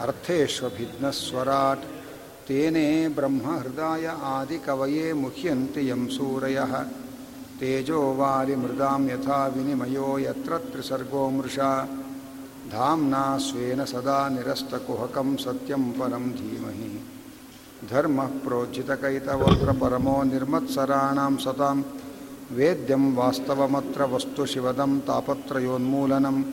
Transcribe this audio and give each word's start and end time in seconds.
अर्थेष्वभिघ्नस्वराट् 0.00 1.84
तेने 2.48 3.08
ब्रह्महृदाय 3.08 4.06
आदिकवये 4.06 5.14
मुह्यन्ति 5.14 5.90
यं 5.90 6.06
सूरयः। 6.06 6.76
तेजो 7.60 8.14
वालिमृदां 8.14 9.08
यथा 9.08 9.46
विनिमयो 9.46 10.18
यत्र 10.18 10.58
त्रिसर्गो 10.58 11.30
मृषा। 11.30 11.84
धाम्ना 12.68 13.38
स्वेन 13.38 13.84
सदा 13.84 14.28
निरस्तकुहकं 14.28 15.36
सत्यं 15.36 15.92
परं 15.92 16.30
धीमहि 16.30 16.63
धर्मः 17.90 18.26
प्रोज्झितकैतवत्र 18.26 19.72
परमो 19.72 20.22
निर्मत्सराणां 20.22 21.36
सतां। 21.36 21.82
वेद्यं 22.52 23.14
वास्तवमत्र 23.14 24.04
वस्तुशिवदं 24.04 25.00
तापत्रयोन्मूलनं। 25.00 26.44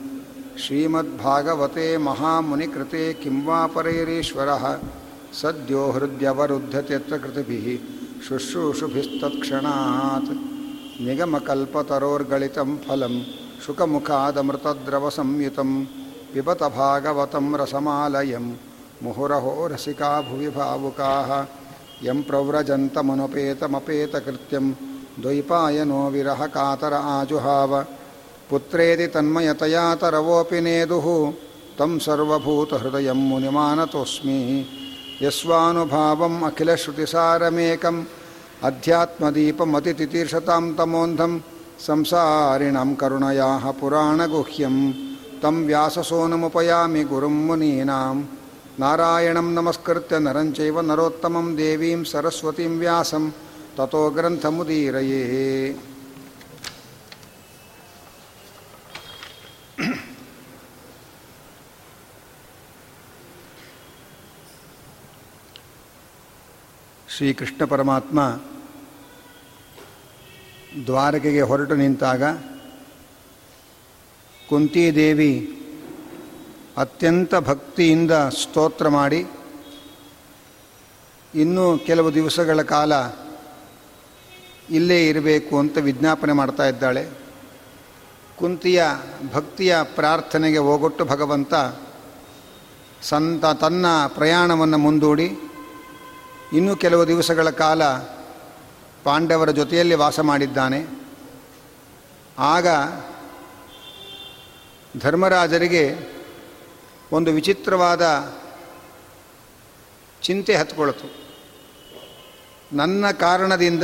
श्रीमद्भागवते 0.59 1.97
महामुनिकृते 1.97 3.13
किं 3.13 3.45
वा 3.45 3.67
परैरीश्वरः? 3.67 4.79
सद्यो 5.33 5.91
हृद्यवरुध्यत्यत्र 5.91 7.17
कृतिभिः। 7.17 8.21
शुश्रूषुभिस्तत्क्षणात्। 8.21 10.35
निगमकल्पतरोर्गलितं 11.01 12.77
फलं। 12.77 13.23
शुकमुखादमृतद्रवसंयुतं। 13.65 15.85
पिबत 16.33 16.63
भागवतं 16.63 17.55
रसमालयं 17.55 18.70
मुहुरहो 19.03 19.67
रसिका 19.67 20.21
भुवि 20.21 20.49
भावुकाः 20.49 21.45
यं 22.07 22.23
प्रव्रजन्तमनुपेतमपेतकृत्यं 22.23 24.73
द्वैपायनो 25.19 26.09
विरहकातर 26.09 26.93
आजुहाव। 26.93 27.85
पुत्रेति 28.49 29.07
तन्मयतया 29.07 29.95
तरवोऽपि 29.95 30.61
नेदुः। 30.61 31.33
तं 31.79 31.99
सर्वभूतहृदयं 31.99 33.13
मुनिमानतोऽस्मि। 33.13 34.65
यस्वानुभावम् 35.21 36.43
अखिलश्रुतिसारमेकम् 36.43 38.03
अध्यात्मदीपमतितितीर्षतां 38.63 40.73
तमोन्धं। 40.73 41.39
संसारिणां 41.79 42.95
करुणयाः 42.95 43.71
पुराणगुह्यं। 43.71 44.93
तं 45.41 45.65
व्याससोनमुपयामि 45.65 47.03
गुरुं 47.03 47.29
मुनीनां 47.29 48.23
ನಾರಾಯಣಂ 48.81 49.47
ನಮಸ್ಕೃತ್ಯ 49.53 50.17
ನರಂಚೈವ 50.19 50.81
ನರೋತ್ತಮಂ 50.81 51.47
ದೇವೀಂ 51.57 52.01
ಸರಸ್ವತೀಂ 52.05 52.73
ವ್ಯಾಸಂ 52.79 53.23
ತಥೋ 53.77 54.03
ಗ್ರಂಥಮುದೀರಯೇ 54.09 55.23
ಶ್ರೀಕೃಷ್ಣ 67.07 67.63
ಪರಮಾತ್ಮ 67.65 68.19
ದ್ವಾರಕೆಗೆ 70.85 71.41
ಹೊರಟು 71.41 71.75
ನಿಂತಾಗ 71.75 72.23
ಕುಂತಿದೇವಿ 74.39 75.33
ಅತ್ಯಂತ 76.81 77.35
ಭಕ್ತಿಯಿಂದ 77.35 78.11
ಸ್ತೋತ್ರ 78.11 78.87
ಮಾಡಿ. 78.87 79.27
ಇನ್ನೂ 81.35 81.77
ಕೆಲವು 81.77 82.13
ದಿವಸಗಳ 82.13 82.61
ಕಾಲ 82.61 82.93
ಇಲ್ಲೇ 84.69 85.07
ಇರಬೇಕು 85.07 85.59
ಅಂತ 85.59 85.77
ವಿಜ್ಞಾಪನೆ 85.77 86.33
ಮಾಡ್ತಾ 86.33 86.67
ಇದ್ದಾಳೆ. 86.67 87.09
ಕುಂತಿಯ 88.35 88.83
ಭಕ್ತಿಯ 89.33 89.77
ಪ್ರಾರ್ಥನೆಗೆ 89.95 90.57
ಹೋಗೊಟ್ಟು 90.57 91.05
ಭಗವಂತ 91.05 91.53
ಸಂತ 93.01 93.45
ತನ್ನ 93.45 93.85
ಪ್ರಯಾಣವನ್ನು 94.07 94.77
ಮುಂದೂಡಿ. 94.77 95.37
ಇನ್ನೂ 96.53 96.75
ಕೆಲವು 96.75 97.07
ದಿವಸಗಳ 97.07 97.49
ಕಾಲ 97.49 97.83
ಪಾಂಡವರ 99.03 99.51
ಜೊತೆಯಲ್ಲಿ 99.51 99.95
ವಾಸ 99.95 100.19
ಮಾಡಿದ್ದಾನೆ. 100.19 100.87
ಆಗ 102.39 102.67
ಧರ್ಮರಾಜರಿಗೆ 104.99 106.11
ಒಂದು 107.11 107.31
ವಿಚಿತ್ರವಾದ 107.31 108.33
ಚಿಂತೆ 110.21 110.55
ಹತ್ಕೊಳ್ತು. 110.55 111.15
ನನ್ನ 112.73 113.11
ಕಾರಣದಿಂದ 113.11 113.83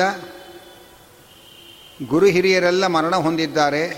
ಗುರು 2.08 2.26
ಹಿರಿಯರೆಲ್ಲ 2.26 2.88
ಮರಣ 2.88 3.16
ಹೊಂದಿದ್ದಾರೆ, 3.16 3.90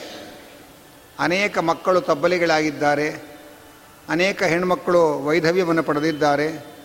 ಅನೇಕ 1.20 1.58
ಮಕ್ಕಳು 1.58 2.02
ತಬ್ಬಲಿಗಳಾಗಿದ್ದಾರೆ, 2.02 3.38
ಅನೇಕ 4.10 4.44
ಹೆಣ್ಮಕ್ಕಳು 4.44 5.26
ವೈಧವ್ಯವನ್ನು 5.26 5.84
ಪಡೆದಿದ್ದಾರೆ. 5.84 6.80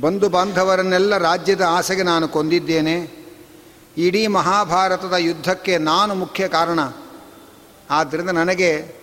ಬಂಧು 0.00 0.28
ಬಾಂಧವರನ್ನೆಲ್ಲ 0.28 1.18
ರಾಜ್ಯದ 1.18 1.60
ಆಸೆಗೆ 1.60 2.02
ನಾನು 2.02 2.28
ಕೊಂದಿದ್ದೇನೆ. 2.28 3.26
ಇಡೀ 3.96 4.26
ಮಹಾಭಾರತದ 4.26 5.14
ಯುದ್ಧಕ್ಕೆ 5.18 5.78
ನಾನು 5.78 6.14
ಮುಖ್ಯ 6.14 6.48
ಕಾರಣ. 6.48 6.78
ಆದ್ದರಿಂದ 7.90 8.30
ನನಗೆ 8.30 8.95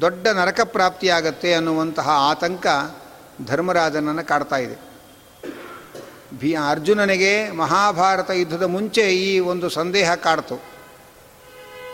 ದೊಡ್ಡ 0.00 0.28
ನರಕ 0.28 0.60
ಪ್ರಾಪ್ತಿಯಾಗತ್ತೆ 0.64 1.54
ಅನ್ನುವಂತಹ 1.54 2.08
ಆತಂಕ 2.08 2.66
ಧರ್ಮರಾಜನನ್ನು 3.46 4.26
ಕಾಡ್ತಾ 4.26 4.56
ಇದೆ. 4.56 4.88
ಭೀ 6.38 6.54
ಅರ್ಜುನನಿಗೆ 6.54 7.50
ಮಹಾಭಾರತ 7.50 8.30
ಯುದ್ಧದ 8.30 8.62
ಮುಂಚೆ 8.62 9.00
ಈ 9.00 9.38
ಒಂದು 9.38 9.68
ಸಂದೇಹ 9.68 10.14
ಕಾಡ್ತು. 10.14 10.62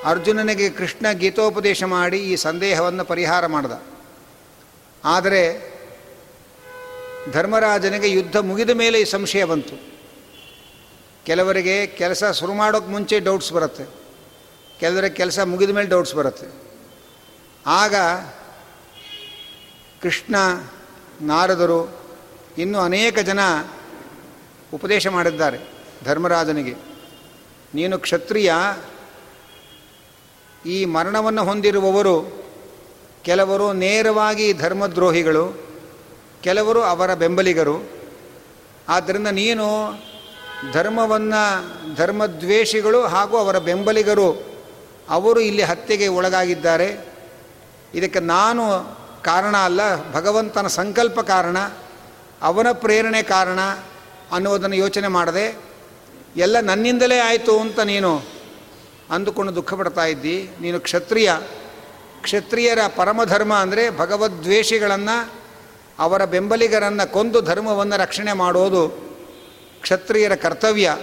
ಅರ್ಜುನನಿಗೆ 0.04 0.70
ಕೃಷ್ಣ 0.70 1.12
ಗೀತೋಪದೇಶ 1.12 1.84
ಮಾಡಿ 1.84 2.18
ಈ 2.18 2.36
ಸಂದೇಹವನ್ನು 2.36 3.04
ಪರಿಹಾರ 3.04 3.46
ಮಾಡಿದ. 3.46 3.82
ಆದರೆ 5.04 5.74
ಧರ್ಮರಾಜನಿಗೆ 7.32 8.10
ಯುದ್ಧ 8.10 8.36
ಮುಗಿದ 8.36 8.70
ಮೇಲೆ 8.70 9.00
ಈ 9.00 9.04
ಸಂಶಯ 9.04 9.44
ಬಂತು. 9.44 9.94
ಕೆಲವರಿಗೆ 11.24 11.86
ಕೆಲಸ 11.86 12.24
ಶುರು 12.24 12.54
ಮಾಡೋಕ್ಕೆ 12.54 12.92
ಮುಂಚೆ 12.92 13.20
ಡೌಟ್ಸ್ 13.20 13.52
ಬರುತ್ತೆ. 13.52 13.84
ಕೆಲವರಿಗೆ 14.80 15.14
ಕೆಲಸ 15.14 15.38
ಮುಗಿದ 15.38 15.70
ಮೇಲೆ 15.70 15.88
ಡೌಟ್ಸ್ 15.88 16.14
ಬರುತ್ತೆ. 16.14 16.63
ಆಗ 17.66 17.94
ಕೃಷ್ಣ, 20.02 20.36
ನಾರದರು 21.20 21.98
ಇನ್ನೂ 22.58 22.80
ಅನೇಕ 22.80 23.18
ಜನ 23.18 23.40
ಉಪದೇಶ 24.74 25.06
ಮಾಡಿದ್ದಾರೆ 25.06 25.58
ಧರ್ಮರಾಜನಿಗೆ. 26.04 26.74
ನೀನು 27.74 27.98
ಕ್ಷತ್ರಿಯ, 27.98 28.52
ಈ 30.66 30.84
ಮರಣವನ್ನು 30.84 31.44
ಹೊಂದಿರುವವರು 31.44 32.44
ಕೆಲವರು 33.22 33.72
ನೇರವಾಗಿ 33.72 34.52
ಧರ್ಮದ್ರೋಹಿಗಳು, 34.52 35.66
ಕೆಲವರು 36.42 36.82
ಅವರ 36.82 37.14
ಬೆಂಬಲಿಗರು. 37.14 37.90
ಆದ್ದರಿಂದ 38.88 39.26
ನೀನು 39.26 39.66
ಧರ್ಮವನ್ನು, 40.72 41.94
ಧರ್ಮದ್ವೇಷಿಗಳು 41.94 43.02
ಹಾಗೂ 43.02 43.36
ಅವರ 43.36 43.58
ಬೆಂಬಲಿಗರು, 43.58 44.44
ಅವರು 45.08 45.40
ಇಲ್ಲಿ 45.40 45.62
ಹತ್ಯೆಗೆ 45.62 46.08
ಒಳಗಾಗಿದ್ದಾರೆ. 46.08 47.13
ಇದಕ್ಕೆ 47.94 48.20
ನಾನು 48.20 48.64
ಕಾರಣ 49.22 49.56
ಅಲ್ಲ, 49.56 50.12
ಭಗವಂತನ 50.12 50.66
ಸಂಕಲ್ಪ 50.66 51.20
ಕಾರಣ, 51.20 51.58
ಅವನ 52.42 52.66
ಪ್ರೇರಣೆ 52.72 53.22
ಕಾರಣ 53.22 53.60
ಅನ್ನೋದನ್ನು 54.32 54.76
ಯೋಚನೆ 54.76 55.08
ಮಾಡದೆ, 55.08 55.56
ಎಲ್ಲ 56.36 56.60
ನನ್ನಿಂದಲೇ 56.60 57.18
ಆಯಿತು 57.18 57.60
ಅಂತ 57.60 57.80
ನೀನು 57.80 58.24
ಅಂದುಕೊಂಡು 59.10 59.54
ದುಃಖ 59.54 59.74
ಪಡ್ತಾ 59.74 60.04
ಇದ್ದಿ. 60.04 60.50
ನೀನು 60.60 60.80
ಕ್ಷತ್ರಿಯ. 60.80 61.32
ಕ್ಷತ್ರಿಯರ 62.22 62.78
ಪರಮಧರ್ಮ 62.96 63.54
ಅಂದರೆ 63.54 63.90
ಭಗವದ್ವೇಷಿಗಳನ್ನು, 63.90 65.32
ಅವರ 65.98 66.24
ಬೆಂಬಲಿಗರನ್ನು 66.24 67.12
ಕೊಂದು 67.12 67.40
ಧರ್ಮವನ್ನು 67.40 67.96
ರಕ್ಷಣೆ 67.96 68.32
ಮಾಡೋದು 68.32 68.88
ಕ್ಷತ್ರಿಯರ 69.80 70.34
ಕರ್ತವ್ಯ. 70.34 70.96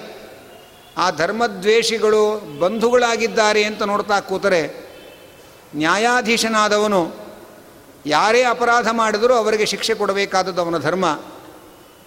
ಆ 0.97 1.09
ಧರ್ಮದ್ವೇಷಿಗಳು 1.09 2.23
ಬಂಧುಗಳಾಗಿದ್ದಾರೆ 2.59 3.63
ಅಂತ 3.63 3.83
ನೋಡ್ತಾ 3.83 4.19
ಕೂತರೆ 4.19 4.90
ನ್ಯಾಯಾಧೀಶನಾದವನು 5.75 7.15
ಯಾರೇ 8.05 8.43
ಅಪರಾಧ 8.43 8.87
ಮಾಡಿದರೂ 8.91 9.33
ಅವರಿಗೆ 9.33 9.65
ಶಿಕ್ಷೆ 9.65 9.95
ಕೊಡಬೇಕಾದದ್ದು 9.95 10.61
ಅವನ 10.61 10.77
ಧರ್ಮ. 10.77 11.19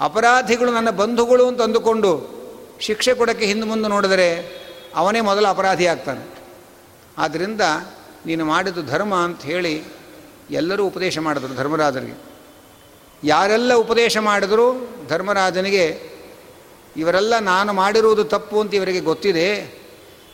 ಅಪರಾಧಿಗಳು 0.01 0.73
ನನ್ನ 0.73 0.91
ಬಂಧುಗಳು 0.91 1.49
ಅಂತ 1.49 1.63
ಅಂದುಕೊಂಡು 1.63 2.35
ಶಿಕ್ಷೆ 2.81 3.15
ಕೊಡೋಕ್ಕೆ 3.15 3.47
ಹಿಂದೆ 3.47 3.67
ಮುಂದೆ 3.67 3.89
ನೋಡಿದರೆ 3.89 4.65
ಅವನೇ 4.95 5.21
ಮೊದಲ 5.21 5.49
ಅಪರಾಧಿ 5.49 5.87
ಆಗ್ತಾನೆ. 5.87 6.39
ಆದ್ದರಿಂದ 7.19 7.61
ನೀನು 8.27 8.45
ಮಾಡಿದ್ದು 8.45 8.83
ಧರ್ಮ 8.83 9.15
ಅಂತ 9.15 9.43
ಹೇಳಿ 9.43 9.85
ಎಲ್ಲರೂ 10.51 10.87
ಉಪದೇಶ 10.87 11.19
ಮಾಡಿದ್ರು 11.19 11.55
ಧರ್ಮರಾಜನಿಗೆ 11.55 12.35
ಯಾರೆಲ್ಲ 13.25 13.75
ಉಪದೇಶ 13.75 14.19
ಮಾಡಿದರೂ 14.19 14.89
ಧರ್ಮರಾಜನಿಗೆ 15.09 16.15
ಇವರೆಲ್ಲ 16.97 17.39
ನಾನು 17.39 17.73
ಮಾಡಿರುವುದು 17.73 18.25
ತಪ್ಪು 18.25 18.61
ಅಂತ 18.61 18.75
ಇವರಿಗೆ 18.75 19.01
ಗೊತ್ತಿದೆ. 19.01 19.79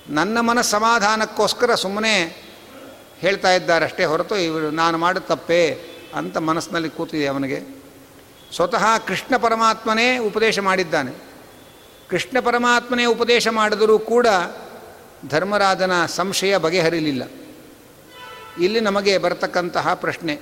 ನನ್ನ 0.09 0.41
ಮನಸ್ಸಮಾಧಾನಕ್ಕೋಸ್ಕರ 0.41 1.75
ಸುಮ್ಮನೆ 1.75 2.50
ಹೇಳ್ತಾ 3.21 3.51
ಇದ್ದಾರಷ್ಟೇ 3.55 4.05
ಹೊರತು 4.05 4.37
ಇವರು, 4.37 4.71
ನಾನು 4.71 4.99
ಮಾಡಿದ 4.99 5.23
ತಪ್ಪೆ 5.23 5.63
ಅಂತ 6.15 6.37
ಮನಸ್ಸಿನಲ್ಲಿ 6.37 6.91
ಕೂತಿದೆ 6.91 7.27
ಅವನಿಗೆ. 7.27 7.59
ಸ್ವತಃ 8.55 8.85
ಕೃಷ್ಣ 9.07 9.37
ಪರಮಾತ್ಮನೇ 9.37 10.19
ಉಪದೇಶ 10.19 10.59
ಮಾಡಿದ್ದಾನೆ. 10.59 11.13
ಕೃಷ್ಣ 12.11 12.41
ಪರಮಾತ್ಮನೇ 12.41 13.05
ಉಪದೇಶ 13.05 13.49
ಮಾಡಿದರೂ 13.49 13.99
ಕೂಡ 13.99 14.27
ಧರ್ಮರಾಜನ 15.29 16.07
ಸಂಶಯ 16.07 16.57
ಬಗೆಹರಿಲಿಲ್ಲ. 16.57 17.23
ಇಲ್ಲಿ 18.65 18.81
ನಮಗೆ 18.81 19.19
ಬರತಕ್ಕಂತಹ 19.19 19.95
ಪ್ರಶ್ನೆ, 19.95 20.35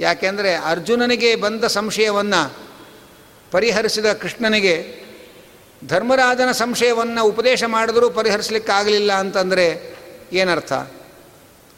ಯಾಕೆಂದರೆ 0.00 0.54
ಅರ್ಜುನನಿಗೆ 0.54 1.36
ಬಂದ 1.36 1.64
ಸಂಶಯವನ್ನು 1.64 2.42
ಪರಿಹರಿಸಿದ 3.50 4.12
ಕೃಷ್ಣನಿಗೆ 4.12 4.76
ಧರ್ಮರಾಜನ 5.86 6.50
ಸಂಶಯವನ್ನು 6.52 7.24
ಉಪದೇಶ 7.24 7.64
ಮಾಡಿದರೂ 7.66 8.10
ಪರಿಹರಿಸಲಿಕ್ಕಾಗಲಿಲ್ಲ 8.10 9.12
ಅಂತಂದರೆ 9.12 9.66
ಏನರ್ಥ? 10.32 10.72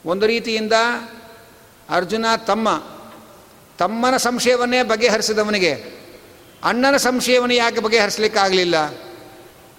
ಒಂದು 0.06 0.26
ರೀತಿಯಿಂದ 0.26 0.72
ಅರ್ಜುನ 1.90 2.24
ತಮ್ಮ, 2.46 2.82
ತಮ್ಮನ 3.78 4.16
ಸಂಶಯವನ್ನೇ 4.16 4.82
ಬಗೆಹರಿಸಿದವನಿಗೆ, 4.82 5.72
ಅಣ್ಣನ 6.64 6.96
ಸಂಶಯವನ್ನು 6.96 7.54
ಯಾಕೆ 7.54 7.80
ಬಗೆಹರಿಸಲಿಕ್ಕಾಗಲಿಲ್ಲ 7.80 8.76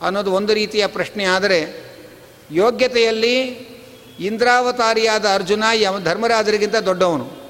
ಅನ್ನೋದು 0.02 0.32
ಒಂದು 0.32 0.54
ರೀತಿಯ 0.54 0.88
ಪ್ರಶ್ನೆ 0.88 1.24
ಆದರೆ, 1.24 1.88
ಯೋಗ್ಯತೆಯಲ್ಲಿ 2.52 3.38
ಇಂದ್ರಾವತಾರಿಯಾದ 4.20 5.26
ಅರ್ಜುನ 5.34 5.64
ಯಮ, 5.74 6.00
ಧರ್ಮರಾಜರಿಗಿಂತ 6.04 6.76
ದೊಡ್ಡವನು. 6.76 7.48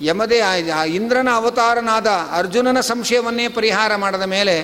ಯಮದೇ 0.00 0.40
ಇಂದ್ರನ 0.88 1.28
ಅವತಾರನಾದ 1.34 2.06
ಅರ್ಜುನನ 2.32 2.80
ಸಂಶಯವನ್ನೇ 2.80 3.48
ಪರಿಹಾರ 3.48 3.96
ಮಾಡದ 3.96 4.22
ಮೇಲೆ 4.22 4.62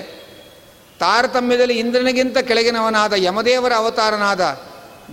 ತಾರತಮ್ಯದಲ್ಲಿ 0.99 1.79
ಇಂದ್ರನಿಗಿಂತ 1.79 2.37
ಕೆಳಗಿನವನಾದ 2.37 3.13
ಯಮದೇವರ 3.13 3.73
ಅವತಾರನಾದ 3.73 4.41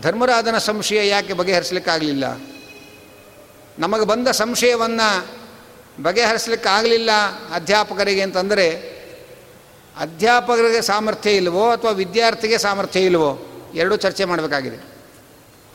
ಧರ್ಮರಾಜನ 0.01 0.59
ಸಂಶಯ 0.59 1.09
ಯಾಕೆ 1.09 1.33
ಬಗೆಹರಿಸಲಿಕ್ಕಾಗಲಿಲ್ಲ? 1.33 2.25
ನಮಗೆ 3.79 4.05
ಬಂದ 4.05 4.29
ಸಂಶಯವನ್ನು 4.29 5.41
ಬಗೆಹರಿಸಲಿಕ್ಕಾಗಲಿಲ್ಲ 6.03 7.11
ಅಧ್ಯಾಪಕರಿಗೆ 7.55 8.23
ಅಂತಂದರೆ, 8.23 8.71
ಅಧ್ಯಾಪಕರಿಗೆ 9.99 10.83
ಸಾಮರ್ಥ್ಯ 10.83 11.31
ಇಲ್ವೋ 11.31 11.71
ಅಥವಾ 11.71 11.91
ವಿದ್ಯಾರ್ಥಿಗೆ 11.91 12.59
ಸಾಮರ್ಥ್ಯ 12.59 13.01
ಇಲ್ವೋ 13.01 13.47
ಎರಡೂ 13.75 13.97
ಚರ್ಚೆ 13.97 14.25
ಮಾಡಬೇಕಾಗಿದೆ. 14.25 14.77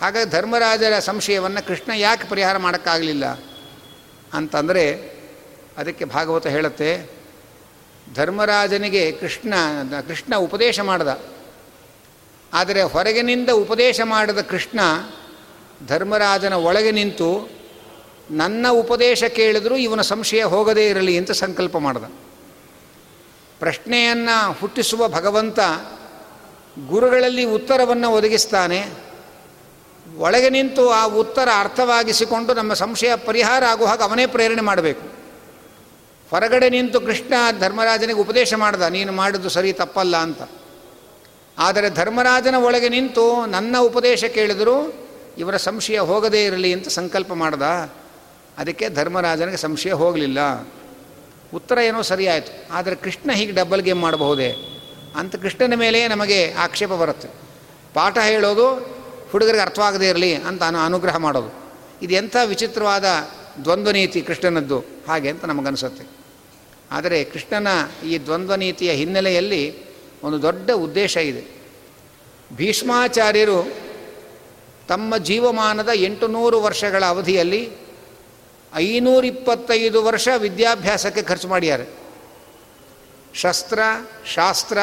ಹಾಗಾಗಿ 0.02 0.30
ಧರ್ಮರಾಜರ 0.30 1.00
ಸಂಶಯವನ್ನು 1.00 1.68
ಕೃಷ್ಣ 1.68 1.92
ಯಾಕೆ 1.96 2.28
ಪರಿಹಾರ 2.28 2.58
ಮಾಡೋಕ್ಕಾಗಲಿಲ್ಲ? 2.58 3.26
ಅಂತಂದರೆ, 4.34 5.16
ಅದಕ್ಕೆ 5.78 6.06
ಭಾಗವತ 6.06 6.48
ಹೇಳುತ್ತೆ, 6.48 7.10
ಧರ್ಮರಾಜನಿಗೆ 8.14 9.12
ಕೃಷ್ಣ 9.12 9.54
ಕೃಷ್ಣ 10.08 10.36
ಉಪದೇಶ 10.36 10.80
ಮಾಡ್ದ. 10.80 11.08
ಆದರೆ 12.56 12.82
ಹೊರಗಿನಿಂದ 12.84 13.50
ಉಪದೇಶ 13.50 14.02
ಮಾಡಿದ 14.04 14.42
ಕೃಷ್ಣ 14.42 14.80
ಧರ್ಮರಾಜನ 15.88 16.54
ಒಳಗೆ 16.54 16.92
ನಿಂತು, 16.92 17.50
ನನ್ನ 18.32 18.66
ಉಪದೇಶ 18.72 19.24
ಕೇಳಿದರೂ 19.24 19.76
ಇವನ 19.76 20.02
ಸಂಶಯ 20.02 20.44
ಹೋಗದೇ 20.44 20.90
ಇರಲಿ 20.90 21.18
ಅಂತ 21.18 21.32
ಸಂಕಲ್ಪ 21.32 21.78
ಮಾಡಿದ. 21.78 22.04
ಪ್ರಶ್ನೆಯನ್ನು 23.60 24.36
ಹುಟ್ಟಿಸುವ 24.52 25.08
ಭಗವಂತ 25.08 25.60
ಗುರುಗಳಲ್ಲಿ 26.88 27.44
ಉತ್ತರವನ್ನು 27.44 28.10
ಒದಗಿಸ್ತಾನೆ. 28.12 28.80
ಒಳಗೆ 30.18 30.50
ನಿಂತು 30.50 30.90
ಆ 30.90 31.06
ಉತ್ತರ 31.06 31.50
ಅರ್ಥವಾಗಿಸಿಕೊಂಡು 31.60 32.54
ನಮ್ಮ 32.54 32.74
ಸಂಶಯ 32.74 33.16
ಪರಿಹಾರ 33.16 33.64
ಆಗುವ 33.64 33.88
ಹಾಗೆ 33.88 34.04
ಅವನೇ 34.04 34.26
ಪ್ರೇರಣೆ 34.26 34.62
ಮಾಡಬೇಕು. 34.62 35.06
ಹೊರಗಡೆ 36.30 36.70
ನಿಂತು 36.70 37.02
ಕೃಷ್ಣ 37.02 37.34
ಧರ್ಮರಾಜನಿಗೆ 37.60 38.20
ಉಪದೇಶ 38.20 38.54
ಮಾಡ್ದ, 38.54 38.82
ನೀನು 38.82 39.12
ಮಾಡಿದ್ದು 39.12 39.50
ಸರಿ 39.50 39.74
ತಪ್ಪಲ್ಲ 39.74 40.18
ಅಂತ. 40.18 40.42
ಆದರೆ 41.58 41.90
ಧರ್ಮರಾಜನ 41.90 42.56
ಒಳಗೆ 42.56 42.90
ನಿಂತು 42.90 43.46
ನನ್ನ 43.46 43.76
ಉಪದೇಶ 43.80 44.26
ಕೇಳಿದರೂ 44.26 44.94
ಇವರ 45.38 45.58
ಸಂಶಯ 45.58 46.00
ಹೋಗದೇ 46.00 46.46
ಇರಲಿ 46.46 46.74
ಅಂತ 46.74 46.88
ಸಂಕಲ್ಪ 46.88 47.34
ಮಾಡ್ದ. 47.34 47.62
ಅದಕ್ಕೆ 48.58 48.90
ಧರ್ಮರಾಜನಿಗೆ 48.90 49.58
ಸಂಶಯ 49.58 49.92
ಹೋಗಲಿಲ್ಲ. 49.92 50.68
ಉತ್ತರ 51.54 51.78
ಏನೋ 51.78 52.02
ಸರಿಯಾಯಿತು. 52.02 52.74
ಆದರೆ 52.74 52.96
ಕೃಷ್ಣ 52.96 53.32
ಹೀಗೆ 53.32 53.52
ಡಬ್ಬಲ್ 53.52 53.82
ಗೇಮ್ 53.82 54.02
ಮಾಡಬಹುದೇ? 54.02 54.54
ಅಂತ 55.16 55.36
ಕೃಷ್ಣನ 55.36 55.74
ಮೇಲೆ 55.74 56.08
ನಮಗೆ 56.08 56.54
ಆಕ್ಷೇಪ 56.54 56.90
ಬರುತ್ತೆ. 56.90 57.28
ಪಾಠ 57.94 58.18
ಹೇಳೋದು 58.18 58.74
ಹುಡುಗರಿಗೆ 59.32 59.62
ಅರ್ಥವಾಗದೇ 59.62 60.10
ಇರಲಿ 60.10 60.36
ಅಂತ 60.36 60.64
ಅನು 60.64 60.80
ಅನುಗ್ರಹ 60.80 61.18
ಮಾಡೋದು. 61.18 61.72
ಇದು 62.02 62.14
ಎಂಥ 62.14 62.36
ವಿಚಿತ್ರವಾದ 62.46 63.06
ದ್ವಂದ್ವ 63.64 63.92
ನೀತಿ 63.92 64.22
ಕೃಷ್ಣನದ್ದು. 64.22 64.80
ಹಾಗೆ 64.80 65.30
ಅಂತ 65.30 65.46
ನಮಗನಿಸುತ್ತೆ. 65.46 66.08
ಆದರೆ 66.92 67.24
ಕೃಷ್ಣನ 67.24 67.68
ಈ 68.08 68.18
ದ್ವಂದ್ವ 68.18 68.56
ನೀತಿಯ 68.56 68.92
ಹಿನ್ನೆಲೆಯಲ್ಲಿ 68.92 69.85
ಒಂದು 70.26 70.42
ದೊಡ್ಡ 70.42 70.72
ಉದ್ದೇಶ 70.72 71.18
ಇದೆ. 71.18 71.66
ಭೀಷ್ಮಾಚಾರ್ಯರು 72.54 73.72
ತಮ್ಮ 74.88 75.18
ಜೀವಮಾನದ 75.18 75.90
ಎಂಟು 75.94 76.28
ನೂರು 76.28 76.62
ವರ್ಷಗಳ 76.62 77.06
ಅವಧಿಯಲ್ಲಿ 77.06 77.72
ಐನೂರಿಪ್ಪತ್ತೈದು 78.76 80.04
ವರ್ಷ 80.04 80.28
ವಿದ್ಯಾಭ್ಯಾಸಕ್ಕೆ 80.38 81.22
ಖರ್ಚು 81.22 81.48
ಮಾಡಿದ್ದಾರೆ. 81.48 81.86
ಶಸ್ತ್ರ, 83.34 83.80
ಶಾಸ್ತ್ರ 84.34 84.78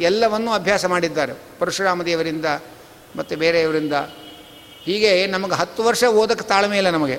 ಎಲ್ಲವನ್ನೂ 0.00 0.52
ಅಭ್ಯಾಸ 0.52 0.84
ಮಾಡಿದ್ದಾರೆ. 0.84 1.32
ಪರಶುರಾಮ 1.58 2.02
ದೇವರಿಂದ 2.02 2.44
ಮತ್ತು 3.16 3.36
ಬೇರೆಯವರಿಂದ. 3.36 3.92
ಹೀಗೆ 4.84 5.26
ನಮಗೆ 5.26 5.54
ಹತ್ತು 5.54 5.82
ವರ್ಷ 5.82 6.04
ಓದಕ್ಕೆ 6.04 6.48
ತಾಳ್ಮೆ 6.48 6.76
ಇಲ್ಲ 6.76 6.90
ನಮಗೆ. 6.90 7.18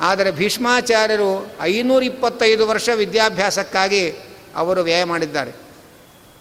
ಆದರೆ 0.00 0.30
ಭೀಷ್ಮಾಚಾರ್ಯರು 0.30 1.50
ಐನೂರಿಪ್ಪತ್ತೈದು 1.60 2.68
ವರ್ಷ 2.68 2.88
ವಿದ್ಯಾಭ್ಯಾಸಕ್ಕಾಗಿ 2.88 4.10
ಅವರು 4.54 4.82
ವ್ಯಯ 4.82 5.04
ಮಾಡಿದ್ದಾರೆ. 5.04 5.63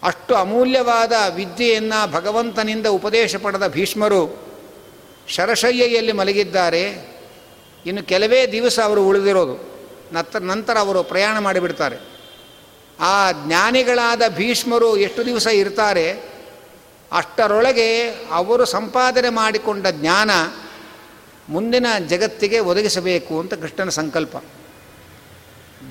ಅಷ್ಟು 0.03 0.35
ಅಮೂಲ್ಯವಾದ 0.35 1.11
ವಿದ್ಯೆಯನ್ನು 1.35 2.11
ಭಗವಂತನಿಂದ 2.11 2.87
ಉಪದೇಶ 2.87 3.35
ಪಡೆದ 3.35 3.67
ಭೀಷ್ಮರು 3.67 4.43
ಶರಶಯ್ಯೆಯಲ್ಲಿ 5.27 6.11
ಮಲಗಿದ್ದಾರೆ. 6.11 7.13
ಇನ್ನು 7.85 8.03
ಕೆಲವೇ 8.03 8.51
ದಿವಸ 8.51 8.79
ಅವರು 8.79 9.07
ಉಳಿದಿರೋದು. 9.07 9.73
ನತ್ತ 10.13 10.35
ನಂತರ 10.35 10.77
ಅವರು 10.77 11.03
ಪ್ರಯಾಣ 11.03 11.39
ಮಾಡಿಬಿಡ್ತಾರೆ. 11.39 11.97
ಆ 12.99 13.31
ಜ್ಞಾನಿಗಳಾದ 13.31 14.21
ಭೀಷ್ಮರು 14.29 14.97
ಎಷ್ಟು 14.97 15.25
ದಿವಸ 15.25 15.47
ಇರ್ತಾರೆ? 15.47 16.11
ಅಷ್ಟರೊಳಗೆ 17.11 18.09
ಅವರು 18.31 18.65
ಸಂಪಾದನೆ 18.65 19.29
ಮಾಡಿಕೊಂಡ 19.29 19.87
ಜ್ಞಾನ 19.87 20.31
ಮುಂದಿನ 21.49 21.85
ಜಗತ್ತಿಗೆ 22.07 22.59
ಒದಗಿಸಬೇಕು 22.59 23.39
ಅಂತ 23.39 23.53
ಕೃಷ್ಣನ 23.53 23.89
ಸಂಕಲ್ಪ. 23.89 24.37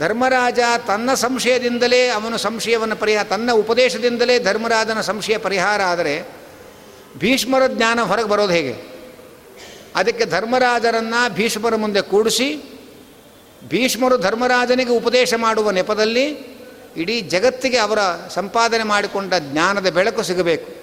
ಧರ್ಮರಾಜ 0.02 0.58
ತನ್ನ 0.86 1.14
ಸಂಶಯದಿಂದಲೇ 1.14 2.08
ಅವನು 2.08 2.38
ಸಂಶಯವನ್ನು 2.38 2.96
ಪರಿಹಾರ 2.96 3.24
ತನ್ನ 3.24 3.52
ಉಪದೇಶದಿಂದಲೇ 3.52 4.38
ಧರ್ಮರಾಜನ 4.38 5.00
ಸಂಶಯ 5.00 5.36
ಪರಿಹಾರ 5.38 5.82
ಆದರೆ 5.82 6.22
ಭೀಷ್ಮರ 7.18 7.66
ಜ್ಞಾನ 7.66 8.00
ಹೊರಗೆ 8.00 8.28
ಬರೋದು 8.28 8.52
ಹೇಗೆ? 8.52 8.74
ಅದಕ್ಕೆ 9.96 10.24
ಧರ್ಮರಾಜರನ್ನು 10.24 11.34
ಭೀಷ್ಮರ 11.34 11.76
ಮುಂದೆ 11.76 12.02
ಕೂಡಿಸಿ, 12.02 12.80
ಭೀಷ್ಮರು 13.68 14.18
ಧರ್ಮರಾಜನಿಗೆ 14.18 14.90
ಉಪದೇಶ 14.90 15.34
ಮಾಡುವ 15.36 15.70
ನೆಪದಲ್ಲಿ 15.70 16.24
ಇಡೀ 16.96 17.20
ಜಗತ್ತಿಗೆ 17.20 17.76
ಅವರ 17.76 17.98
ಸಂಪಾದನೆ 18.28 18.84
ಮಾಡಿಕೊಂಡ 18.84 19.34
ಜ್ಞಾನದ 19.38 19.88
ಬೆಳಕು 19.88 20.22
ಸಿಗಬೇಕು. 20.22 20.82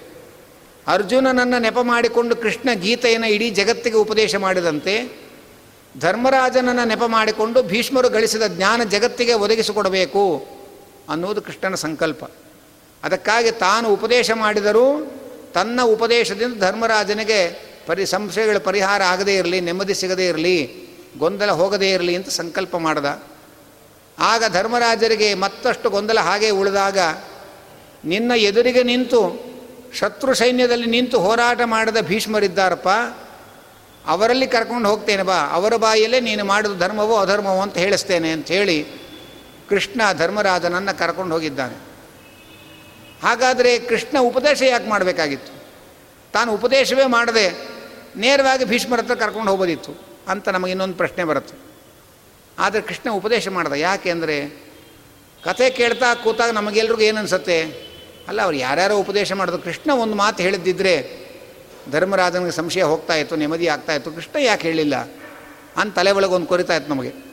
ಅರ್ಜುನನನ್ನು 0.86 1.58
ನೆಪ 1.58 1.78
ಮಾಡಿಕೊಂಡು 1.82 2.36
ಕೃಷ್ಣ 2.36 2.72
ಗೀತೆಯನ್ನು 2.72 3.26
ಇಡೀ 3.26 3.50
ಜಗತ್ತಿಗೆ 3.50 3.96
ಉಪದೇಶ 3.96 4.36
ಮಾಡಿದಂತೆ 4.36 5.19
ಧರ್ಮರಾಜನನ್ನು 5.98 6.84
ನೆಪ 6.84 7.02
ಮಾಡಿಕೊಂಡು 7.06 7.62
ಭೀಷ್ಮರು 7.62 8.08
ಗಳಿಸಿದ 8.08 8.42
ಜ್ಞಾನ 8.46 8.82
ಜಗತ್ತಿಗೆ 8.82 9.32
ಒದಗಿಸಿಕೊಡಬೇಕು 9.32 10.46
ಅನ್ನುವುದು 11.08 11.42
ಕೃಷ್ಣನ 11.42 11.74
ಸಂಕಲ್ಪ. 11.74 12.24
ಅದಕ್ಕಾಗಿ 13.04 13.50
ತಾನು 13.50 13.88
ಉಪದೇಶ 13.88 14.30
ಮಾಡಿದರೂ 14.34 15.12
ತನ್ನ 15.54 15.82
ಉಪದೇಶದಿಂದ 15.82 16.60
ಧರ್ಮರಾಜನಿಗೆ 16.60 17.70
ಪರಿ 17.86 18.06
ಸಂಶಯಗಳ 18.06 18.58
ಪರಿಹಾರ 18.58 19.02
ಆಗದೇ 19.02 19.36
ಇರಲಿ, 19.36 19.60
ನೆಮ್ಮದಿ 19.60 19.94
ಸಿಗದೇ 19.94 20.28
ಇರಲಿ, 20.28 20.88
ಗೊಂದಲ 21.18 21.50
ಹೋಗದೇ 21.50 21.90
ಇರಲಿ 21.90 22.16
ಅಂತ 22.16 22.28
ಸಂಕಲ್ಪ 22.28 22.76
ಮಾಡ್ದ. 22.76 23.22
ಆಗ 24.18 24.44
ಧರ್ಮರಾಜರಿಗೆ 24.52 25.34
ಮತ್ತಷ್ಟು 25.34 25.90
ಗೊಂದಲ 25.90 26.20
ಹಾಗೆ 26.20 26.50
ಉಳಿದಾಗ 26.50 26.98
ನಿನ್ನ 28.04 28.32
ಎದುರಿಗೆ 28.36 28.82
ನಿಂತು 28.82 29.50
ಶತ್ರು 29.98 30.34
ಸೈನ್ಯದಲ್ಲಿ 30.34 30.86
ನಿಂತು 30.86 31.18
ಹೋರಾಟ 31.18 31.60
ಮಾಡಿದ 31.64 31.96
ಭೀಷ್ಮರಿದ್ದಾರಪ್ಪ. 32.00 32.88
ಅವರಲ್ಲಿ 34.06 34.46
ಕರ್ಕೊಂಡು 34.46 34.88
ಹೋಗ್ತೇನೆ 34.88 35.22
ಬಾ, 35.22 35.36
ಅವರ 35.52 35.76
ಬಾಯಲ್ಲೇ 35.76 36.20
ನೀನು 36.20 36.44
ಮಾಡಿದ 36.44 36.78
ಧರ್ಮವೋ 36.78 37.16
ಅಧರ್ಮವೋ 37.16 37.60
ಅಂತ 37.60 37.76
ಹೇಳಿಸ್ತೇನೆ 37.78 38.32
ಅಂತ 38.32 38.48
ಹೇಳಿ 38.48 38.84
ಕೃಷ್ಣ 39.68 40.00
ಧರ್ಮರಾಜನನ್ನು 40.12 40.98
ಕರ್ಕೊಂಡು 40.98 41.34
ಹೋಗಿದ್ದಾನೆ. 41.34 41.76
ಹಾಗಾದರೆ 43.22 43.78
ಕೃಷ್ಣ 43.78 44.18
ಉಪದೇಶ 44.18 44.62
ಯಾಕೆ 44.62 44.88
ಮಾಡಬೇಕಾಗಿತ್ತು? 44.88 45.52
ತಾನು 46.32 46.52
ಉಪದೇಶವೇ 46.52 47.06
ಮಾಡದೆ 47.06 47.46
ನೇರವಾಗಿ 48.16 48.64
ಭೀಷ್ಮರ 48.64 49.00
ಹತ್ರ 49.00 49.14
ಕರ್ಕೊಂಡು 49.14 49.50
ಹೋಗೋದಿತ್ತು 49.50 49.92
ಅಂತ 50.28 50.48
ನಮಗೆ 50.48 50.70
ಇನ್ನೊಂದು 50.70 50.94
ಪ್ರಶ್ನೆ 50.94 51.24
ಬರುತ್ತೆ. 51.24 51.56
ಆದರೆ 52.58 52.80
ಕೃಷ್ಣ 52.80 53.10
ಉಪದೇಶ 53.10 53.48
ಮಾಡ್ದ 53.48 53.72
ಯಾಕೆ 53.72 54.10
ಅಂದರೆ 54.10 54.66
ಕತೆ 55.44 55.70
ಕೇಳ್ತಾ 55.70 56.14
ಕೂತಾಗ 56.14 56.50
ನಮಗೆಲ್ರಿಗೂ 56.50 57.00
ಏನು 57.00 57.18
ಅನಿಸುತ್ತೆ? 57.18 57.90
ಅಲ್ಲ, 58.28 58.42
ಅವ್ರು 58.42 58.56
ಯಾರ್ಯಾರೋ 58.56 58.96
ಉಪದೇಶ 58.96 59.32
ಮಾಡಿದ್ರು. 59.32 59.62
ಕೃಷ್ಣ 59.62 59.90
ಒಂದು 59.90 60.14
ಮಾತು 60.14 60.42
ಹೇಳಿದ್ದಿದ್ರೆ 60.42 61.20
ಧರ್ಮರಾಜನಿಗೆ 61.90 62.50
ಸಂಶಯ 62.50 62.82
ಹೋಗ್ತಾ 62.82 63.14
ಇತ್ತು, 63.14 63.36
ನೆಮ್ಮದಿ 63.36 63.66
ಆಗ್ತಾ 63.66 63.94
ಇತ್ತು. 63.94 64.12
ಕೃಷ್ಣ 64.12 64.38
ಯಾಕೆ 64.38 64.62
ಹೇಳಿಲ್ಲ? 64.62 64.96
ಅಂತ 65.76 65.94
ತಲೆ 65.94 66.10
ಒಳಗೆ 66.10 66.32
ಒಂದು 66.32 66.46
ಕೊರಿತಾ 66.46 66.76
ಇತ್ತು 66.76 66.94
ನಮಗೆ. 66.94 67.30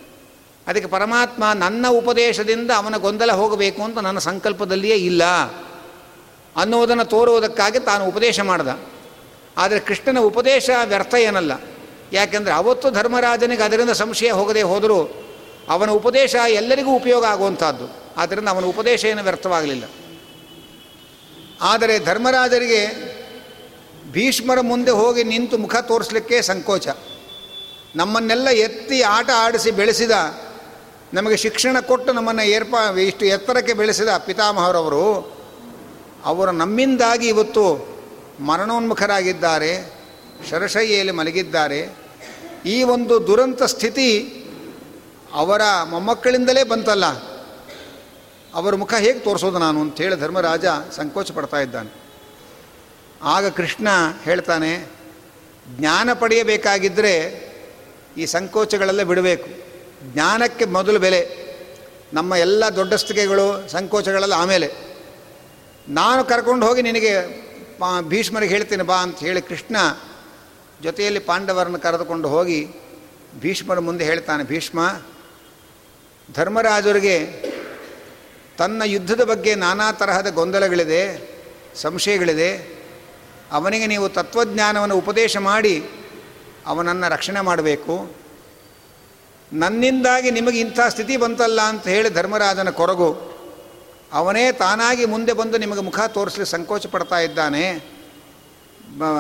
ಅದಕ್ಕೆ 0.68 0.88
ಪರಮಾತ್ಮ 0.88 1.44
ನನ್ನ 1.54 1.86
ಉಪದೇಶದಿಂದ 1.90 2.72
ಅವನ 2.72 2.98
ಗೊಂದಲ 2.98 3.32
ಹೋಗಬೇಕು 3.32 3.84
ಅಂತ 3.84 3.98
ನನ್ನ 3.98 4.20
ಸಂಕಲ್ಪದಲ್ಲಿಯೇ 4.20 4.96
ಇಲ್ಲ 4.96 5.24
ಅನ್ನೋದನ್ನು 6.56 7.06
ತೋರುವುದಕ್ಕಾಗಿ 7.06 7.80
ತಾನು 7.80 8.06
ಉಪದೇಶ 8.06 8.40
ಮಾಡ್ದ. 8.40 8.68
ಆದರೆ 9.58 9.80
ಕೃಷ್ಣನ 9.80 10.20
ಉಪದೇಶ 10.20 10.70
ವ್ಯರ್ಥ 10.86 11.16
ಏನಲ್ಲ. 11.16 11.52
ಯಾಕೆಂದರೆ 12.14 12.54
ಅವತ್ತು 12.54 12.90
ಧರ್ಮರಾಜನಿಗೆ 12.90 13.64
ಅದರಿಂದ 13.64 13.90
ಸಂಶಯ 13.90 14.32
ಹೋಗದೆ 14.32 14.62
ಹೋದರೂ 14.62 15.24
ಅವನ 15.70 15.90
ಉಪದೇಶ 15.92 16.36
ಎಲ್ಲರಿಗೂ 16.48 16.96
ಉಪಯೋಗ 16.96 17.26
ಆಗುವಂಥದ್ದು. 17.26 18.14
ಆದ್ದರಿಂದ 18.18 18.50
ಅವನ 18.50 18.66
ಉಪದೇಶ 18.66 19.06
ಏನು 19.06 19.24
ವ್ಯರ್ಥವಾಗಲಿಲ್ಲ. 19.24 19.84
ಆದರೆ 21.62 22.00
ಧರ್ಮರಾಜರಿಗೆ 22.00 23.17
ಭೀಷ್ಮರ 24.12 24.62
ಮುಂದೆ 24.62 24.92
ಹೋಗಿ 24.92 25.24
ನಿಂತು 25.24 25.58
ಮುಖ 25.58 25.76
ತೋರಿಸ್ಲಿಕ್ಕೆ 25.76 26.42
ಸಂಕೋಚ. 26.42 26.88
ನಮ್ಮನ್ನೆಲ್ಲ 27.96 28.50
ಎತ್ತಿ 28.50 29.02
ಆಟ 29.02 29.30
ಆಡಿಸಿ 29.36 29.72
ಬೆಳೆಸಿದ, 29.72 30.12
ನಮಗೆ 31.14 31.38
ಶಿಕ್ಷಣ 31.38 31.80
ಕೊಟ್ಟು 31.80 32.14
ನಮ್ಮನ್ನು 32.14 32.44
ಏರ್ಪಾ, 32.44 32.92
ಇಷ್ಟು 33.00 33.26
ಎತ್ತರಕ್ಕೆ 33.26 33.74
ಬೆಳೆಸಿದ 33.74 34.10
ಪಿತಾಮಹರವರು, 34.18 35.38
ಅವರು 36.26 36.52
ನಮ್ಮಿಂದಾಗಿ 36.52 37.28
ಇವತ್ತು 37.28 37.98
ಮರಣೋನ್ಮುಖರಾಗಿದ್ದಾರೆ 38.40 39.72
ಶರಶಯ್ಯಲ್ಲಿ 40.50 41.12
ಮಲಗಿದ್ದಾರೆ. 41.12 41.98
ಈ 42.66 42.84
ಒಂದು 42.84 43.28
ದುರಂತ 43.28 43.64
ಸ್ಥಿತಿ 43.64 44.10
ಅವರ 45.34 45.62
ಮೊಮ್ಮಕ್ಕಳಿಂದಲೇ 45.90 46.64
ಬಂತಲ್ಲ. 46.64 47.06
ಅವರ 48.54 48.76
ಮುಖ 48.76 48.94
ಹೇಗೆ 48.94 49.20
ತೋರಿಸೋದು 49.20 49.58
ನಾನು 49.58 49.82
ಅಂತೇಳಿ 49.82 50.20
ಧರ್ಮರಾಜ 50.20 50.66
ಸಂಕೋಚ 50.96 51.32
ಪಡ್ತಾ 51.32 51.60
ಇದ್ದಾನೆ. 51.60 52.07
ಆಗ 53.22 53.48
ಕೃಷ್ಣ 53.48 53.88
ಹೇಳ್ತಾನೆ, 54.24 54.86
ಜ್ಞಾನ 55.78 56.14
ಪಡೆಯಬೇಕಾಗಿದ್ದರೆ 56.14 57.48
ಈ 58.18 58.26
ಸಂಕೋಚಗಳೆಲ್ಲ 58.26 59.04
ಬಿಡಬೇಕು. 59.04 59.50
ಜ್ಞಾನಕ್ಕೆ 60.14 60.66
ಮೊದಲು 60.66 61.00
ಬೆಲೆ. 61.00 61.48
ನಮ್ಮ 62.14 62.36
ಎಲ್ಲ 62.36 62.70
ದೊಡ್ಡಸ್ತಿಕೆಗಳು 62.76 63.70
ಸಂಕೋಚಗಳೆಲ್ಲ 63.70 64.34
ಆಮೇಲೆ. 64.34 64.98
ನಾನು 65.90 66.24
ಕರ್ಕೊಂಡು 66.24 66.68
ಹೋಗಿ 66.68 66.82
ನಿನಗೆ 66.82 67.12
ಭೀಷ್ಮರಿಗೆ 68.02 68.54
ಹೇಳ್ತೀನಿ 68.56 68.84
ಬಾ 68.84 68.96
ಅಂತ 68.96 69.20
ಹೇಳಿ 69.20 69.42
ಕೃಷ್ಣ 69.42 69.78
ಜೊತೆಯಲ್ಲಿ 70.84 71.20
ಪಾಂಡವರನ್ನು 71.20 71.80
ಕರೆದುಕೊಂಡು 71.80 72.30
ಹೋಗಿ 72.30 72.68
ಭೀಷ್ಮರ 73.40 73.80
ಮುಂದೆ 73.80 74.06
ಹೇಳ್ತಾನೆ, 74.06 74.44
ಭೀಷ್ಮ, 74.44 75.02
ಧರ್ಮರಾಜರಿಗೆ 76.34 77.18
ತನ್ನ 78.58 78.82
ಯುದ್ಧದ 78.86 79.24
ಬಗ್ಗೆ 79.24 79.56
ನಾನಾ 79.56 79.92
ತರಹದ 79.92 80.28
ಗೊಂದಲಗಳಿದೆ, 80.28 81.04
ಸಂಶಯಗಳಿದೆ. 81.76 82.77
ಅವನಿಗೆ 83.52 83.88
ನೀವು 83.88 84.10
ತತ್ವಜ್ಞಾನವನ್ನು 84.10 84.96
ಉಪದೇಶ 84.96 85.38
ಮಾಡಿ 85.38 85.86
ಅವನನ್ನು 86.66 87.10
ರಕ್ಷಣೆ 87.10 87.42
ಮಾಡಬೇಕು. 87.42 88.16
ನನ್ನಿಂದಾಗಿ 89.54 90.32
ನಿಮಗೆ 90.32 90.60
ಇಂಥ 90.60 90.80
ಸ್ಥಿತಿ 90.90 91.18
ಬಂತಲ್ಲ 91.18 91.62
ಅಂತ 91.62 91.88
ಹೇಳಿ 91.88 92.10
ಧರ್ಮರಾಜನ 92.10 92.70
ಕೊರಗು. 92.70 93.38
ಅವನೇ 94.14 94.52
ತಾನಾಗಿ 94.52 95.06
ಮುಂದೆ 95.06 95.34
ಬಂದು 95.34 95.58
ನಿಮಗೆ 95.58 95.82
ಮುಖ 95.82 96.00
ತೋರಿಸಲಿ 96.08 96.46
ಸಂಕೋಚ 96.46 96.88
ಪಡ್ತಾ 96.88 97.20
ಇದ್ದಾನೆ. 97.20 97.70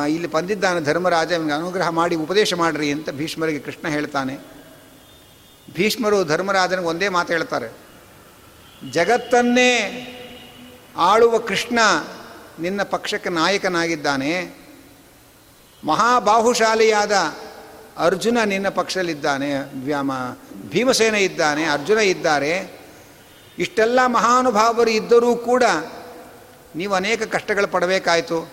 ಇಲ್ಲಿ 0.09 0.27
ಬಂದಿದ್ದಾನೆ 0.27 0.81
ಧರ್ಮರಾಜ 0.81 1.33
ನಿಮಗೆ 1.33 1.53
ಅನುಗ್ರಹ 1.53 1.89
ಮಾಡಿ 1.89 2.15
ಉಪದೇಶ 2.15 2.53
ಮಾಡಿರಿ 2.53 2.91
ಅಂತ 2.91 3.09
ಭೀಷ್ಮರಿಗೆ 3.09 3.59
ಕೃಷ್ಣ 3.59 3.87
ಹೇಳ್ತಾನೆ. 3.87 4.37
ಭೀಷ್ಮರು 5.73 6.23
ಧರ್ಮರಾಜನಿಗೆ 6.23 6.87
ಒಂದೇ 6.87 7.07
ಮಾತು 7.09 7.33
ಹೇಳ್ತಾರೆ. 7.33 7.77
ಜಗತ್ತನ್ನೇ 8.91 9.73
ಆಳುವ 10.97 11.37
ಕೃಷ್ಣ 11.37 11.79
ನಿನ್ನ 12.59 12.83
ಪಕ್ಷಕ್ಕೆ 12.83 13.29
ನಾಯಕನಾಗಿದ್ದಾನೆ. 13.29 14.57
ಮಹಾಬಾಹುಶಾಲಿಯಾದ 15.85 17.11
ಅರ್ಜುನ 17.97 18.37
ನಿನ್ನ 18.45 18.69
ಪಕ್ಷದಲ್ಲಿದ್ದಾನೆ. 18.69 19.53
ವ್ಯಾಮ, 19.85 20.11
ಭೀಮಸೇನ 20.69 21.15
ಇದ್ದಾನೆ, 21.15 21.63
ಅರ್ಜುನ 21.63 21.97
ಇದ್ದಾರೆ. 21.97 22.79
ಇಷ್ಟೆಲ್ಲ 23.59 23.99
ಮಹಾನುಭಾವರು 24.05 24.89
ಇದ್ದರೂ 24.89 25.35
ಕೂಡ 25.35 25.63
ನೀವು 26.75 26.93
ಅನೇಕ 26.93 27.23
ಕಷ್ಟಗಳು 27.23 27.67
ಪಡಬೇಕಾಯಿತು. 27.67 28.51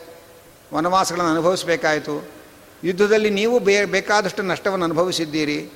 ವನವಾಸಗಳನ್ನು 0.75 1.31
ಅನುಭವಿಸಬೇಕಾಯಿತು. 1.31 2.29
ಯುದ್ಧದಲ್ಲಿ 2.85 3.31
ನೀವು 3.31 3.59
ಬೇ, 3.59 3.85
ಬೇಕಾದಷ್ಟು 3.85 4.43
ನಷ್ಟವನ್ನು 4.43 4.85
ಅನುಭವಿಸಿದ್ದೀರಿ. 4.85 5.71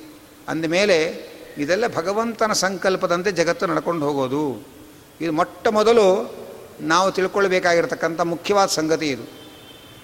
ಅಂದಮೇಲೆ 0.47 1.29
ಇದೆಲ್ಲ 1.57 1.87
ಭಗವಂತನ 1.87 2.53
ಸಂಕಲ್ಪದಂತೆ 2.53 3.31
ಜಗತ್ತು 3.31 3.65
ನಡ್ಕೊಂಡು 3.65 4.05
ಹೋಗೋದು. 4.05 4.67
ಇದು 5.21 5.31
ಮೊಟ್ಟ 5.31 5.67
ಮೊದಲು 5.67 6.35
ನಾವು 6.81 7.11
ತಿಳ್ಕೊಳ್ಬೇಕಾಗಿರ್ತಕ್ಕಂಥ 7.11 8.21
ಮುಖ್ಯವಾದ 8.21 8.67
ಸಂಗತಿ 8.67 9.09
ಇದು. 9.09 9.23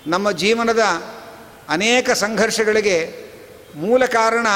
ನಮ್ಮ 0.07 0.31
ಜೀವನದ 0.31 0.79
ಅನೇಕ 1.69 2.11
ಸಂಘರ್ಷಗಳಿಗೆ 2.11 3.25
ಮೂಲ 3.75 4.05
ಕಾರಣ 4.05 4.47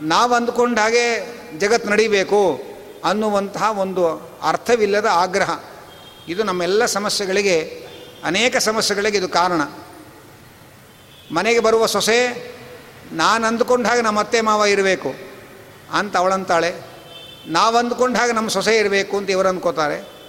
ನಾವು 0.00 0.34
ಅಂದುಕೊಂಡ 0.34 0.78
ಹಾಗೆ 0.78 1.34
ಜಗತ್ತು 1.58 1.90
ನಡೀಬೇಕು 1.90 2.60
ಅನ್ನುವಂತಹ 3.04 3.78
ಒಂದು 3.78 4.06
ಅರ್ಥವಿಲ್ಲದ 4.42 5.06
ಆಗ್ರಹ. 5.06 5.60
ಇದು 6.28 6.42
ನಮ್ಮೆಲ್ಲ 6.42 6.86
ಸಮಸ್ಯೆಗಳಿಗೆ, 6.86 7.88
ಅನೇಕ 8.24 8.56
ಸಮಸ್ಯೆಗಳಿಗೆ 8.56 9.18
ಇದು 9.18 9.28
ಕಾರಣ. 9.28 9.60
ಮನೆಗೆ 11.34 11.60
ಬರುವ 11.60 11.86
ಸೊಸೆ, 11.86 12.50
ನಾನು 13.12 13.46
ಅಂದುಕೊಂಡ 13.46 13.86
ಹಾಗೆ 13.86 14.02
ನಮ್ಮ 14.02 14.20
ಅತ್ತೆ 14.20 14.40
ಮಾವ 14.40 14.64
ಇರಬೇಕು 14.64 15.14
ಅಂತ 15.92 16.16
ಅವಳಂತಾಳೆ. 16.16 16.74
ನಾವು 17.46 17.76
ಅಂದ್ಕೊಂಡ 17.76 18.16
ಹಾಗೆ 18.16 18.32
ನಮ್ಮ 18.32 18.48
ಸೊಸೆ 18.48 18.76
ಇರಬೇಕು 18.76 19.16
ಅಂತ 19.16 19.30
ಇವರು 19.30 19.48
ಅಂದ್ಕೋತಾರೆ. 19.48 20.19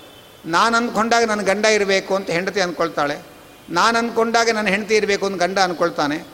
ನಾನು 0.46 0.78
ಅಂದ್ಕೊಂಡಾಗ 0.78 1.24
ನನ್ನ 1.24 1.42
ಗಂಡ 1.42 1.66
ಇರಬೇಕು 1.66 2.16
ಅಂತ 2.16 2.30
ಹೆಂಡತಿ 2.30 2.62
ಅಂದ್ಕೊಳ್ತಾಳೆ 2.62 3.22
ನಾನು 3.70 3.98
ಅಂದ್ಕೊಂಡಾಗ 3.98 4.50
ನನ್ನ 4.50 4.68
ಹೆಂಡತಿ 4.68 4.96
ಇರಬೇಕು 4.96 5.26
ಅಂತ 5.26 5.42
ಗಂಡ 5.42 5.60
ಅಂದ್ಕೊಳ್ತಾನೆ 5.60 6.28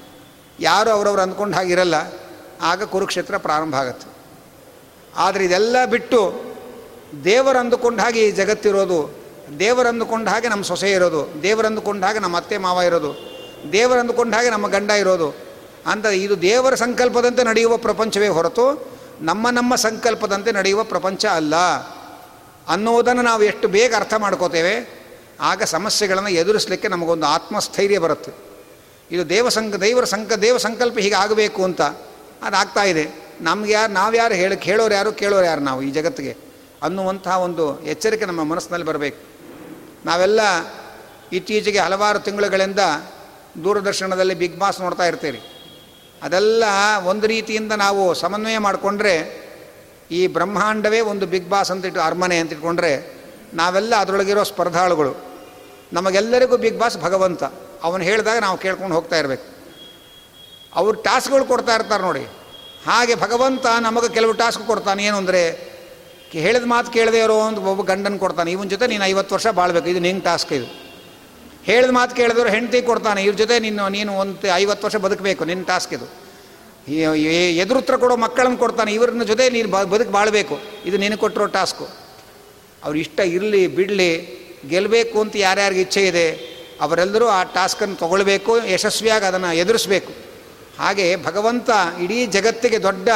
ಯಾರು 0.59 0.89
ಅವರವ್ರು 0.89 1.21
ಅಂದ್ಕೊಂಡು 1.21 1.57
ಹಾಗಿರಲ್ಲ 1.57 1.95
ಆಗ 2.61 2.83
ಕುರುಕ್ಷೇತ್ರ 2.83 3.37
ಪ್ರಾರಂಭ 3.37 3.75
ಆಗುತ್ತೆ. 3.75 4.07
ಆದರೆ 5.15 5.45
ಇದೆಲ್ಲ 5.45 5.85
ಬಿಟ್ಟು 5.85 6.19
ದೇವರು 7.23 7.59
ಅಂದುಕೊಂಡ 7.59 7.99
ಹಾಗೆ 7.99 8.27
ಈ 8.27 8.31
ಜಗತ್ತಿರೋದು 8.31 9.27
ದೇವರು 9.59 9.87
ಅಂದುಕೊಂಡ 9.87 10.29
ಹಾಗೆ 10.29 10.47
ನಮ್ಮ 10.47 10.63
ಸೊಸೆ 10.63 10.91
ಇರೋದು, 10.91 11.43
ದೇವರು 11.43 11.67
ಅಂದುಕೊಂಡ 11.67 12.03
ಹಾಗೆ 12.03 12.19
ನಮ್ಮ 12.19 12.37
ಅತ್ತೆ 12.37 12.57
ಮಾವ 12.57 12.81
ಇರೋದು, 12.81 13.11
ದೇವರು 13.71 13.99
ಅಂದುಕೊಂಡ 13.99 14.35
ಹಾಗೆ 14.35 14.49
ನಮ್ಮ 14.49 14.67
ಗಂಡ 14.67 14.89
ಇರೋದು. 14.89 15.35
ಅಂತ 15.87 16.05
ಇದು 16.05 16.41
ದೇವರ 16.41 16.75
ಸಂಕಲ್ಪದಂತೆ 16.75 17.43
ನಡೆಯುವ 17.43 17.77
ಪ್ರಪಂಚವೇ 17.77 18.27
ಹೊರತು 18.27 18.91
ನಮ್ಮ 19.21 19.49
ನಮ್ಮ 19.49 19.75
ಸಂಕಲ್ಪದಂತೆ 19.75 20.51
ನಡೆಯುವ 20.51 20.83
ಪ್ರಪಂಚ 20.83 21.25
ಅಲ್ಲ. 21.25 21.53
ಅನ್ನೋದನ್ನು 22.67 23.21
ನಾವು 23.21 23.43
ಎಷ್ಟು 23.43 23.67
ಬೇಗ 23.67 23.95
ಅರ್ಥ 23.95 24.13
ಮಾಡ್ಕೋತೇವೆ, 24.13 24.73
ಆಗ 25.41 25.63
ಸಮಸ್ಯೆಗಳನ್ನು 25.63 26.29
ಎದುರಿಸಲಿಕ್ಕೆ 26.29 26.87
ನಮಗೊಂದು 26.87 27.25
ಆತ್ಮಸ್ಥೈರ್ಯ 27.25 27.99
ಬರುತ್ತೆ. 27.99 28.31
ಇದು 29.11 29.29
ದೇವ 29.29 29.49
ಸಂಕ 29.49 29.75
ದೇವರ 29.75 30.03
ಸಂಕ 30.03 30.33
ದೇವ 30.33 30.57
ಸಂಕಲ್ಪ 30.57 30.97
ಹೀಗೆ 30.97 31.15
ಆಗಬೇಕು 31.15 31.63
ಅಂತ 31.63 31.81
ಅದಾಗ್ತಾ 32.43 32.83
ಇದೆ. 32.83 33.05
ನಮ್ಗೆ 33.41 33.71
ಯಾರು, 33.71 33.91
ನಾವು 33.93 34.15
ಯಾರು 34.15 34.33
ಹೇಳಿ, 34.33 34.57
ಕೇಳೋರು 34.57 34.93
ಯಾರು 34.93 35.11
ಕೇಳೋರು 35.11 35.45
ಯಾರು 35.45 35.61
ನಾವು 35.61 35.81
ಈ 35.81 35.91
ಜಗತ್ತಿಗೆ? 35.91 36.37
ಅನ್ನುವಂತಹ 36.83 37.39
ಒಂದು 37.39 37.83
ಎಚ್ಚರಿಕೆ 37.83 38.25
ನಮ್ಮ 38.25 38.43
ಮನಸ್ಸಿನಲ್ಲಿ 38.43 38.87
ಬರಬೇಕು. 38.87 39.19
ನಾವೆಲ್ಲ 40.05 40.41
ಇತ್ತೀಚೆಗೆ 41.33 41.79
ಹಲವಾರು 41.79 42.19
ತಿಂಗಳುಗಳಿಂದ 42.19 42.79
ದೂರದರ್ಶನದಲ್ಲಿ 43.63 44.35
ಬಿಗ್ 44.35 44.57
ಬಾಸ್ 44.57 44.81
ನೋಡ್ತಾ 44.81 45.05
ಇರ್ತೀರಿ. 45.05 45.41
ಅದೆಲ್ಲ 46.23 46.63
ಒಂದು 47.05 47.27
ರೀತಿಯಿಂದ 47.27 47.71
ನಾವು 47.71 48.13
ಸಮನ್ವಯ 48.13 48.57
ಮಾಡಿಕೊಂಡ್ರೆ 48.57 49.46
ಈ 50.11 50.27
ಬ್ರಹ್ಮಾಂಡವೇ 50.27 50.99
ಒಂದು 50.99 51.25
ಬಿಗ್ 51.25 51.49
ಬಾಸ್ 51.49 51.71
ಅಂತ 51.71 51.85
ಇಟ್ಟು 51.85 52.01
ಅರಮನೆ 52.01 52.37
ಅಂತ 52.37 52.51
ಇಟ್ಕೊಂಡ್ರೆ 52.51 53.17
ನಾವೆಲ್ಲ 53.53 53.95
ಅದರೊಳಗಿರೋ 53.95 54.43
ಸ್ಪರ್ಧಾಳುಗಳು. 54.43 55.15
ನಮಗೆಲ್ಲರಿಗೂ 55.93 56.57
ಬಿಗ್ 56.57 56.79
ಬಾಸ್ 56.79 56.97
ಭಗವಂತ. 56.97 57.43
ಅವನು 57.83 58.03
ಹೇಳಿದಾಗ 58.03 58.37
ನಾವು 58.37 58.57
ಕೇಳ್ಕೊಂಡು 58.57 58.95
ಹೋಗ್ತಾ 58.95 59.17
ಇರಬೇಕು. 59.17 59.57
ಅವ್ರು 60.75 61.01
ಟಾಸ್ಕ್ಗಳು 61.01 61.45
ಕೊಡ್ತಾ 61.45 61.75
ಇರ್ತಾರೆ 61.75 62.03
ನೋಡಿ. 62.03 62.27
ಹಾಗೆ 62.85 63.15
ಭಗವಂತ 63.15 63.65
ನಮಗೆ 63.81 64.13
ಕೆಲವು 64.13 64.33
ಟಾಸ್ಕ್ 64.33 64.63
ಕೊಡ್ತಾನೆ. 64.63 65.05
ಏನು 65.05 65.17
ಅಂದರೆ 65.17 65.77
ಹೇಳಿದ 66.31 66.63
ಮಾತು 66.65 66.91
ಕೇಳದೆ 66.91 67.19
ಇರೋ 67.19 67.35
ಒಂದು 67.35 67.61
ಒಬ್ಬ 67.61 67.81
ಗಂಡನ 67.81 68.17
ಕೊಡ್ತಾನೆ. 68.17 68.51
ಇವನ 68.51 68.67
ಜೊತೆ 68.67 68.87
ನೀನು 68.87 69.05
ಐವತ್ತು 69.05 69.35
ವರ್ಷ 69.35 69.47
ಬಾಳ್ಬೇಕು. 69.47 69.87
ಇದು 69.87 69.99
ನಿಂಗೆ 69.99 70.21
ಟಾಸ್ಕ್ 70.21 70.53
ಇದು. 70.53 70.87
ಹೇಳಿದ 71.63 71.89
ಮಾತು 71.89 72.15
ಕೇಳಿದ್ರು 72.15 72.49
ಹೆಂಡತಿ 72.49 72.81
ಕೊಡ್ತಾನೆ. 72.81 73.23
ಇವ್ರ 73.23 73.37
ಜೊತೆ 73.37 73.59
ನೀನು 73.59 73.89
ನೀನು 73.89 74.13
ಒಂದು 74.13 74.55
ಐವತ್ತು 74.55 74.85
ವರ್ಷ 74.85 74.95
ಬದುಕಬೇಕು. 74.95 75.45
ನಿನ್ನ 75.45 75.63
ಟಾಸ್ಕ್ 75.63 75.93
ಇದು. 75.93 76.26
ಎದುರುತ್ರ 76.87 77.95
ಕೊಡೋ 77.95 78.15
ಮಕ್ಕಳನ್ನು 78.15 78.57
ಕೊಡ್ತಾನೆ. 78.57 78.93
ಇವ್ರನ್ನ 78.93 79.23
ಜೊತೆ 79.23 79.49
ನೀನು 79.49 79.69
ಬದುಕು 79.69 80.11
ಬಾಳಬೇಕು. 80.11 80.59
ಇದು 80.85 80.97
ನೀನು 80.97 81.17
ಕೊಟ್ಟಿರೋ 81.17 81.45
ಟಾಸ್ಕು. 81.45 81.87
ಅವ್ರು 82.83 82.99
ಇಷ್ಟ 82.99 83.19
ಇರಲಿ, 83.19 83.67
ಬಿಡಲಿ 83.67 84.37
ಗೆಲ್ಲಬೇಕು 84.69 85.21
ಅಂತ 85.21 85.35
ಯಾರ್ಯಾರಿಗೆ 85.35 85.81
ಇಚ್ಛೆ 85.81 86.07
ಇದೆ, 86.07 86.31
ಅವರೆಲ್ಲರೂ 86.81 87.27
ಆ 87.27 87.43
ಟಾಸ್ಕನ್ನು 87.43 87.95
ತೊಗೊಳ್ಬೇಕು, 87.95 88.65
ಯಶಸ್ವಿಯಾಗಿ 88.67 89.25
ಅದನ್ನು 89.25 89.55
ಎದುರಿಸಬೇಕು. 89.55 90.13
ಹಾಗೆ 90.79 91.15
ಭಗವಂತ 91.23 91.69
ಇಡೀ 92.03 92.25
ಜಗತ್ತಿಗೆ 92.25 92.83
ದೊಡ್ಡ 92.83 93.09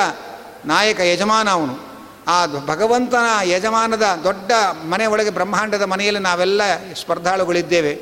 ನಾಯಕ, 0.65 0.99
ಯಜಮಾನ 0.99 1.49
ಅವನು. 1.49 1.91
ಆ 2.27 2.45
ಭಗವಂತನ 2.45 3.43
ಯಜಮಾನದ 3.43 4.03
ದೊಡ್ಡ 4.23 4.51
ಮನೆ 4.89 5.05
ಒಳಗೆ 5.05 5.29
ಬ್ರಹ್ಮಾಂಡದ 5.29 5.81
ಮನೆಯಲ್ಲಿ 5.81 6.21
ನಾವೆಲ್ಲ 6.21 6.61
ಸ್ಪರ್ಧಾಳುಗಳಿದ್ದೇವೆ. 7.01 7.99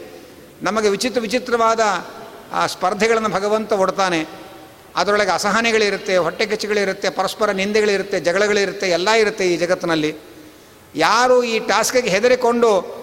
ನಮಗೆ 0.61 0.89
ವಿಚಿತ್ರ 0.89 1.21
ವಿಚಿತ್ರವಾದ 1.21 1.79
ಆ 2.53 2.67
ಸ್ಪರ್ಧೆಗಳನ್ನು 2.67 3.29
ಭಗವಂತ 3.29 3.71
ಒಡ್ತಾನೆ. 3.71 4.48
ಅದರೊಳಗೆ 4.95 5.31
ಅಸಹನೆಗಳಿರುತ್ತೆ 5.31 6.17
ಹೊಟ್ಟೆ 6.17 6.45
ಕೆಚ್ಚುಗಳಿರುತ್ತೆ 6.45 7.09
ಪರಸ್ಪರ 7.09 7.51
ನಿಂದೆಗಳಿರುತ್ತೆ, 7.51 8.19
ಜಗಳಗಳಿರುತ್ತೆ, 8.19 8.89
ಎಲ್ಲ 8.89 9.09
ಇರುತ್ತೆ 9.09 9.53
ಈ 9.53 9.57
ಜಗತ್ತಿನಲ್ಲಿ. 9.57 10.15
ಯಾರು 10.95 11.43
ಈ 11.43 11.59
ಟಾಸ್ಕಿಗೆ 11.59 12.09
ಹೆದರಿಕೊಂಡು 12.09 12.99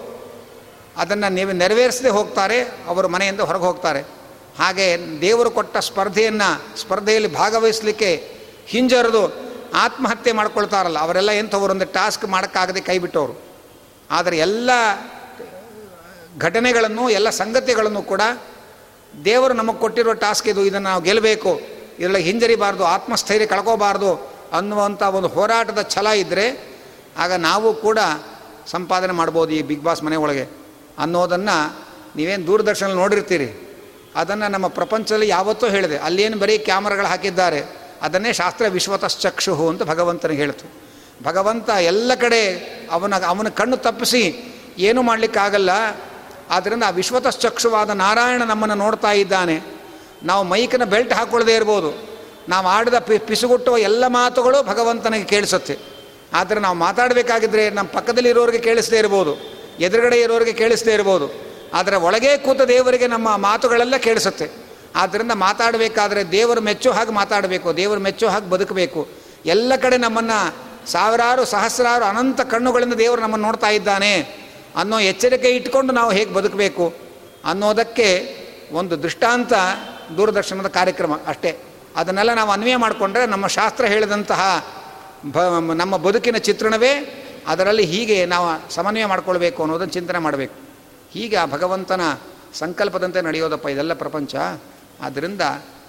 ಅದನ್ನು 0.97 1.33
ನೀವು 1.33 1.51
ನೆರವೇರಿಸದೆ 1.51 2.09
ಹೋಗ್ತಾರೆ, 2.09 2.61
ಅವರು 2.87 3.07
ಮನೆಯಿಂದ 3.07 3.39
ಹೊರಗೆ 3.39 3.63
ಹೋಗ್ತಾರೆ. 3.63 4.01
ಹಾಗೆ 4.59 4.97
ದೇವರು 5.21 5.51
ಕೊಟ್ಟ 5.51 5.77
ಸ್ಪರ್ಧೆಯನ್ನು, 5.77 6.77
ಸ್ಪರ್ಧೆಯಲ್ಲಿ 6.77 7.33
ಭಾಗವಹಿಸಲಿಕ್ಕೆ 7.33 8.23
ಹಿಂಜರಿದು 8.67 9.47
ಆತ್ಮಹತ್ಯೆ 9.73 10.31
ಮಾಡ್ಕೊಳ್ತಾರಲ್ಲ, 10.31 10.99
ಅವರೆಲ್ಲ 10.99 11.31
ಎಂಥವ್ರು 11.31 11.71
ಒಂದು 11.71 11.85
ಟಾಸ್ಕ್ 11.85 12.25
ಮಾಡೋಕ್ಕಾಗದೆ 12.25 12.81
ಕೈ 12.81 12.97
ಬಿಟ್ಟವರು. 12.97 13.41
ಆದರೆ 14.11 14.37
ಎಲ್ಲ 14.37 14.69
ಘಟನೆಗಳನ್ನು, 16.37 17.09
ಎಲ್ಲ 17.09 17.29
ಸಂಗತಿಗಳನ್ನು 17.29 18.01
ಕೂಡ 18.01 18.21
ದೇವರು 19.25 19.53
ನಮಗೆ 19.53 19.77
ಕೊಟ್ಟಿರೋ 19.77 20.13
ಟಾಸ್ಕ್ 20.13 20.47
ಇದು, 20.47 20.65
ಇದನ್ನು 20.65 20.89
ನಾವು 20.89 21.01
ಗೆಲ್ಲಬೇಕು. 21.01 21.76
ಇದರಲ್ಲಿ 21.99 22.21
ಹಿಂಜರಿಬಾರ್ದು, 22.21 22.85
ಆತ್ಮಸ್ಥೈರ್ಯ 22.85 23.45
ಕಳ್ಕೋಬಾರ್ದು 23.45 24.37
ಅನ್ನುವಂಥ 24.53 25.03
ಒಂದು 25.03 25.27
ಹೋರಾಟದ 25.27 25.81
ಛಲ 25.81 26.07
ಇದ್ದರೆ 26.07 26.77
ಆಗ 27.17 27.33
ನಾವು 27.33 27.73
ಕೂಡ 27.73 27.99
ಸಂಪಾದನೆ 28.67 29.13
ಮಾಡ್ಬೋದು 29.13 29.53
ಈ 29.53 29.61
ಬಿಗ್ 29.61 29.83
ಬಾಸ್ 29.83 30.03
ಮನೆ 30.03 30.15
ಒಳಗೆ 30.15 30.47
ಅನ್ನೋದನ್ನು 30.99 31.87
ನೀವೇನು 32.15 32.47
ದೂರದರ್ಶನ 32.47 32.87
ನೋಡಿರ್ತೀರಿ. 32.87 33.77
ಅದನ್ನು 34.15 34.51
ನಮ್ಮ 34.51 34.67
ಪ್ರಪಂಚದಲ್ಲಿ 34.67 35.27
ಯಾವತ್ತೂ 35.27 35.67
ಹೇಳಿದೆ. 35.67 35.97
ಅಲ್ಲೇನು 35.97 36.37
ಬರೀ 36.37 36.57
ಕ್ಯಾಮ್ರಾಗಳು 36.57 37.07
ಹಾಕಿದ್ದಾರೆ. 37.07 37.63
ಅದನ್ನೇ 38.01 38.33
ಶಾಸ್ತ್ರ 38.33 38.65
ವಿಶ್ವತಶ್ಚಕ್ಷು 38.67 39.69
ಅಂತ 39.69 39.83
ಭಗವಂತನಿಗೆ 39.83 40.41
ಹೇಳ್ತು. 40.41 40.73
ಭಗವಂತ 41.23 41.69
ಎಲ್ಲ 41.69 42.11
ಕಡೆ 42.15 42.55
ಅವನ 42.91 43.25
ಅವನ 43.25 43.49
ಕಣ್ಣು 43.49 43.77
ತಪ್ಪಿಸಿ 43.77 44.53
ಏನೂ 44.77 45.01
ಮಾಡಲಿಕ್ಕಾಗಲ್ಲ. 45.01 45.69
ಆದ್ದರಿಂದ 46.49 46.83
ಆ 46.83 46.89
ವಿಶ್ವತಶ್ಚಕ್ಷುವಾದ 46.89 47.89
ನಾರಾಯಣ 47.89 48.43
ನಮ್ಮನ್ನು 48.43 48.75
ನೋಡ್ತಾ 48.75 49.11
ಇದ್ದಾನೆ. 49.11 49.76
ನಾವು 50.23 50.43
ಮೈಕನ 50.43 50.83
ಬೆಲ್ಟ್ 50.83 51.13
ಹಾಕ್ಕೊಳ್ಳದೇ 51.13 51.55
ಇರ್ಬೋದು. 51.55 52.07
ನಾವು 52.49 52.67
ಆಡಿದ 52.67 52.93
ಪಿ, 52.93 53.17
ಪಿಸುಗುಟ್ಟುವ 53.17 53.77
ಎಲ್ಲ 53.77 54.07
ಮಾತುಗಳು 54.07 54.63
ಭಗವಂತನಿಗೆ 54.63 55.25
ಕೇಳಿಸುತ್ತೆ. 55.25 55.77
ಆದರೆ 56.33 56.59
ನಾವು 56.59 56.77
ಮಾತಾಡಬೇಕಾಗಿದ್ದರೆ 56.77 57.69
ನಮ್ಮ 57.69 57.89
ಪಕ್ಕದಲ್ಲಿ 57.89 58.29
ಇರೋರಿಗೆ 58.29 58.57
ಕೇಳಿಸದೇ 58.57 58.97
ಇರ್ಬೋದು. 58.97 59.37
ಎದುರುಗಡೆ 59.79 60.21
ಇರೋರಿಗೆ 60.21 60.53
ಕೇಳಿಸದೇ 60.53 60.93
ಇರ್ಬೋದು. 60.93 61.47
ಆದರೆ 61.73 61.95
ಒಳಗೇ 61.95 62.37
ಕೂತ 62.37 62.61
ದೇವರಿಗೆ 62.61 63.07
ನಮ್ಮ 63.07 63.37
ಮಾತುಗಳೆಲ್ಲ 63.37 63.97
ಕೇಳಿಸುತ್ತೆ. 63.97 64.49
ಆದ್ದರಿಂದ 64.95 65.31
ಮಾತಾಡಬೇಕಾದ್ರೆ 65.31 66.31
ದೇವರು 66.31 66.61
ಮೆಚ್ಚೋ 66.61 66.91
ಹಾಗೆ 66.91 67.11
ಮಾತಾಡಬೇಕು, 67.11 67.77
ದೇವರು 67.77 67.99
ಮೆಚ್ಚೋ 67.99 68.27
ಹಾಗೆ 68.27 68.49
ಬದುಕಬೇಕು. 68.49 69.07
ಎಲ್ಲ 69.45 69.73
ಕಡೆ 69.75 69.97
ನಮ್ಮನ್ನು 69.97 70.55
ಸಾವಿರಾರು, 70.91 71.45
ಸಹಸ್ರಾರು 71.45 72.05
ಅನಂತ 72.05 72.41
ಕಣ್ಣುಗಳಿಂದ 72.41 72.93
ದೇವರು 72.93 73.21
ನಮ್ಮನ್ನು 73.21 73.45
ನೋಡ್ತಾ 73.45 73.69
ಇದ್ದಾನೆ. 73.69 74.47
ಅನ್ನೋ 74.75 74.99
ಎಚ್ಚರಿಕೆ 74.99 75.49
ಇಟ್ಕೊಂಡು 75.49 75.93
ನಾವು 75.93 76.11
ಹೇಗೆ 76.11 76.33
ಬದುಕಬೇಕು 76.33 76.93
ಅನ್ನೋದಕ್ಕೆ 77.45 78.37
ಒಂದು 78.71 79.03
ದೃಷ್ಟಾಂತ 79.03 79.53
ದೂರದರ್ಶನದ 80.17 80.67
ಕಾರ್ಯಕ್ರಮ 80.67 81.13
ಅಷ್ಟೇ. 81.27 81.57
ಅದನ್ನೆಲ್ಲ 81.95 82.33
ನಾವು 82.33 82.51
ಅನ್ವಯ 82.51 82.75
ಮಾಡಿಕೊಂಡ್ರೆ 82.75 83.25
ನಮ್ಮ 83.25 83.47
ಶಾಸ್ತ್ರ 83.47 83.85
ಹೇಳಿದಂತಹ 83.85 84.65
ಬ 85.31 85.39
ನಮ್ಮ 85.73 85.97
ಬದುಕಿನ 85.97 86.37
ಚಿತ್ರಣವೇ 86.37 87.23
ಅದರಲ್ಲಿ 87.47 87.85
ಹೀಗೆ 87.85 88.25
ನಾವು 88.25 88.73
ಸಮನ್ವಯ 88.73 89.05
ಮಾಡ್ಕೊಳ್ಬೇಕು 89.05 89.63
ಅನ್ನೋದನ್ನು 89.63 89.93
ಚಿಂತನೆ 89.93 90.17
ಮಾಡಬೇಕು. 90.17 90.53
ಹೀಗೆ 91.11 91.35
ಆ 91.35 91.45
ಭಗವಂತನ 91.45 92.01
ಸಂಕಲ್ಪದಂತೆ 92.53 93.21
ನಡೆಯೋದಪ್ಪ 93.21 93.67
ಇದೆಲ್ಲ 93.67 93.93
ಪ್ರಪಂಚ. 93.93 94.35
ಆದ್ದರಿಂದ 95.01 95.41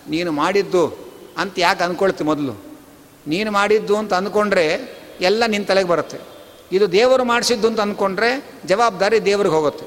ನೀನು 0.08 0.32
ಮಾಡಿದ್ದು 0.32 0.96
ಅಂತ 1.38 1.54
ಯಾಕೆ 1.58 1.84
ಅಂದ್ಕೊಳ್ತಿ 1.84 2.24
ಮೊದಲು? 2.24 2.52
ನೀನು 3.26 3.50
ಮಾಡಿದ್ದು 3.50 3.96
ಅಂತ 3.96 4.14
ಅಂದ್ಕೊಂಡ್ರೆ 4.14 4.98
ಎಲ್ಲ 5.20 5.46
ನಿನ್ನ 5.46 5.66
ತಲೆಗೆ 5.66 5.88
ಬರುತ್ತೆ. 5.88 6.18
ಇದು 6.72 6.92
ದೇವರು 6.92 7.24
ಮಾಡಿಸಿದ್ದು 7.24 7.68
ಅಂತ 7.68 7.80
ಅಂದ್ಕೊಂಡ್ರೆ 7.80 8.52
ಜವಾಬ್ದಾರಿ 8.66 9.24
ದೇವ್ರಿಗೆ 9.24 9.54
ಹೋಗುತ್ತೆ. 9.54 9.86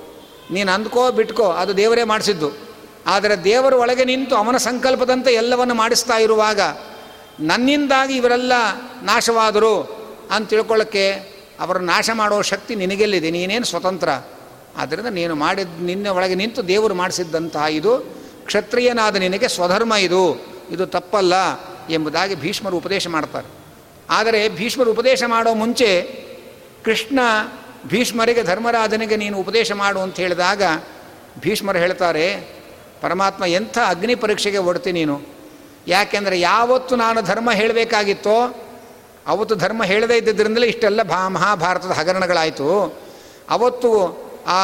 ನೀನು 0.53 0.71
ಅಂದ್ಕೋ 0.71 1.11
ಬಿಟ್ಕೋ 1.11 1.43
ಅದು 1.43 1.77
ದೇವರೇ 1.77 2.03
ಮಾಡಿಸಿದ್ದು. 2.03 2.71
ಆದರೆ 3.08 3.43
ದೇವರು 3.43 3.79
ಒಳಗೆ 3.79 4.05
ನಿಂತು 4.05 4.36
ಅವನ 4.36 4.58
ಸಂಕಲ್ಪದಂತೆ 4.58 5.34
ಎಲ್ಲವನ್ನು 5.34 5.74
ಮಾಡಿಸ್ತಾ 5.74 6.17
ಇರುವಾಗ 6.17 6.60
ನನ್ನಿಂದಾಗಿ 7.39 8.15
ಇವರೆಲ್ಲ 8.15 8.53
ನಾಶವಾದರು 9.03 10.01
ಅಂತ 10.31 10.50
ತಿಳ್ಕೊಳ್ಳೋಕ್ಕೆ 10.50 11.12
ಅವರ 11.60 11.77
ನಾಶ 11.77 12.10
ಮಾಡೋ 12.13 12.41
ಶಕ್ತಿ 12.41 12.75
ನಿನಗೆಲ್ಲಿದೆ? 12.75 13.31
ನೀನೇನು 13.31 13.65
ಸ್ವತಂತ್ರ? 13.65 14.10
ಆದ್ದರಿಂದ 14.77 15.08
ನೀನು 15.08 15.36
ಮಾಡಿದ 15.36 15.67
ನಿನ್ನ 15.81 16.08
ಒಳಗೆ 16.08 16.36
ನಿಂತು 16.36 16.67
ದೇವರು 16.67 16.93
ಮಾಡಿಸಿದ್ದಂತಹ 16.93 17.63
ಇದು 17.70 18.00
ಕ್ಷತ್ರಿಯನಾದ 18.46 19.15
ನಿನಗೆ 19.15 19.48
ಸ್ವಧರ್ಮ 19.48 19.93
ಇದು. 19.93 20.46
ಇದು 20.72 20.86
ತಪ್ಪಲ್ಲ 20.86 21.34
ಎಂಬುದಾಗಿ 21.89 22.36
ಭೀಷ್ಮರು 22.36 22.77
ಉಪದೇಶ 22.77 23.08
ಮಾಡ್ತಾರೆ. 23.08 23.48
ಆದರೆ 24.10 24.50
ಭೀಷ್ಮರು 24.50 24.91
ಉಪದೇಶ 24.91 25.24
ಮಾಡೋ 25.27 25.53
ಮುಂಚೆ 25.53 26.01
ಕೃಷ್ಣ 26.83 27.20
ಭೀಷ್ಮರಿಗೆ 27.87 28.44
ಧರ್ಮರಾಜನಿಗೆ 28.44 29.16
ನೀನು 29.16 29.37
ಉಪದೇಶ 29.37 29.72
ಮಾಡು 29.72 30.00
ಅಂತ 30.00 30.16
ಹೇಳಿದಾಗ 30.16 30.64
ಭೀಷ್ಮರು 31.40 31.79
ಹೇಳ್ತಾರೆ 31.79 32.60
ಪರಮಾತ್ಮ 33.01 33.46
ಎಂಥ 33.46 33.77
ಅಗ್ನಿ 33.87 34.16
ಪರೀಕ್ಷೆಗೆ 34.16 34.57
ಒಡ್ತಿ 34.57 34.92
ನೀನು? 34.92 35.22
ಯಾಕೆಂದರೆ 35.87 36.40
ಯಾವತ್ತು 36.40 36.96
ನಾನು 36.96 37.22
ಧರ್ಮ 37.22 37.51
ಹೇಳಬೇಕಾಗಿತ್ತೋ, 37.51 38.66
ಅವತ್ತು 39.27 39.55
ಧರ್ಮ 39.55 39.83
ಹೇಳದೇ 39.83 40.18
ಇದ್ದಿದ್ದರಿಂದಲೇ 40.18 40.68
ಇಷ್ಟೆಲ್ಲ 40.68 41.03
ಭಾ 41.03 41.27
ಮಹಾಭಾರತದ 41.27 41.92
ಹಗರಣಗಳಾಯಿತು. 41.92 42.98
ಅವತ್ತು 43.50 43.90
ಆ 44.48 44.59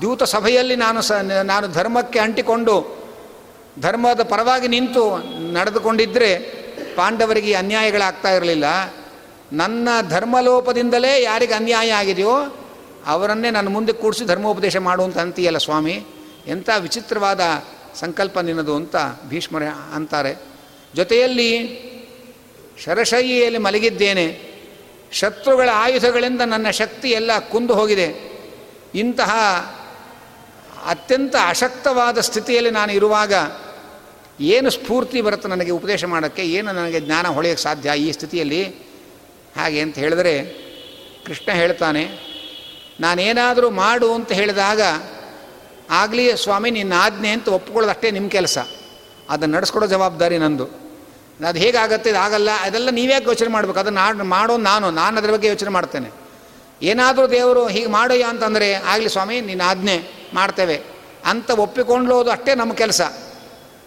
ದ್ಯೂತ 0.00 0.22
ಸಭೆಯಲ್ಲಿ 0.22 0.76
ನಾನು 0.76 1.02
ಸ 1.02 1.12
ನಾನು 1.42 1.68
ಧರ್ಮಕ್ಕೆ 1.68 2.18
ಅಂಟಿಕೊಂಡು, 2.18 3.00
ಧರ್ಮದ 3.80 4.22
ಪರವಾಗಿ 4.22 4.68
ನಿಂತು 4.68 5.16
ನಡೆದುಕೊಂಡಿದ್ದರೆ 5.52 6.60
ಪಾಂಡವರಿಗೆ 6.96 7.54
ಅನ್ಯಾಯಗಳಾಗ್ತಾ 7.54 8.30
ಇರಲಿಲ್ಲ. 8.30 8.64
ನನ್ನ 9.52 9.88
ಧರ್ಮಲೋಪದಿಂದಲೇ 10.08 11.22
ಯಾರಿಗೆ 11.22 11.54
ಅನ್ಯಾಯ 11.54 11.90
ಆಗಿದೆಯೋ, 11.92 12.58
ಅವರನ್ನೇ 13.06 13.50
ನನ್ನ 13.50 13.68
ಮುಂದೆ 13.68 13.92
ಕೂಡಿಸಿ 13.92 14.24
ಧರ್ಮೋಪದೇಶ 14.24 14.76
ಮಾಡುವಂತ 14.76 15.18
ಅಂತೀಯಲ್ಲ 15.18 15.58
ಸ್ವಾಮಿ. 15.58 16.06
ಎಂಥ 16.46 16.70
ವಿಚಿತ್ರವಾದ 16.78 17.40
ಸಂಕಲ್ಪ 17.94 18.38
ನಿನ್ನದು 18.38 18.76
ಅಂತ 18.76 18.96
ಭೀಷ್ಮರ 19.28 19.62
ಅಂತಾರೆ. 19.94 20.34
ಜೊತೆಯಲ್ಲಿ 20.94 21.50
ಶರಶೈಯಲ್ಲಿ 22.84 23.58
ಮಲಗಿದ್ದೇನೆ. 23.58 24.26
ಶತ್ರುಗಳ 25.12 25.68
ಆಯುಧಗಳಿಂದ 25.72 26.40
ನನ್ನ 26.40 26.70
ಶಕ್ತಿ 26.70 27.08
ಎಲ್ಲ 27.08 27.38
ಕುಂದು 27.38 27.74
ಹೋಗಿದೆ. 27.74 28.08
ಇಂತಹ 28.94 29.32
ಅತ್ಯಂತ 30.86 31.36
ಅಶಕ್ತವಾದ 31.46 32.18
ಸ್ಥಿತಿಯಲ್ಲಿ 32.18 32.70
ನಾನು 32.70 32.92
ಇರುವಾಗ 32.92 33.32
ಏನು 34.40 34.70
ಸ್ಫೂರ್ತಿ 34.70 35.20
ಬರುತ್ತೆ 35.20 35.48
ನನಗೆ 35.48 35.70
ಉಪದೇಶ 35.70 36.04
ಮಾಡೋಕ್ಕೆ? 36.04 36.44
ಏನು 36.44 36.72
ನನಗೆ 36.72 37.00
ಜ್ಞಾನ 37.00 37.28
ಹೊಳೆಯೋಕ್ಕೆ 37.28 37.62
ಸಾಧ್ಯ 37.62 37.90
ಈ 37.96 38.12
ಸ್ಥಿತಿಯಲ್ಲಿ? 38.12 38.64
ಹಾಗೆ 39.56 39.80
ಅಂತ 39.80 39.98
ಹೇಳಿದರೆ 39.98 40.34
ಕೃಷ್ಣ 41.26 41.52
ಹೇಳ್ತಾನೆ, 41.52 42.04
ನಾನೇನಾದರೂ 43.00 43.70
ಮಾಡು 43.70 44.14
ಅಂತ 44.14 44.32
ಹೇಳಿದಾಗ 44.32 44.80
ಆಗಲಿ 45.90 46.36
ಸ್ವಾಮಿ, 46.36 46.70
ನಿನ್ನ 46.70 46.92
ಆಜ್ಞೆ 46.96 47.28
ಅಂತ 47.28 47.48
ಒಪ್ಕೊಳ್ಳೋದಷ್ಟೇ 47.48 48.10
ನಿಮ್ಮ 48.10 48.28
ಕೆಲಸ. 48.28 48.58
ಅದನ್ನು 49.30 49.56
ನಡೆಸ್ಕೊಡೋ 49.56 49.86
ಜವಾಬ್ದಾರಿ 49.86 50.38
ನಂದು. 50.38 50.64
ಅದು 51.48 51.58
ಹೇಗಾಗತ್ತೆ, 51.58 52.10
ಇದಾಗಲ್ಲ, 52.10 52.48
ಅದೆಲ್ಲ 52.60 52.90
ನೀವ್ಯಾಕೆ 52.90 53.24
ಯೋಚನೆ 53.24 53.48
ಮಾಡಬೇಕು. 53.48 53.78
ಅದನ್ನು 53.78 54.00
ನಾನು 54.00 54.24
ಮಾಡೋ 54.24 54.56
ನಾನು 54.56 54.90
ನಾನು 54.90 55.18
ಅದ್ರ 55.18 55.30
ಬಗ್ಗೆ 55.30 55.48
ಯೋಚನೆ 55.48 55.68
ಮಾಡ್ತೇನೆ. 55.68 56.10
ಏನಾದರೂ 56.82 57.26
ದೇವರು 57.26 57.66
ಹೀಗೆ 57.66 57.86
ಮಾಡೋಯ್ಯ 57.86 58.24
ಅಂತಂದರೆ, 58.24 58.74
ಆಗಲಿ 58.74 59.08
ಸ್ವಾಮಿ, 59.08 59.40
ನಿನ್ನ 59.40 59.62
ಆಜ್ಞೆ 59.64 60.28
ಮಾಡ್ತೇವೆ. 60.34 60.80
ಅಂತ 61.24 61.50
ಒಪ್ಪಿಕೊಂಡ್ಲೋದು 61.50 62.30
ಅಷ್ಟೇ 62.30 62.54
ನಮ್ಮ 62.54 62.72
ಕೆಲಸ. 62.72 63.00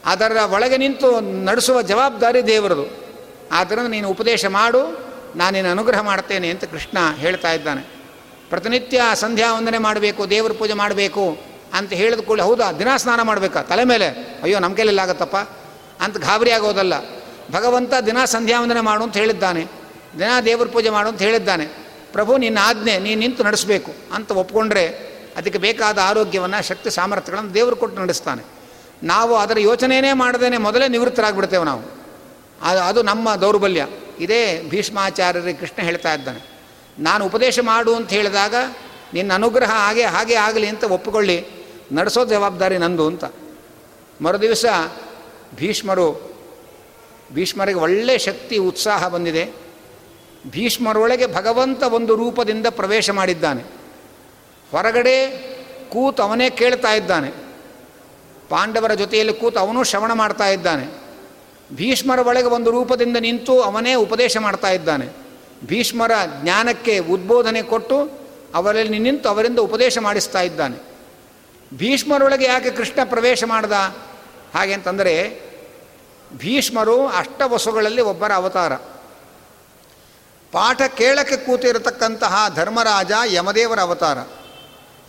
ಅದರ 0.05 0.37
ಒಳಗೆ 0.51 0.77
ನಿಂತು 0.77 1.19
ನಡೆಸುವ 1.45 1.81
ಜವಾಬ್ದಾರಿ 1.81 2.47
ದೇವರದು. 2.47 3.03
ಆದ್ದರಿಂದ 3.51 3.87
ನೀನು 3.87 4.09
ಉಪದೇಶ 4.09 4.45
ಮಾಡು 4.45 5.13
ನಾನು 5.35 5.53
ನಿನ್ನ 5.53 5.71
ಅನುಗ್ರಹ 5.71 6.01
ಮಾಡ್ತೇನೆ 6.01 6.49
ಅಂತ 6.49 6.63
ಕೃಷ್ಣ 6.63 6.97
ಹೇಳ್ತಾ 7.15 7.51
ಇದ್ದಾನೆ. 7.51 7.81
ಪ್ರತಿನಿತ್ಯ 8.49 9.01
ಸಂಧ್ಯಾ 9.13 9.53
ವಂದನೆ 9.53 9.77
ಮಾಡಬೇಕು, 9.77 10.29
ದೇವರ 10.29 10.51
ಪೂಜೆ 10.51 10.73
ಮಾಡಬೇಕು. 10.73 11.52
ಅಂತ 11.73 11.93
ಹೇಳಿದ 11.93 12.19
ಕೂಡಲೇ, 12.19 12.43
ಹೌದಾ, 12.43 12.71
ದಿನ 12.71 12.88
ಸ್ನಾನ 12.95 13.21
ಮಾಡಬೇಕಾ? 13.21 13.62
ತಲೆ 13.62 13.83
ಮೇಲೆ? 13.83 14.39
ಅಯ್ಯೋ 14.43 14.59
ನಮ್ಮ 14.59 14.75
ಕೈಲಿ 14.75 15.01
ಆಗತ್ತಪ್ಪ. 15.01 15.36
ಅಂತ 16.03 16.17
ಗಾಬರಿ 16.17 16.51
ಆಗೋದಲ್ಲ. 16.51 16.93
ಭಗವಂತ 17.51 17.93
ದಿನ 18.05 18.25
ಸಂಧ್ಯಾ 18.25 18.62
ವಂದನೆ 18.62 18.81
ಮಾಡು 18.81 19.03
ಅಂತ 19.03 19.17
ಹೇಳಿದ್ದಾನೆ. 19.17 19.65
ದಿನ 20.19 20.39
ದೇವ್ರ 20.45 20.67
ಪೂಜೆ 20.67 20.89
ಮಾಡು 20.89 21.09
ಅಂತ 21.09 21.21
ಹೇಳಿದ್ದಾನೆ. 21.21 21.65
ಪ್ರಭು, 22.12 22.38
ನಿನ್ನ 22.38 22.57
ಆಜ್ಞೆ, 22.62 22.99
ನೀನು 22.99 23.19
ನಿಂತು 23.19 23.43
ನಡೆಸಬೇಕು 23.43 23.93
ಅಂತ 24.13 24.31
ಒಪ್ಕೊಂಡ್ರೆ 24.31 24.88
ಅದಕ್ಕೆ 25.38 25.59
ಬೇಕಾದ 25.59 25.97
ಆರೋಗ್ಯವನ್ನು, 25.97 26.67
ಶಕ್ತಿ, 26.67 26.89
ಸಾಮರ್ಥ್ಯಗಳನ್ನು 26.89 27.53
ದೇವರು 27.53 27.75
ಕೊಟ್ಟು 27.75 28.01
ನಡೆಸ್ತಾನೆ. 28.01 28.43
ನಾವು 29.03 29.36
ಅದರ 29.36 29.59
ಯೋಚನೆಯೇ 29.59 30.13
ಮಾಡದೇನೆ, 30.13 30.57
ಮೊದಲೇ 30.57 30.88
ನಿವೃತ್ತರಾಗ್ಬಿಡ್ತೇವೆ 30.88 31.65
ನಾವು. 31.65 31.81
ಅದು 32.62 32.79
ಅದು 32.79 33.01
ನಮ್ಮ 33.01 33.36
ದೌರ್ಬಲ್ಯ. 33.36 33.88
ಇದೇ 34.19 34.62
ಭೀಷ್ಮಾಚಾರ್ಯರಿಗೆ 34.69 35.59
ಕೃಷ್ಣ 35.59 35.83
ಹೇಳ್ತಾ 35.83 36.13
ಇದ್ದಾನೆ. 36.13 36.62
ನಾನು 36.99 37.25
ಉಪದೇಶ 37.25 37.59
ಮಾಡು 37.59 37.95
ಅಂತ 37.95 38.09
ಹೇಳಿದಾಗ, 38.09 38.55
ನಿನ್ನ 39.13 39.33
ಅನುಗ್ರಹ 39.33 39.69
ಹಾಗೆ 39.69 40.03
ಹಾಗೆ 40.03 40.36
ಆಗಲಿ 40.36 40.67
ಅಂತ 40.67 40.83
ಒಪ್ಪಿಕೊಳ್ಳಿ. 40.83 41.62
ನಡೆಸೋ 41.91 42.26
ಜವಾಬ್ದಾರಿ 42.26 42.78
ನಂದು 42.78 43.08
ಅಂತ. 43.08 43.24
ಮರುದಿವಸ 44.22 44.65
ಭೀಷ್ಮರು, 45.56 46.34
ಭೀಷ್ಮರಿಗೆ 47.34 47.80
ಒಳ್ಳೆಯ 47.80 48.17
ಶಕ್ತಿ, 48.17 48.58
ಉತ್ಸಾಹ 48.58 49.08
ಬಂದಿದೆ. 49.08 49.52
ಭೀಷ್ಮರೊಳಗೆ 50.52 51.36
ಭಗವಂತ 51.36 51.84
ಒಂದು 51.84 52.15
ರೂಪದಿಂದ 52.15 52.67
ಪ್ರವೇಶ 52.69 53.10
ಮಾಡಿದ್ದಾನೆ. 53.10 53.63
ಹೊರಗಡೆ 54.72 55.30
ಕೂತು 55.89 56.24
ಅವನೇ 56.24 56.50
ಕೇಳ್ತಾ 56.50 56.93
ಇದ್ದಾನೆ. 56.93 57.32
ಪಾಂಡವರ 58.50 58.93
ಜೊತೆಯಲ್ಲಿ 58.93 59.34
ಕೂತು 59.34 59.60
ಅವನು 59.60 59.84
ಶ್ರವಣ 59.84 60.13
ಮಾಡ್ತಾ 60.13 60.48
ಇದ್ದಾನೆ. 60.48 61.04
ಭೀಷ್ಮರ 61.76 62.19
ಒಳಗೆ 62.19 62.46
ಒಂದು 62.46 62.72
ರೂಪದಿಂದ 62.72 63.17
ನಿಂತು 63.17 63.62
ಅವನೇ 63.62 63.93
ಉಪದೇಶ 63.93 64.38
ಮಾಡ್ತಾ 64.38 64.69
ಇದ್ದಾನೆ. 64.69 65.10
ಭೀಷ್ಮರ 65.65 66.12
ಜ್ಞಾನಕ್ಕೆ 66.41 67.00
ಉದ್ಬೋಧನೆ 67.00 67.63
ಕೊಟ್ಟು 67.63 68.12
ಅವರಲ್ಲಿ 68.56 69.00
ನಿಂತು 69.00 69.30
ಅವರಿಂದ 69.30 69.60
ಉಪದೇಶ 69.60 69.98
ಮಾಡಿಸ್ತಾ 69.98 70.41
ಇದ್ದಾನೆ. 70.41 70.92
ಭೀಷ್ಮರೊಳಗೆ 71.77 72.45
ಯಾಕೆ 72.45 72.71
ಕೃಷ್ಣ 72.71 72.99
ಪ್ರವೇಶ 73.05 73.43
ಮಾಡ್ದ? 73.43 73.71
ಹಾಗೆ 74.55 74.73
ಅಂತಂದರೆ, 74.73 75.41
ಭೀಷ್ಮರು 76.38 77.07
ಅಷ್ಟವಸುಗಳಲ್ಲಿ 77.07 78.01
ಒಬ್ಬರ 78.01 78.31
ಅವತಾರ. 78.33 78.75
ಪಾಠ 80.51 80.81
ಕೇಳಕ್ಕೆ 80.81 81.38
ಕೂತಿರತಕ್ಕಂತಹ 81.38 82.45
ಧರ್ಮರಾಜ 82.55 83.12
ಯಮದೇವರ 83.25 83.79
ಅವತಾರ. 83.79 84.17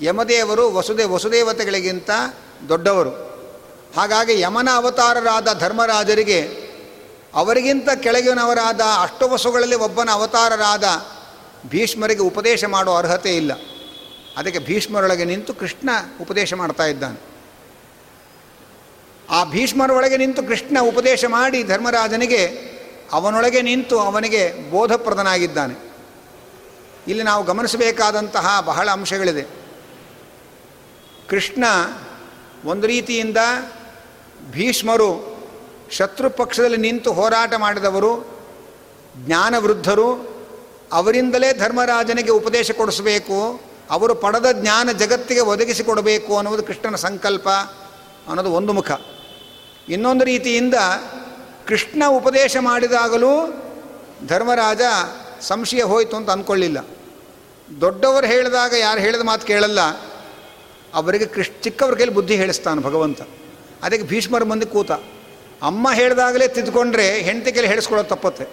ಯಮದೇವರು 0.00 0.74
ವಸುದೇ, 0.74 1.04
ವಸುದೇವತೆಗಳಿಗಿಂತ 1.04 2.10
ದೊಡ್ಡವರು. 2.68 3.10
ಹಾಗಾಗಿ 3.96 4.40
ಯಮನ 4.40 4.68
ಅವತಾರರಾದ 4.74 5.58
ಧರ್ಮರಾಜರಿಗೆ, 5.58 6.64
ಅವರಿಗಿಂತ 7.34 7.88
ಕೆಳಗಿನವರಾದ 7.90 8.80
ಅಷ್ಟವಸುಗಳಲ್ಲಿ 9.02 9.76
ಒಬ್ಬನ 9.76 10.08
ಅವತಾರರಾದ 10.12 10.84
ಭೀಷ್ಮರಿಗೆ 11.68 12.20
ಉಪದೇಶ 12.20 12.64
ಮಾಡೋ 12.64 12.94
ಅರ್ಹತೆ 12.94 13.36
ಇಲ್ಲ. 13.36 13.52
ಅದಕ್ಕೆ 14.36 14.58
ಭೀಷ್ಮರೊಳಗೆ 14.58 15.24
ನಿಂತು 15.24 15.54
ಕೃಷ್ಣ 15.54 15.90
ಉಪದೇಶ 16.20 16.54
ಮಾಡ್ತಾ 16.54 16.84
ಇದ್ದಾನೆ. 16.84 17.34
ಆ 19.30 19.44
ಭೀಷ್ಮರೊಳಗೆ 19.44 20.16
ನಿಂತು 20.16 20.42
ಕೃಷ್ಣ 20.42 20.78
ಉಪದೇಶ 20.80 21.24
ಮಾಡಿ 21.24 21.62
ಧರ್ಮರಾಜನಿಗೆ 21.62 22.74
ಅವನೊಳಗೆ 23.12 23.62
ನಿಂತು 23.62 24.00
ಅವನಿಗೆ 24.00 24.70
ಬೋಧಪ್ರದನಾಗಿದ್ದಾನೆ. 24.70 25.74
ಇಲ್ಲಿ 27.08 27.22
ನಾವು 27.22 27.44
ಗಮನಿಸಬೇಕಾದಂತಹ 27.44 28.60
ಬಹಳ 28.60 28.90
ಅಂಶಗಳಿದೆ. 28.90 29.42
ಕೃಷ್ಣ 31.28 31.64
ಒಂದು 32.64 32.86
ರೀತಿಯಿಂದ 32.86 33.36
ಭೀಷ್ಮರು 34.50 35.34
ಶತ್ರು 35.90 36.30
ಪಕ್ಷದಲ್ಲಿ 36.30 36.76
ನಿಂತು 36.76 37.12
ಹೋರಾಟ 37.12 37.54
ಮಾಡಿದವರು, 37.54 38.40
ಜ್ಞಾನವೃದ್ಧರು, 39.16 40.34
ಅವರಿಂದಲೇ 40.92 41.52
ಧರ್ಮರಾಜನಿಗೆ 41.52 42.30
ಉಪದೇಶ 42.30 42.70
ಕೊಡಿಸಬೇಕು 42.70 43.60
ಅವರು 43.90 44.14
ಪಡೆದ 44.14 44.46
ಜ್ಞಾನ 44.52 44.92
ಜಗತ್ತಿಗೆ 44.92 45.40
ಒದಗಿಸಿಕೊಡಬೇಕು 45.40 46.36
ಅನ್ನೋದು 46.36 46.62
ಕೃಷ್ಣನ 46.62 46.96
ಸಂಕಲ್ಪ 46.96 47.48
ಅನ್ನೋದು 48.28 48.52
ಒಂದು 48.52 48.72
ಮುಖ. 48.72 48.90
ಇನ್ನೊಂದು 49.88 50.24
ರೀತಿಯಿಂದ 50.24 50.74
ಕೃಷ್ಣ 51.66 52.02
ಉಪದೇಶ 52.08 52.56
ಮಾಡಿದಾಗಲೂ 52.60 53.62
ಧರ್ಮರಾಜ 54.26 54.80
ಸಂಶಯ 55.40 55.82
ಹೋಯಿತು 55.82 56.16
ಅಂತ 56.16 56.30
ಅಂದ್ಕೊಳ್ಳಿಲ್ಲ. 56.30 56.78
ದೊಡ್ಡವರು 57.80 58.26
ಹೇಳಿದಾಗ 58.26 58.72
ಯಾರು 58.72 59.00
ಹೇಳಿದ 59.00 59.20
ಮಾತು 59.20 59.46
ಕೇಳಲ್ಲ. 59.46 59.80
ಅವರಿಗೆ 60.94 61.24
ಕೃಷ್ 61.24 61.50
ಚಿಕ್ಕವ್ರ 61.62 61.94
ಕೈಲಿ 61.94 62.12
ಬುದ್ಧಿ 62.12 62.36
ಹೇಳಿಸ್ತಾನೆ 62.36 62.82
ಭಗವಂತ. 62.82 63.22
ಅದಕ್ಕೆ 63.82 64.06
ಭೀಷ್ಮರ 64.06 64.44
ಮಂದಿ 64.44 64.66
ಕೂತ, 64.66 64.92
ಅಮ್ಮ 65.62 65.92
ಹೇಳಿದಾಗಲೇ 65.92 66.48
ತಿದ್ದುಕೊಂಡ್ರೆ 66.48 67.18
ಹೆಂಡತಿ 67.18 67.52
ಕೈಲಿ 67.52 67.68
ಹೇಳಿಸ್ಕೊಳ್ಳೋದು 67.68 68.08
ತಪ್ಪತ್ತೆ. 68.08 68.44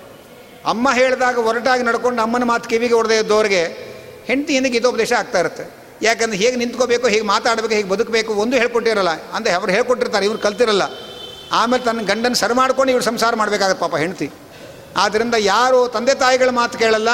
ಅಮ್ಮ 0.66 0.92
ಹೇಳಿದಾಗ 0.92 1.40
ಹೊರಟಾಗಿ 1.40 1.84
ನಡ್ಕೊಂಡು 1.84 2.22
ಅಮ್ಮನ 2.22 2.44
ಮಾತು 2.44 2.70
ಕಿವಿಗೆ 2.70 2.94
ಹೊಡೆದೇ 2.94 3.18
ಇದ್ದವ್ರಿಗೆ 3.18 3.91
ಹೆಂಡತಿ 4.28 4.54
ಹಿಂದೆ 4.54 4.70
ಗೀತೋಪದೇಶ 4.70 5.14
ಆಗ್ತಾ 5.14 5.40
ಇರುತ್ತೆ. 5.40 5.66
ಯಾಕಂದ್ರೆ 6.02 6.38
ಹೇಗೆ 6.38 6.56
ನಿಂತ್ಕೋಬೇಕು, 6.56 7.08
ಹೇಗೆ 7.08 7.26
ಮಾತಾಡಬೇಕು, 7.26 7.74
ಹೇಗೆ 7.74 7.90
ಬದುಕಬೇಕು 7.90 8.32
ಒಂದು 8.34 8.56
ಹೇಳ್ಕೊಟ್ಟಿರಲ್ಲ. 8.58 9.12
ಅಂದರೆ 9.34 9.52
ಅವ್ರು 9.54 9.72
ಹೇಳ್ಕೊಟ್ಟಿರ್ತಾರೆ, 9.72 10.26
ಇವ್ರು 10.26 10.40
ಕಲ್ತಿರಲ್ಲ. 10.40 10.84
ಆಮೇಲೆ 11.52 11.84
ತನ್ನ 11.84 12.02
ಗಂಡನ 12.02 12.34
ಸರ್ 12.34 12.54
ಮಾಡ್ಕೊಂಡು 12.54 12.92
ಇವ್ರು 12.92 13.06
ಸಂಸಾರ 13.06 13.36
ಮಾಡಬೇಕಾಗತ್ತೆ 13.36 13.82
ಪಾಪ 13.82 13.96
ಹೆಂಡತಿ. 13.96 14.28
ಆದ್ದರಿಂದ 14.98 15.36
ಯಾರು 15.38 15.88
ತಂದೆ 15.88 16.14
ತಾಯಿಗಳ 16.16 16.50
ಮಾತು 16.50 16.78
ಕೇಳಲ್ಲ, 16.78 17.10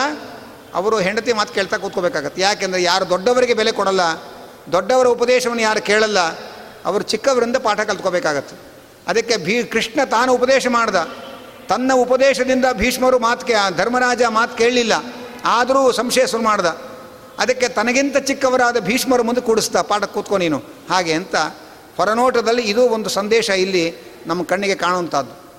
ಅವರು 0.74 1.00
ಹೆಂಡತಿ 1.00 1.34
ಮಾತು 1.34 1.54
ಕೇಳ್ತಾ 1.54 1.78
ಕೂತ್ಕೋಬೇಕಾಗತ್ತೆ. 1.78 2.42
ಯಾಕೆಂದರೆ 2.42 2.82
ಯಾರು 2.84 3.10
ದೊಡ್ಡವರಿಗೆ 3.10 3.54
ಬೆಲೆ 3.54 3.72
ಕೊಡಲ್ಲ, 3.72 4.02
ದೊಡ್ಡವರ 4.72 5.08
ಉಪದೇಶವನ್ನು 5.08 5.64
ಯಾರು 5.64 5.82
ಕೇಳಲ್ಲ, 5.82 6.20
ಅವರು 6.86 7.04
ಚಿಕ್ಕವರಿಂದ 7.04 7.58
ಪಾಠ 7.58 7.80
ಕಲ್ತ್ಕೋಬೇಕಾಗತ್ತೆ. 7.80 8.56
ಅದಕ್ಕೆ 9.08 9.36
ಭೀ 9.38 9.64
ಕೃಷ್ಣ 9.64 10.00
ತಾನು 10.04 10.30
ಉಪದೇಶ 10.34 10.68
ಮಾಡ್ದ. 10.70 10.98
ತನ್ನ 11.70 11.92
ಉಪದೇಶದಿಂದ 11.96 12.66
ಭೀಷ್ಮರು 12.74 13.18
ಮಾತು 13.20 13.46
ಕೇ 13.46 13.54
ಧರ್ಮರಾಜ 13.78 14.22
ಮಾತು 14.30 14.54
ಕೇಳಲಿಲ್ಲ. 14.58 14.94
ಆದರೂ 15.46 15.82
ಸಂಶಯ 15.92 16.26
ಶುರು 16.28 16.44
ಮಾಡ್ದ. 16.44 16.87
ಅದಕ್ಕೆ 17.40 17.68
ತನಗಿಂತ 17.68 18.18
ಚಿಕ್ಕವರಾದ 18.18 18.80
ಭೀಷ್ಮರು 18.80 19.24
ಮುಂದೆ 19.24 19.42
ಕೂಡಿಸ್ತಾ 19.42 19.82
ಪಾಠ 19.82 20.04
ಕೂತ್ಕೊ 20.04 20.38
ನೀನು. 20.38 20.64
ಹಾಗೆ 20.90 21.14
ಅಂತ 21.14 21.36
ಹೊರನೋಟದಲ್ಲಿ 21.98 22.62
ಇದು 22.62 22.82
ಒಂದು 22.82 23.10
ಸಂದೇಶ 23.10 23.50
ಇಲ್ಲಿ 23.50 23.96
ನಮ್ಮ 24.26 24.44
ಕಣ್ಣಿಗೆ 24.44 24.76
ಕಾಣುವಂಥದ್ದು. 24.76 25.54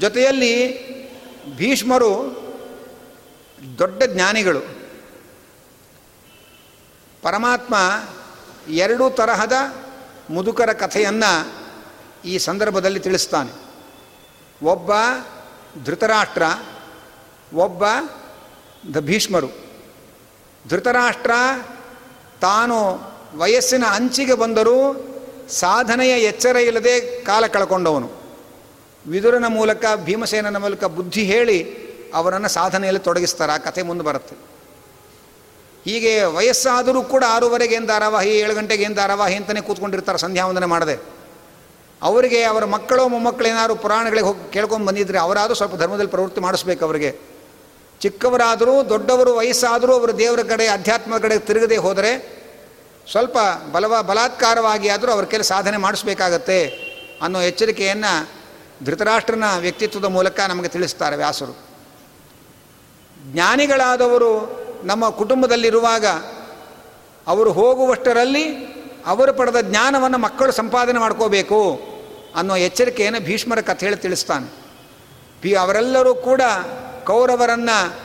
ಜೊತೆಯಲ್ಲಿ 0.00 0.78
ಭೀಷ್ಮರು 1.56 2.44
ದೊಡ್ಡ 3.78 4.02
ಜ್ಞಾನಿಗಳು. 4.02 4.60
ಪರಮಾತ್ಮ 7.22 7.74
ಎರಡೂ 8.68 9.10
ತರಹದ 9.10 9.52
ಮುದುಕರ 10.30 10.72
ಕಥೆಯನ್ನು 10.72 11.64
ಈ 12.24 12.38
ಸಂದರ್ಭದಲ್ಲಿ 12.38 13.00
ತಿಳಿಸ್ತಾನೆ. 13.00 13.50
ಒಬ್ಬ 14.64 14.90
ಧೃತರಾಷ್ಟ್ರ, 15.84 16.42
ಒಬ್ಬ 17.54 17.84
ದ 18.94 19.00
ಭೀಷ್ಮರು. 19.00 19.63
ಧೃತರಾಷ್ಟ್ರ, 20.68 21.30
ತಾನು 22.40 23.00
ವಯಸ್ಸಿನ 23.38 23.84
ಅಂಚಿಗೆ 23.90 24.34
ಬಂದರೂ 24.34 25.06
ಸಾಧನೆಯ 25.48 26.10
ಎಚ್ಚರ 26.10 26.56
ಇಲ್ಲದೆ 26.56 27.22
ಕಾಲ 27.22 27.46
ಕಳ್ಕೊಂಡವನು. 27.46 28.10
ವಿದುರನ 29.06 29.44
ಮೂಲಕ, 29.48 29.84
ಭೀಮಸೇನನ 30.04 30.56
ಮೂಲಕ 30.56 30.84
ಬುದ್ಧಿ 30.84 31.22
ಹೇಳಿ 31.22 31.84
ಅವರನ್ನು 32.14 32.48
ಸಾಧನೆಯಲ್ಲಿ 32.48 33.02
ತೊಡಗಿಸ್ತಾರೆ. 33.02 33.52
ಆ 33.52 33.56
ಕಥೆ 33.56 33.82
ಮುಂದೆ 33.82 34.04
ಬರುತ್ತೆ. 34.04 34.36
ಹೀಗೆ 35.84 36.22
ವಯಸ್ಸಾದರೂ 36.22 37.02
ಕೂಡ 37.02 37.24
ಆರೂವರೆಗೆ 37.28 37.74
ಏನು 37.74 37.86
ಧಾರಾವಾಹಿ 37.86 38.30
ಏಳು 38.30 38.54
ಗಂಟೆಗೆ 38.54 38.84
ಏನು 38.84 38.94
ಧಾರಾವಾಹಿ 38.94 39.34
ಅಂತಲೇ 39.34 39.60
ಕೂತ್ಕೊಂಡಿರ್ತಾರೆ. 39.60 40.18
ಸಂಧ್ಯಾ 40.18 40.46
ವಂದನೆ 40.46 40.66
ಮಾಡದೆ. 40.66 41.00
ಅವರಿಗೆ 42.02 42.42
ಅವರ 42.42 42.64
ಮಕ್ಕಳು 42.64 43.08
ಮೊಮ್ಮಕ್ಕಳು 43.08 43.76
ಪುರಾಣಗಳಿಗೆ 43.76 44.26
ಹೋಗಿ 44.26 44.52
ಕೇಳ್ಕೊಂಡು 44.52 44.86
ಅವರಾದರೂ 45.20 45.54
ಸ್ವಲ್ಪ 45.54 45.76
ಧರ್ಮದಲ್ಲಿ 45.76 46.10
ಪ್ರವೃತ್ತಿ 46.10 46.40
ಮಾಡಿಸ್ಬೇಕು 46.40 46.84
ಅವರಿಗೆ. 46.84 47.33
ಚಿಕ್ಕವರಾದರೂ, 48.04 48.88
ದೊಡ್ಡವರು, 48.88 49.34
ವಯಸ್ಸಾದರೂ 49.34 49.92
ಅವರು 49.92 50.18
ದೇವರ 50.18 50.40
ಕಡೆ, 50.42 50.68
ಅಧ್ಯಾತ್ಮದ 50.68 51.20
ಕಡೆ 51.20 51.38
ತಿರುಗದೆ 51.38 51.76
ಹೋದರೆ 51.76 52.10
ಸ್ವಲ್ಪ 53.10 53.38
ಬಲವ, 53.72 54.02
ಬಲಾತ್ಕಾರವಾಗಿ 54.02 54.88
ಆದರೂ 54.88 55.12
ಅವ್ರ 55.12 55.24
ಕೆಲಸ 55.24 55.46
ಸಾಧನೆ 55.48 55.76
ಮಾಡಿಸ್ಬೇಕಾಗತ್ತೆ 55.76 56.58
ಅನ್ನೋ 57.22 57.40
ಎಚ್ಚರಿಕೆಯನ್ನು 57.40 58.28
ಧೃತರಾಷ್ಟ್ರನ 58.84 59.44
ವ್ಯಕ್ತಿತ್ವದ 59.58 60.04
ಮೂಲಕ 60.04 60.40
ನಮಗೆ 60.40 60.68
ತಿಳಿಸ್ತಾರೆ 60.68 61.16
ವ್ಯಾಸರು. 61.16 61.58
ಜ್ಞಾನಿಗಳಾದವರು 63.32 64.32
ನಮ್ಮ 64.84 65.08
ಕುಟುಂಬದಲ್ಲಿರುವಾಗ 65.10 66.06
ಅವರು 67.26 67.52
ಹೋಗುವಷ್ಟರಲ್ಲಿ 67.52 68.44
ಅವರು 69.06 69.32
ಪಡೆದ 69.32 69.60
ಜ್ಞಾನವನ್ನು 69.60 70.18
ಮಕ್ಕಳು 70.18 70.52
ಸಂಪಾದನೆ 70.52 70.98
ಮಾಡ್ಕೋಬೇಕು 70.98 71.80
ಅನ್ನೋ 72.36 72.56
ಎಚ್ಚರಿಕೆಯನ್ನು 72.56 73.20
ಭೀಷ್ಮರ 73.20 73.60
ಕಥೆ 73.60 73.86
ಹೇಳಿ 73.86 73.96
ತಿಳಿಸ್ತಾನೆ. 73.96 74.48
ಪಿ 75.42 75.54
ಅವರೆಲ್ಲರೂ 75.54 76.14
ಕೂಡ 76.14 76.42
ಕೌರವರನ್ನು 77.06 78.04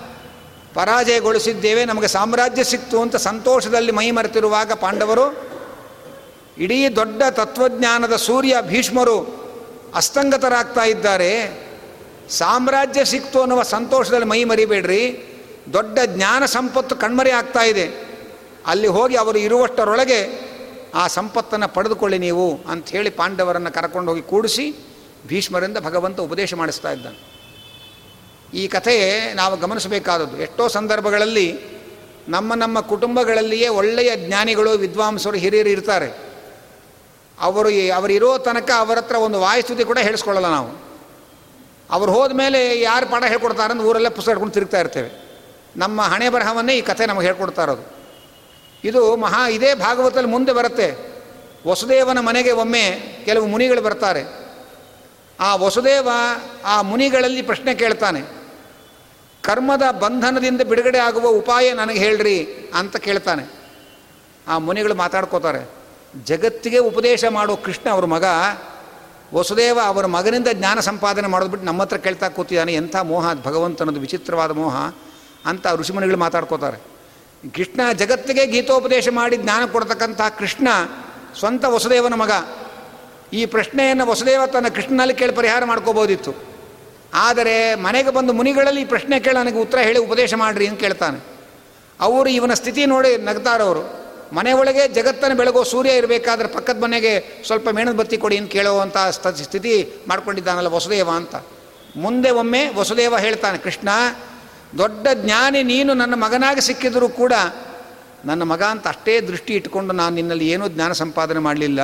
ಪರಾಜಯಗೊಳಿಸಿದ್ದೇವೆ, 0.73 1.85
ನಮಗೆ 1.85 2.07
ಸಾಮ್ರಾಜ್ಯ 2.07 2.63
ಸಿಕ್ತು 2.63 3.01
ಅಂತ 3.01 3.15
ಸಂತೋಷದಲ್ಲಿ 3.15 3.91
ಮೈ 3.91 4.11
ಮರೆತಿರುವಾಗ 4.11 4.71
ಪಾಂಡವರು 4.71 5.49
ಇಡೀ 6.57 6.89
ದೊಡ್ಡ 6.89 7.23
ತತ್ವಜ್ಞಾನದ 7.29 8.15
ಸೂರ್ಯ 8.15 8.55
ಭೀಷ್ಮರು 8.61 9.39
ಅಸ್ತಂಗತರಾಗ್ತಾ 9.95 10.83
ಇದ್ದಾರೆ. 10.83 11.31
ಸಾಮ್ರಾಜ್ಯ 12.29 13.05
ಸಿಕ್ತು 13.05 13.41
ಅನ್ನುವ 13.41 13.63
ಸಂತೋಷದಲ್ಲಿ 13.63 14.25
ಮೈ 14.25 14.43
ಮರಿಬೇಡ್ರಿ. 14.43 15.25
ದೊಡ್ಡ 15.73 15.99
ಜ್ಞಾನ 16.05 16.45
ಸಂಪತ್ತು 16.45 16.95
ಕಣ್ಮರೆ 16.95 17.31
ಆಗ್ತಾ 17.31 17.63
ಇದೆ. 17.63 18.09
ಅಲ್ಲಿ 18.67 18.87
ಹೋಗಿ 18.87 19.15
ಅವರು 19.15 19.39
ಇರುವಷ್ಟರೊಳಗೆ 19.39 20.49
ಆ 20.95 21.07
ಸಂಪತ್ತನ್ನು 21.07 21.67
ಪಡೆದುಕೊಳ್ಳಿ 21.67 22.19
ನೀವು 22.19 22.57
ಅಂಥೇಳಿ 22.69 23.09
ಪಾಂಡವರನ್ನು 23.09 23.71
ಕರ್ಕೊಂಡು 23.71 24.11
ಹೋಗಿ 24.11 24.21
ಕೂಡಿಸಿ 24.21 24.75
ಭೀಷ್ಮರಿಂದ 25.27 25.77
ಭಗವಂತ 25.77 26.19
ಉಪದೇಶ 26.19 26.53
ಮಾಡಿಸ್ತಾ 26.53 26.91
ಇದ್ದಾನೆ. 26.91 27.28
ಈ 28.53 28.67
ಕಥೆ 28.67 29.33
ನಾವು 29.33 29.57
ಗಮನಿಸಬೇಕಾದದ್ದು. 29.57 30.41
ಎಷ್ಟೋ 30.41 30.67
ಸಂದರ್ಭಗಳಲ್ಲಿ 30.67 31.59
ನಮ್ಮ 32.29 32.53
ನಮ್ಮ 32.53 32.79
ಕುಟುಂಬಗಳಲ್ಲಿಯೇ 32.79 33.67
ಒಳ್ಳೆಯ 33.67 34.15
ಜ್ಞಾನಿಗಳು, 34.15 34.71
ವಿದ್ವಾಂಸರು, 34.71 35.37
ಹಿರಿಯರು 35.37 35.69
ಇರ್ತಾರೆ. 35.69 36.29
ಅವರು 37.39 37.69
ಅವರಿರೋ 37.95 38.37
ತನಕ 38.37 38.71
ಅವರ 38.77 38.97
ಹತ್ರ 38.97 39.15
ಒಂದು 39.15 39.39
ವಾಯುಸ್ತುತಿ 39.39 39.83
ಕೂಡ 39.83 39.97
ಹೇಳಿಸ್ಕೊಳ್ಳಲ್ಲ 39.97 40.47
ನಾವು. 40.47 40.89
ಅವ್ರು 41.89 42.11
ಹೋದ 42.11 42.31
ಮೇಲೆ 42.31 42.81
ಯಾರು 42.81 43.11
ಪಾಠ 43.11 43.23
ಹೇಳ್ಕೊಡ್ತಾರೆ 43.23 43.71
ಅಂತ 43.71 43.81
ಊರೆಲ್ಲ 43.81 44.09
ಪುಸ್ತಕ 44.09 44.29
ಹಿಡ್ಕೊಂಡು 44.29 44.53
ತಿರುಗ್ತಾ 44.53 44.79
ಇರ್ತೇವೆ. 44.79 45.29
ನಮ್ಮ 45.77 46.01
ಹಣೆ 46.01 46.29
ಬರಹವನ್ನೇ 46.29 46.75
ಈ 46.75 46.81
ಕಥೆ 46.81 47.05
ನಮಗೆ 47.05 47.25
ಹೇಳ್ಕೊಡ್ತಾ 47.25 47.63
ಇರೋದು. 47.63 47.99
ಇದು 48.83 49.15
ಮಹಾ 49.15 49.49
ಇದೇ 49.49 49.73
ಭಾಗವತದಲ್ಲಿ 49.73 50.29
ಮುಂದೆ 50.29 50.51
ಬರುತ್ತೆ. 50.51 51.09
ವಸುದೇವನ 51.67 52.19
ಮನೆಗೆ 52.19 52.51
ಒಮ್ಮೆ 52.51 52.91
ಕೆಲವು 53.25 53.47
ಮುನಿಗಳು 53.47 53.81
ಬರ್ತಾರೆ. 53.81 54.23
ಆ 55.39 55.55
ವಸುದೇವ 55.55 56.09
ಆ 56.65 56.81
ಮುನಿಗಳಲ್ಲಿ 56.81 57.41
ಪ್ರಶ್ನೆ 57.41 57.75
ಕೇಳ್ತಾನೆ. 57.75 58.38
ಕರ್ಮದ 59.43 59.85
ಬಂಧನದಿಂದ 59.91 60.61
ಬಿಡುಗಡೆ 60.61 60.97
ಆಗುವ 60.97 61.27
ಉಪಾಯ 61.27 61.73
ನನಗೆ 61.73 61.99
ಹೇಳ್ರಿ 61.99 62.37
ಅಂತ 62.75 62.97
ಕೇಳ್ತಾನೆ. 62.97 63.43
ಆ 64.47 64.57
ಮುನಿಗಳು 64.57 64.95
ಮಾತಾಡ್ಕೋತಾರೆ, 64.95 65.61
ಜಗತ್ತಿಗೆ 66.25 66.77
ಉಪದೇಶ 66.77 67.25
ಮಾಡೋ 67.25 67.55
ಕೃಷ್ಣ 67.55 67.89
ಅವ್ರ 67.89 68.05
ಮಗ, 68.05 68.25
ವಸುದೇವ 69.33 69.79
ಅವರ 69.85 70.05
ಮಗನಿಂದ 70.05 70.47
ಜ್ಞಾನ 70.53 70.79
ಸಂಪಾದನೆ 70.79 71.27
ಮಾಡೋದು 71.27 71.51
ಬಿಟ್ಟು 71.51 71.67
ನಮ್ಮ 71.67 71.81
ಹತ್ರ 71.81 71.97
ಕೇಳ್ತಾ 71.97 72.29
ಕೂತಿದ್ದಾನೆ, 72.29 72.73
ಎಂಥ 72.73 72.95
ಮೋಹ 72.95 73.33
ಭಗವಂತನದು 73.33 73.99
ವಿಚಿತ್ರವಾದ 73.99 74.51
ಮೋಹ 74.51 74.75
ಅಂತ 75.45 75.67
ಋಷಿಮುನಿಗಳು 75.75 76.17
ಮಾತಾಡ್ಕೋತಾರೆ. 76.17 76.77
ಕೃಷ್ಣ 77.55 77.81
ಜಗತ್ತಿಗೆ 77.93 78.45
ಗೀತೋಪದೇಶ 78.45 79.07
ಮಾಡಿ 79.11 79.37
ಜ್ಞಾನ 79.37 79.65
ಕೊಡ್ತಕ್ಕಂಥ 79.65 80.21
ಕೃಷ್ಣ 80.37 80.67
ಸ್ವಂತ 81.39 81.65
ವಸುದೇವನ 81.65 82.13
ಮಗ. 82.13 82.31
ಈ 83.33 83.45
ಪ್ರಶ್ನೆಯನ್ನು 83.45 84.05
ವಸುದೇವ 84.07 84.45
ತನ್ನ 84.45 84.67
ಕೃಷ್ಣನಲ್ಲಿ 84.67 85.13
ಕೇಳಿ 85.13 85.33
ಪರಿಹಾರ 85.33 85.65
ಮಾಡ್ಕೋಬೋದಿತ್ತು. 85.65 86.48
ಆದರೆ 87.13 87.75
ಮನೆಗೆ 87.75 88.09
ಬಂದು 88.09 88.33
ಮುನಿಗಳಲ್ಲಿ 88.33 88.85
ಪ್ರಶ್ನೆ 88.85 89.19
ಕೇಳಿ 89.19 89.35
ನನಗೆ 89.35 89.57
ಉತ್ತರ 89.57 89.79
ಹೇಳಿ 89.79 89.99
ಉಪದೇಶ 89.99 90.33
ಮಾಡಿರಿ 90.33 90.67
ಅಂತ 90.67 90.79
ಕೇಳ್ತಾನೆ. 90.79 91.19
ಅವರು 92.01 92.29
ಇವನ 92.29 92.53
ಸ್ಥಿತಿ 92.53 92.85
ನೋಡಿ 92.85 93.17
ನಗ್ತಾರವರು 93.17 93.99
ಮನೆ 94.35 94.53
ಒಳಗೆ 94.53 94.87
ಜಗತ್ತನ್ನು 94.87 95.37
ಬೆಳಗೋ 95.37 95.63
ಸೂರ್ಯ 95.63 95.91
ಇರಬೇಕಾದ್ರೆ 95.91 96.47
ಪಕ್ಕದ 96.47 96.83
ಮನೆಗೆ 96.83 97.43
ಸ್ವಲ್ಪ 97.45 97.69
ಮೇಣದ 97.69 97.93
ಬತ್ತಿ 97.93 98.17
ಕೊಡಿ 98.17 98.37
ಅಂತ 98.37 98.51
ಕೇಳುವಂಥ 98.51 98.97
ಸ್ಥಿತಿ 98.97 99.93
ಮಾಡ್ಕೊಂಡಿದ್ದಾನಲ್ಲ 100.07 100.67
ವಸುದೇವ 100.67 101.09
ಅಂತ. 101.09 101.35
ಮುಂದೆ 101.95 102.29
ಒಮ್ಮೆ 102.29 102.69
ವಸುದೇವ 102.75 103.17
ಹೇಳ್ತಾನೆ, 103.17 103.57
ಕೃಷ್ಣ, 103.57 103.89
ದೊಡ್ಡ 104.77 105.07
ಜ್ಞಾನಿ 105.13 105.63
ನೀನು 105.63 105.93
ನನ್ನ 105.93 106.13
ಮಗನಾಗಿ 106.13 106.61
ಸಿಕ್ಕಿದರೂ 106.61 107.09
ಕೂಡ 107.09 107.33
ನನ್ನ 108.25 108.43
ಮಗ 108.43 108.63
ಅಂತ 108.63 108.87
ಅಷ್ಟೇ 108.87 109.21
ದೃಷ್ಟಿ 109.21 109.53
ಇಟ್ಕೊಂಡು 109.53 109.93
ನಾನು 109.93 110.15
ನಿನ್ನಲ್ಲಿ 110.15 110.47
ಏನೂ 110.49 110.67
ಜ್ಞಾನ 110.67 110.91
ಸಂಪಾದನೆ 110.91 111.39
ಮಾಡಲಿಲ್ಲ. 111.39 111.79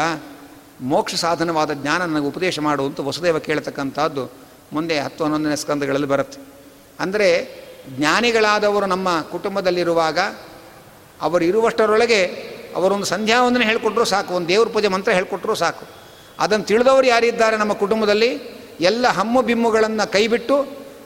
ಮೋಕ್ಷ 0.81 1.15
ಸಾಧನವಾದ 1.15 1.73
ಜ್ಞಾನ 1.73 2.01
ನನಗೆ 2.01 2.25
ಉಪದೇಶ 2.25 2.59
ಮಾಡು 2.59 2.85
ಅಂತ 2.85 2.99
ವಸುದೇವ 2.99 3.39
ಕೇಳ್ತಕ್ಕಂಥದ್ದು. 3.39 4.44
ಮುಂದೆ 4.75 4.99
ಹತ್ತು 4.99 5.23
ಹನ್ನೊಂದನೇ 5.23 5.55
ಸ್ಕಂದಗಳಲ್ಲಿ 5.55 6.07
ಬರುತ್ತೆ. 6.07 6.39
ಅಂದರೆ 6.99 7.27
ಜ್ಞಾನಿಗಳಾದವರು 7.89 8.85
ನಮ್ಮ 8.85 9.21
ಕುಟುಂಬದಲ್ಲಿರುವಾಗ 9.31 10.19
ಅವರು 11.21 11.43
ಇರುವಷ್ಟರೊಳಗೆ 11.45 12.21
ಅವರೊಂದು 12.75 13.05
ಸಂಧ್ಯಾ 13.05 13.37
ಒಂದನ್ನು 13.41 13.67
ಹೇಳಿಕೊಟ್ರೂ 13.67 14.03
ಸಾಕು, 14.03 14.33
ಒಂದು 14.33 14.47
ದೇವ್ರ 14.47 14.67
ಪೂಜೆ 14.69 14.87
ಮಂತ್ರ 14.87 15.11
ಹೇಳಿಕೊಟ್ರೂ 15.11 15.55
ಸಾಕು. 15.55 15.85
ಅದನ್ನು 16.39 16.65
ತಿಳಿದವರು 16.65 17.07
ಯಾರಿದ್ದಾರೆ 17.07 17.57
ನಮ್ಮ 17.57 17.73
ಕುಟುಂಬದಲ್ಲಿ? 17.73 18.31
ಎಲ್ಲ 18.79 19.07
ಹಮ್ಮು 19.07 19.41
ಬಿಮ್ಮುಗಳನ್ನು 19.41 20.11
ಕೈಬಿಟ್ಟು 20.11 20.55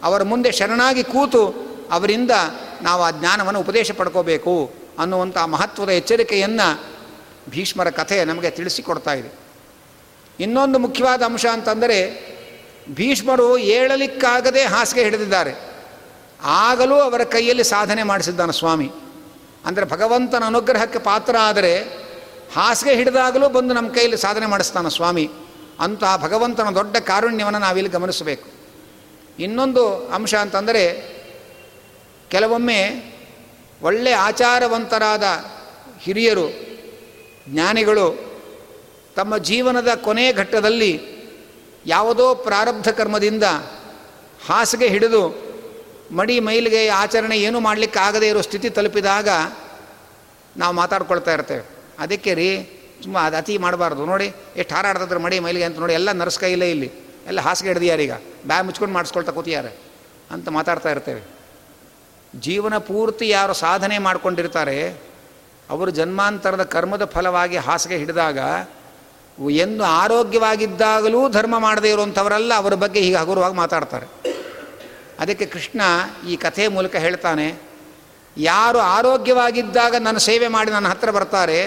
ಅವರ 0.04 0.24
ಮುಂದೆ 0.24 0.52
ಶರಣಾಗಿ 0.52 1.04
ಕೂತು 1.04 1.44
ಅವರಿಂದ 1.92 2.32
ನಾವು 2.82 3.02
ಆ 3.04 3.12
ಜ್ಞಾನವನ್ನು 3.12 3.60
ಉಪದೇಶ 3.60 3.92
ಪಡ್ಕೋಬೇಕು 3.92 4.56
ಅನ್ನುವಂಥ 5.00 5.38
ಮಹತ್ವದ 5.38 5.90
ಎಚ್ಚರಿಕೆಯನ್ನು 5.90 6.68
ಭೀಷ್ಮರ 7.50 7.90
ಕಥೆ 7.90 8.26
ನಮಗೆ 8.26 8.50
ತಿಳಿಸಿಕೊಡ್ತಾ 8.50 9.14
ಇದೆ. 9.14 9.32
ಇನ್ನೊಂದು 10.40 10.80
ಮುಖ್ಯವಾದ 10.80 11.22
ಅಂಶ 11.22 11.46
ಅಂತಂದರೆ 11.54 11.98
ಭೀಷ್ಮರು 12.90 13.58
ಏಳಲಿಕ್ಕಾಗದೆ 13.58 14.64
ಹಾಸಿಗೆ 14.64 15.04
ಹಿಡಿದಿದ್ದಾರೆ. 15.04 15.70
ಆಗಲೂ 16.42 16.96
ಅವರ 16.96 17.24
ಕೈಯಲ್ಲಿ 17.24 17.64
ಸಾಧನೆ 17.64 18.04
ಮಾಡಿಸಿದ್ದಾನೆ 18.04 18.52
ಸ್ವಾಮಿ. 18.52 18.92
ಅಂದರೆ 19.66 19.86
ಭಗವಂತನ 19.86 20.44
ಅನುಗ್ರಹಕ್ಕೆ 20.46 21.00
ಪಾತ್ರ 21.00 21.36
ಆದರೆ 21.42 21.80
ಹಾಸಿಗೆ 22.56 22.96
ಹಿಡಿದಾಗಲೂ 22.96 23.50
ಬಂದು 23.50 23.74
ನಮ್ಮ 23.74 23.94
ಕೈಯಲ್ಲಿ 23.94 24.18
ಸಾಧನೆ 24.18 24.46
ಮಾಡಿಸ್ತಾನೆ 24.46 24.96
ಸ್ವಾಮಿ. 24.96 25.30
ಅಂತ 25.80 26.04
ಭಗವಂತನ 26.18 26.76
ದೊಡ್ಡ 26.76 26.98
ಕಾರುಣ್ಯವನ್ನು 26.98 27.60
ನಾವಿಲ್ಲಿ 27.60 27.92
ಗಮನಿಸಬೇಕು. 27.92 28.48
ಇನ್ನೊಂದು 29.40 30.08
ಅಂಶ 30.08 30.36
ಅಂತಂದರೆ 30.36 31.16
ಕೆಲವೊಮ್ಮೆ 32.30 32.80
ಒಳ್ಳೆ 33.82 34.12
ಆಚಾರವಂತರಾದ 34.12 35.24
ಹಿರಿಯರು, 36.00 36.50
ಜ್ಞಾನಿಗಳು 37.48 38.30
ತಮ್ಮ 39.16 39.38
ಜೀವನದ 39.38 39.88
ಕೊನೆ 39.96 40.34
ಘಟ್ಟದಲ್ಲಿ 40.34 41.19
ಯಾವುದೋ 41.90 42.26
ಪ್ರಾರಬ್ಧ 42.48 42.90
ಕರ್ಮದಿಂದ 42.90 43.46
ಹಾಸಿಗೆ 44.48 44.88
ಹಿಡಿದು 44.88 45.22
ಮಡಿ 46.12 46.36
ಮೈಲಿಗೆ 46.40 46.82
ಆಚರಣೆ 46.88 47.38
ಏನೂ 47.48 47.60
ಮಾಡಲಿಕ್ಕೆ 47.60 48.00
ಆಗದೇ 48.00 48.28
ಇರೋ 48.28 48.42
ಸ್ಥಿತಿ 48.42 48.70
ತಲುಪಿದಾಗ 48.70 49.30
ನಾವು 50.58 50.74
ಮಾತಾಡ್ಕೊಳ್ತಾ 50.76 51.34
ಇರ್ತೇವೆ. 51.34 51.66
ಅದಕ್ಕೆ 52.00 52.34
ರೀ 52.34 52.50
ತುಂಬ 53.04 53.18
ಅದು 53.18 53.38
ಅತಿ 53.38 53.58
ಮಾಡಬಾರ್ದು. 53.58 54.06
ನೋಡಿ, 54.06 54.28
ಎಷ್ಟು 54.58 54.76
ಹಾರಾಡ್ತಿದ್ರು 54.76 55.20
ಮಡಿ 55.20 55.38
ಮೈಲಿಗೆ 55.40 55.66
ಅಂತ 55.66 55.78
ನೋಡಿ, 55.80 55.94
ಎಲ್ಲ 55.94 56.12
ನರ್ಸ್ 56.12 56.44
ಇಲ್ಲ 56.44 56.64
ಇಲ್ಲಿ. 56.64 56.90
ಎಲ್ಲ 57.28 57.40
ಹಾಸಿಗೆ 57.42 57.70
ಹಿಡಿದಿಯಾರೀಗ 57.70 58.14
ಬ್ಯಾ 58.46 58.62
ಮುಚ್ಕೊಂಡು 58.62 58.94
ಮಾಡಿಸ್ಕೊಳ್ತಾ 58.94 59.32
ಕೂತಿದ್ದಾರೆ 59.32 59.72
ಅಂತ 60.32 60.50
ಮಾತಾಡ್ತಾ 60.50 60.90
ಇರ್ತೇವೆ. 60.92 61.22
ಜೀವನ 62.40 62.78
ಪೂರ್ತಿ 62.78 63.30
ಯಾರು 63.30 63.54
ಸಾಧನೆ 63.54 63.98
ಮಾಡಿಕೊಂಡಿರ್ತಾರೆ, 63.98 64.78
ಅವರು 65.70 65.92
ಜನ್ಮಾಂತರದ 65.92 66.64
ಕರ್ಮದ 66.64 67.06
ಫಲವಾಗಿ 67.06 67.58
ಹಾಸಿಗೆ 67.58 67.98
ಹಿಡಿದಾಗ 67.98 68.40
ಎಂದು 69.64 69.84
ಆರೋಗ್ಯವಾಗಿದ್ದಾಗಲೂ 69.84 71.20
ಧರ್ಮ 71.30 71.56
ಮಾಡದೇ 71.60 71.90
ಇರುವಂಥವರೆಲ್ಲ, 71.90 72.52
ಅವರ 72.54 72.74
ಬಗ್ಗೆ 72.84 73.00
ಹೀಗೆ 73.00 73.16
ಹಗುರವಾಗಿ 73.16 73.56
ಮಾತಾಡ್ತಾರೆ. 73.56 74.08
ಅದಕ್ಕೆ 75.20 75.46
ಕೃಷ್ಣ 75.46 75.82
ಈ 76.28 76.36
ಕಥೆಯ 76.36 76.68
ಮೂಲಕ 76.68 76.96
ಹೇಳ್ತಾನೆ, 76.96 77.48
ಯಾರು 78.38 78.80
ಆರೋಗ್ಯವಾಗಿದ್ದಾಗ 78.80 79.96
ನನ್ನ 79.96 80.18
ಸೇವೆ 80.18 80.48
ಮಾಡಿ 80.48 80.70
ನನ್ನ 80.72 80.88
ಹತ್ರ 80.88 81.12
ಬರ್ತಾರೆ, 81.12 81.60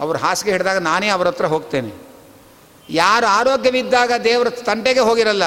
ಅವರು 0.00 0.18
ಹಾಸಿಗೆ 0.18 0.50
ಹಿಡಿದಾಗ 0.50 0.78
ನಾನೇ 0.82 1.08
ಅವರ 1.08 1.26
ಹತ್ರ 1.28 1.46
ಹೋಗ್ತೇನೆ. 1.46 1.92
ಯಾರು 2.88 3.26
ಆರೋಗ್ಯವಿದ್ದಾಗ 3.26 4.12
ದೇವರ 4.24 4.48
ತಂಟೆಗೆ 4.68 5.00
ಹೋಗಿರಲ್ಲ, 5.00 5.44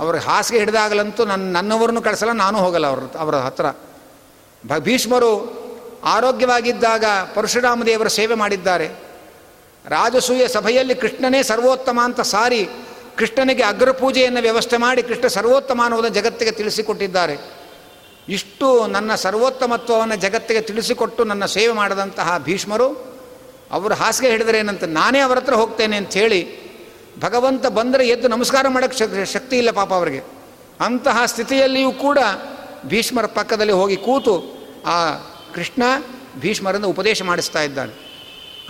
ಅವ್ರ 0.00 0.16
ಹಾಸಿಗೆ 0.18 0.58
ಹಿಡಿದಾಗಲಂತೂ 0.58 1.22
ನನ್ನ 1.24 1.44
ನನ್ನವರನ್ನು 1.56 2.02
ಕಳಿಸಲ್ಲ, 2.02 2.34
ನಾನು 2.44 2.58
ಹೋಗಲ್ಲ 2.58 2.86
ಅವ್ರ 2.86 3.02
ಅವರ 3.18 3.36
ಹತ್ರ. 3.46 3.66
ಭೀಷ್ಮರು 4.88 5.32
ಆರೋಗ್ಯವಾಗಿದ್ದಾಗ 6.16 7.04
ಪರಶುರಾಮ 7.34 7.84
ದೇವರ 7.84 8.08
ಸೇವೆ 8.18 8.34
ಮಾಡಿದ್ದಾರೆ. 8.34 8.88
ರಾಜಸೂಯ 9.86 10.48
ಸಭೆಯಲ್ಲಿ 10.48 10.94
ಕೃಷ್ಣನೇ 10.94 11.42
ಸರ್ವೋತ್ತಮ 11.42 12.00
ಅಂತ 12.04 12.20
ಸಾರಿ 12.20 12.68
ಕೃಷ್ಣನಿಗೆ 13.16 13.62
ಅಗ್ರಪೂಜೆಯನ್ನು 13.62 14.40
ವ್ಯವಸ್ಥೆ 14.40 14.76
ಮಾಡಿ 14.76 15.02
ಕೃಷ್ಣ 15.02 15.26
ಸರ್ವೋತ್ತಮ 15.26 15.80
ಅನ್ನೋದನ್ನು 15.84 16.14
ಜಗತ್ತಿಗೆ 16.14 16.50
ತಿಳಿಸಿಕೊಟ್ಟಿದ್ದಾರೆ. 16.50 17.36
ಇಷ್ಟು 18.28 18.86
ನನ್ನ 18.86 19.14
ಸರ್ವೋತ್ತಮತ್ವವನ್ನು 19.14 20.16
ಜಗತ್ತಿಗೆ 20.16 20.60
ತಿಳಿಸಿಕೊಟ್ಟು 20.60 21.24
ನನ್ನ 21.24 21.44
ಸೇವೆ 21.44 21.72
ಮಾಡದಂತಹ 21.72 22.38
ಭೀಷ್ಮರು, 22.38 22.88
ಅವರು 23.70 23.94
ಹಾಸಿಗೆ 23.94 24.30
ಹಿಡಿದರೆ 24.30 24.58
ಏನಂತ 24.58 24.84
ನಾನೇ 24.84 25.18
ಅವರ 25.18 25.38
ಹತ್ರ 25.38 25.54
ಹೋಗ್ತೇನೆ 25.54 25.96
ಅಂತ 25.96 26.12
ಹೇಳಿ 26.12 26.62
ಭಗವಂತ 27.20 27.66
ಬಂದರೆ 27.66 28.08
ಎದ್ದು 28.08 28.28
ನಮಸ್ಕಾರ 28.28 28.68
ಮಾಡೋಕ್ಕೆ 28.68 29.24
ಶಕ್ತಿ 29.24 29.58
ಇಲ್ಲ 29.58 29.70
ಪಾಪ 29.70 29.94
ಅವರಿಗೆ. 29.94 30.22
ಅಂತಹ 30.80 31.22
ಸ್ಥಿತಿಯಲ್ಲಿಯೂ 31.26 31.92
ಕೂಡ 31.92 32.18
ಭೀಷ್ಮರ 32.86 33.26
ಪಕ್ಕದಲ್ಲಿ 33.26 33.72
ಹೋಗಿ 33.72 33.96
ಕೂತು 33.96 34.34
ಆ 34.86 35.10
ಕೃಷ್ಣ 35.54 35.82
ಭೀಷ್ಮರನ್ನು 36.40 36.88
ಉಪದೇಶ 36.88 37.22
ಮಾಡಿಸ್ತಾ 37.22 37.62
ಇದ್ದಾನೆ. 37.62 37.94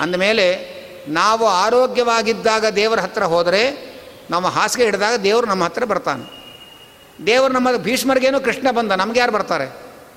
ಅಂದಮೇಲೆ 0.01 0.82
ನಾವು 1.09 1.47
ಆರೋಗ್ಯವಾಗಿದ್ದಾಗ 1.47 2.67
ದೇವರ 2.67 3.01
ಹತ್ರ 3.01 3.23
ಹೋದರೆ, 3.23 3.93
ನಮ್ಮ 4.31 4.49
ಹಾಸಿಗೆ 4.49 4.85
ಹಿಡಿದಾಗ 4.85 5.15
ದೇವರು 5.15 5.47
ನಮ್ಮ 5.47 5.65
ಹತ್ರ 5.65 5.85
ಬರ್ತಾನೆ. 5.85 6.43
ದೇವರು 7.27 7.53
ನಮ್ಮ 7.53 7.77
ಭೀಷ್ಮರಿಗೇನು 7.77 8.41
ಕೃಷ್ಣ 8.41 8.71
ಬಂದ, 8.71 8.93
ನಮ್ಗೆ 8.93 9.21
ಯಾರು 9.21 9.33
ಬರ್ತಾರೆ? 9.33 9.73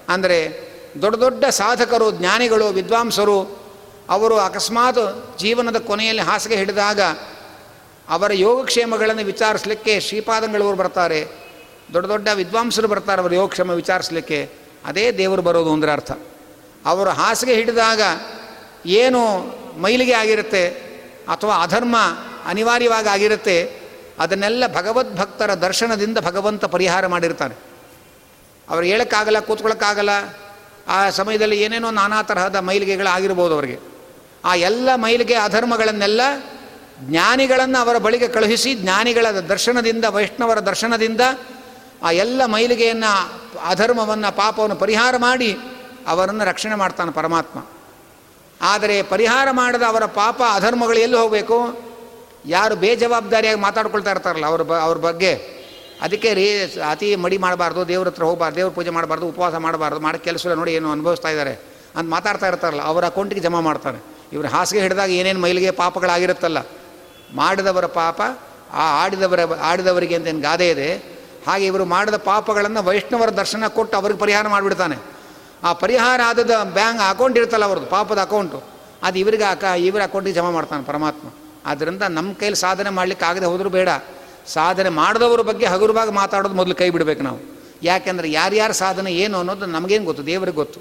ಅಂದರೆ 0.10 0.66
ದೊಡ್ಡ 1.02 1.18
ದೊಡ್ಡ 1.18 1.46
ಸಾಧಕರು, 1.46 2.12
ಜ್ಞಾನಿಗಳು, 2.12 2.68
ವಿದ್ವಾಂಸರು, 2.68 3.66
ಅವರು 4.10 4.38
ಅಕಸ್ಮಾತ್ 4.38 5.38
ಜೀವನದ 5.40 5.78
ಕೊನೆಯಲ್ಲಿ 5.78 6.22
ಹಾಸಿಗೆ 6.22 6.56
ಹಿಡಿದಾಗ 6.56 7.02
ಅವರ 8.10 8.32
ಯೋಗಕ್ಷೇಮಗಳನ್ನು 8.34 9.26
ವಿಚಾರಿಸಲಿಕ್ಕೆ 9.26 10.00
ಶ್ರೀಪಾದಂಗಳವರು 10.00 10.78
ಬರ್ತಾರೆ, 10.78 11.28
ದೊಡ್ಡ 11.94 12.08
ದೊಡ್ಡ 12.08 12.28
ವಿದ್ವಾಂಸರು 12.28 12.88
ಬರ್ತಾರೆ 12.88 13.22
ಅವರ 13.22 13.34
ಯೋಗಕ್ಷೇಮ 13.34 13.70
ವಿಚಾರಿಸಲಿಕ್ಕೆ. 13.70 14.50
ಅದೇ 14.86 15.12
ದೇವರು 15.12 15.42
ಬರೋದು 15.42 15.74
ಅಂದರೆ 15.74 15.92
ಅರ್ಥ. 15.92 16.12
ಅವರು 16.86 17.10
ಹಾಸಿಗೆ 17.10 17.54
ಹಿಡಿದಾಗ 17.54 18.02
ಏನು 18.86 19.22
ಮೈಲಿಗೆ 19.82 20.14
ಆಗಿರುತ್ತೆ 20.14 20.68
ಅಥವಾ 21.32 21.64
ಅಧರ್ಮ 21.64 21.96
ಅನಿವಾರ್ಯವಾಗಿ 22.46 23.08
ಆಗಿರುತ್ತೆ, 23.08 23.86
ಅದನ್ನೆಲ್ಲ 24.20 24.64
ಭಗವದ್ಭಕ್ತರ 24.68 25.54
ದರ್ಶನದಿಂದ 25.54 26.18
ಭಗವಂತ 26.18 26.66
ಪರಿಹಾರ 26.66 27.08
ಮಾಡಿರ್ತಾನೆ. 27.08 27.56
ಅವ್ರು 28.70 28.86
ಹೇಳೋಕ್ಕಾಗಲ್ಲ 28.86 29.40
ಕೂತ್ಕೊಳ್ಳೋಕ್ಕಾಗಲ್ಲ 29.40 30.10
ಆ 30.88 31.10
ಸಮಯದಲ್ಲಿ 31.10 31.62
ಏನೇನೋ 31.62 31.92
ನಾನಾ 31.92 32.24
ತರಹದ 32.24 32.56
ಮೈಲಿಗೆಗಳಾಗಿರ್ಬೋದು 32.56 33.54
ಅವರಿಗೆ. 33.54 33.78
ಆ 34.46 34.56
ಎಲ್ಲ 34.56 34.90
ಮೈಲಿಗೆ 34.96 35.34
ಅಧರ್ಮಗಳನ್ನೆಲ್ಲ 35.34 36.22
ಜ್ಞಾನಿಗಳನ್ನು 37.00 37.78
ಅವರ 37.82 37.98
ಬಳಿಗೆ 37.98 38.28
ಕಳುಹಿಸಿ, 38.28 38.74
ಜ್ಞಾನಿಗಳ 38.74 39.26
ದರ್ಶನದಿಂದ, 39.30 40.06
ವೈಷ್ಣವರ 40.06 40.60
ದರ್ಶನದಿಂದ 40.60 41.22
ಆ 42.04 42.12
ಎಲ್ಲ 42.12 42.46
ಮೈಲಿಗೆಯನ್ನು, 42.46 43.12
ಅಧರ್ಮವನ್ನು, 43.66 44.36
ಪಾಪವನ್ನು 44.36 44.76
ಪರಿಹಾರ 44.76 45.18
ಮಾಡಿ 45.18 45.58
ಅವರನ್ನು 46.08 46.44
ರಕ್ಷಣೆ 46.46 46.76
ಮಾಡ್ತಾನೆ 46.76 47.12
ಪರಮಾತ್ಮ. 47.12 47.60
ಆದರೆ 48.62 49.02
ಪರಿಹಾರ 49.04 49.48
ಮಾಡದ 49.52 49.84
ಅವರ 49.88 50.06
ಪಾಪ 50.06 50.42
ಅಧರ್ಮಗಳು 50.54 50.98
ಎಲ್ಲಿ 50.98 51.18
ಹೋಗಬೇಕು? 51.18 51.86
ಯಾರು 52.46 52.76
ಬೇಜವಾಬ್ದಾರಿಯಾಗಿ 52.76 53.60
ಮಾತಾಡ್ಕೊಳ್ತಾ 53.60 54.12
ಇರ್ತಾರಲ್ಲ 54.12 54.46
ಅವ್ರ 54.46 54.62
ಬ, 54.62 54.74
ಅವ್ರ 54.74 54.98
ಬಗ್ಗೆ. 54.98 55.56
ಅದಕ್ಕೆ 56.02 56.34
ರೀ, 56.34 56.64
ಅತಿ 56.90 57.16
ಮಡಿ 57.16 57.38
ಮಾಡಬಾರ್ದು, 57.38 57.88
ದೇವ್ರ 57.88 58.08
ಹತ್ರ 58.08 58.24
ಹೋಗಬಾರ್ದು, 58.24 58.56
ದೇವ್ರ 58.58 58.74
ಪೂಜೆ 58.74 58.90
ಮಾಡಬಾರ್ದು, 58.90 59.28
ಉಪವಾಸ 59.28 59.56
ಮಾಡಬಾರ್ದು, 59.56 60.00
ಮಾಡೋ 60.00 60.18
ಕೆಲಸ 60.18 60.48
ನೋಡಿ 60.48 60.74
ಏನು 60.74 60.92
ಅನುಭವಿಸ್ತಾ 60.92 61.30
ಇದ್ದಾರೆ 61.30 61.54
ಅಂತ 61.96 62.10
ಮಾತಾಡ್ತಾ 62.10 62.48
ಇರ್ತಾರಲ್ಲ, 62.48 62.82
ಅವರ 62.82 63.06
ಅಕೌಂಟಿಗೆ 63.06 63.42
ಜಮಾ 63.42 63.60
ಮಾಡ್ತಾರೆ. 63.60 63.98
ಇವರು 64.34 64.48
ಹಾಸಿಗೆ 64.48 64.82
ಹಿಡಿದಾಗ 64.82 65.10
ಏನೇನು 65.10 65.40
ಮೈಲಿಗೆ 65.40 65.72
ಪಾಪಗಳಾಗಿರುತ್ತಲ್ಲ. 65.72 66.58
ಮಾಡಿದವರ 67.36 67.86
ಪಾಪ, 67.86 68.22
ಆ 68.74 69.04
ಆಡಿದವರ, 69.04 69.40
ಆಡಿದವರಿಗೆ 69.62 70.16
ಅಂತ 70.16 70.28
ಏನು 70.28 70.42
ಗಾದೆ 70.42 70.70
ಇದೆ. 70.70 70.96
ಹಾಗೆ 71.48 71.66
ಇವರು 71.66 71.86
ಮಾಡಿದ 71.86 72.14
ಪಾಪಗಳನ್ನು 72.14 72.84
ವೈಷ್ಣವರ 72.84 73.30
ದರ್ಶನ 73.30 73.68
ಕೊಟ್ಟು 73.68 73.98
ಅವ್ರಿಗೆ 73.98 74.20
ಪರಿಹಾರ 74.20 74.48
ಮಾಡಿಬಿಡ್ತಾನೆ. 74.48 75.15
ಆ 75.64 75.74
ಪರಿಹಾರ 75.74 76.22
ಆದದ 76.26 76.52
ಬ್ಯಾಂಕ್ 76.64 77.02
ಅಕೌಂಟ್ 77.10 77.38
ಇರ್ತಲ್ಲ 77.38 77.66
ಅವ್ರದ್ದು, 77.66 77.88
ಪಾಪದ 77.88 78.18
ಅಕೌಂಟು. 78.18 78.64
ಅದು 79.04 79.20
ಇವರಿಗೆ 79.20 79.44
ಅಕ, 79.44 79.64
ಇವ್ರ 79.64 80.04
ಅಕೌಂಟಿಗೆ 80.04 80.36
ಜಮಾ 80.36 80.50
ಮಾಡ್ತಾನೆ 80.50 80.84
ಪರಮಾತ್ಮ. 80.84 81.30
ಆದ್ದರಿಂದ 81.66 82.02
ನಮ್ಮ 82.02 82.34
ಕೈಲಿ 82.34 82.56
ಸಾಧನೆ 82.56 82.90
ಮಾಡಲಿಕ್ಕೆ 82.90 83.26
ಆಗದೆ 83.26 83.46
ಹೋದರೂ 83.46 83.70
ಬೇಡ. 83.70 83.90
ಸಾಧನೆ 84.48 84.90
ಮಾಡಿದವ್ರ 84.90 85.42
ಬಗ್ಗೆ 85.42 85.66
ಹಗುರವಾಗಿ 85.66 86.12
ಮಾತಾಡೋದು 86.12 86.56
ಮೊದಲು 86.56 86.76
ಕೈ 86.76 86.90
ಬಿಡಬೇಕು 86.90 87.24
ನಾವು. 87.24 87.40
ಯಾಕೆಂದರೆ 87.84 88.32
ಯಾರ್ಯಾರ 88.32 88.72
ಸಾಧನೆ 88.72 89.14
ಏನು 89.14 89.38
ಅನ್ನೋದು 89.38 89.66
ನಮಗೇನು 89.66 90.06
ಗೊತ್ತು, 90.06 90.26
ದೇವರಿಗೆ 90.26 90.56
ಗೊತ್ತು. 90.56 90.80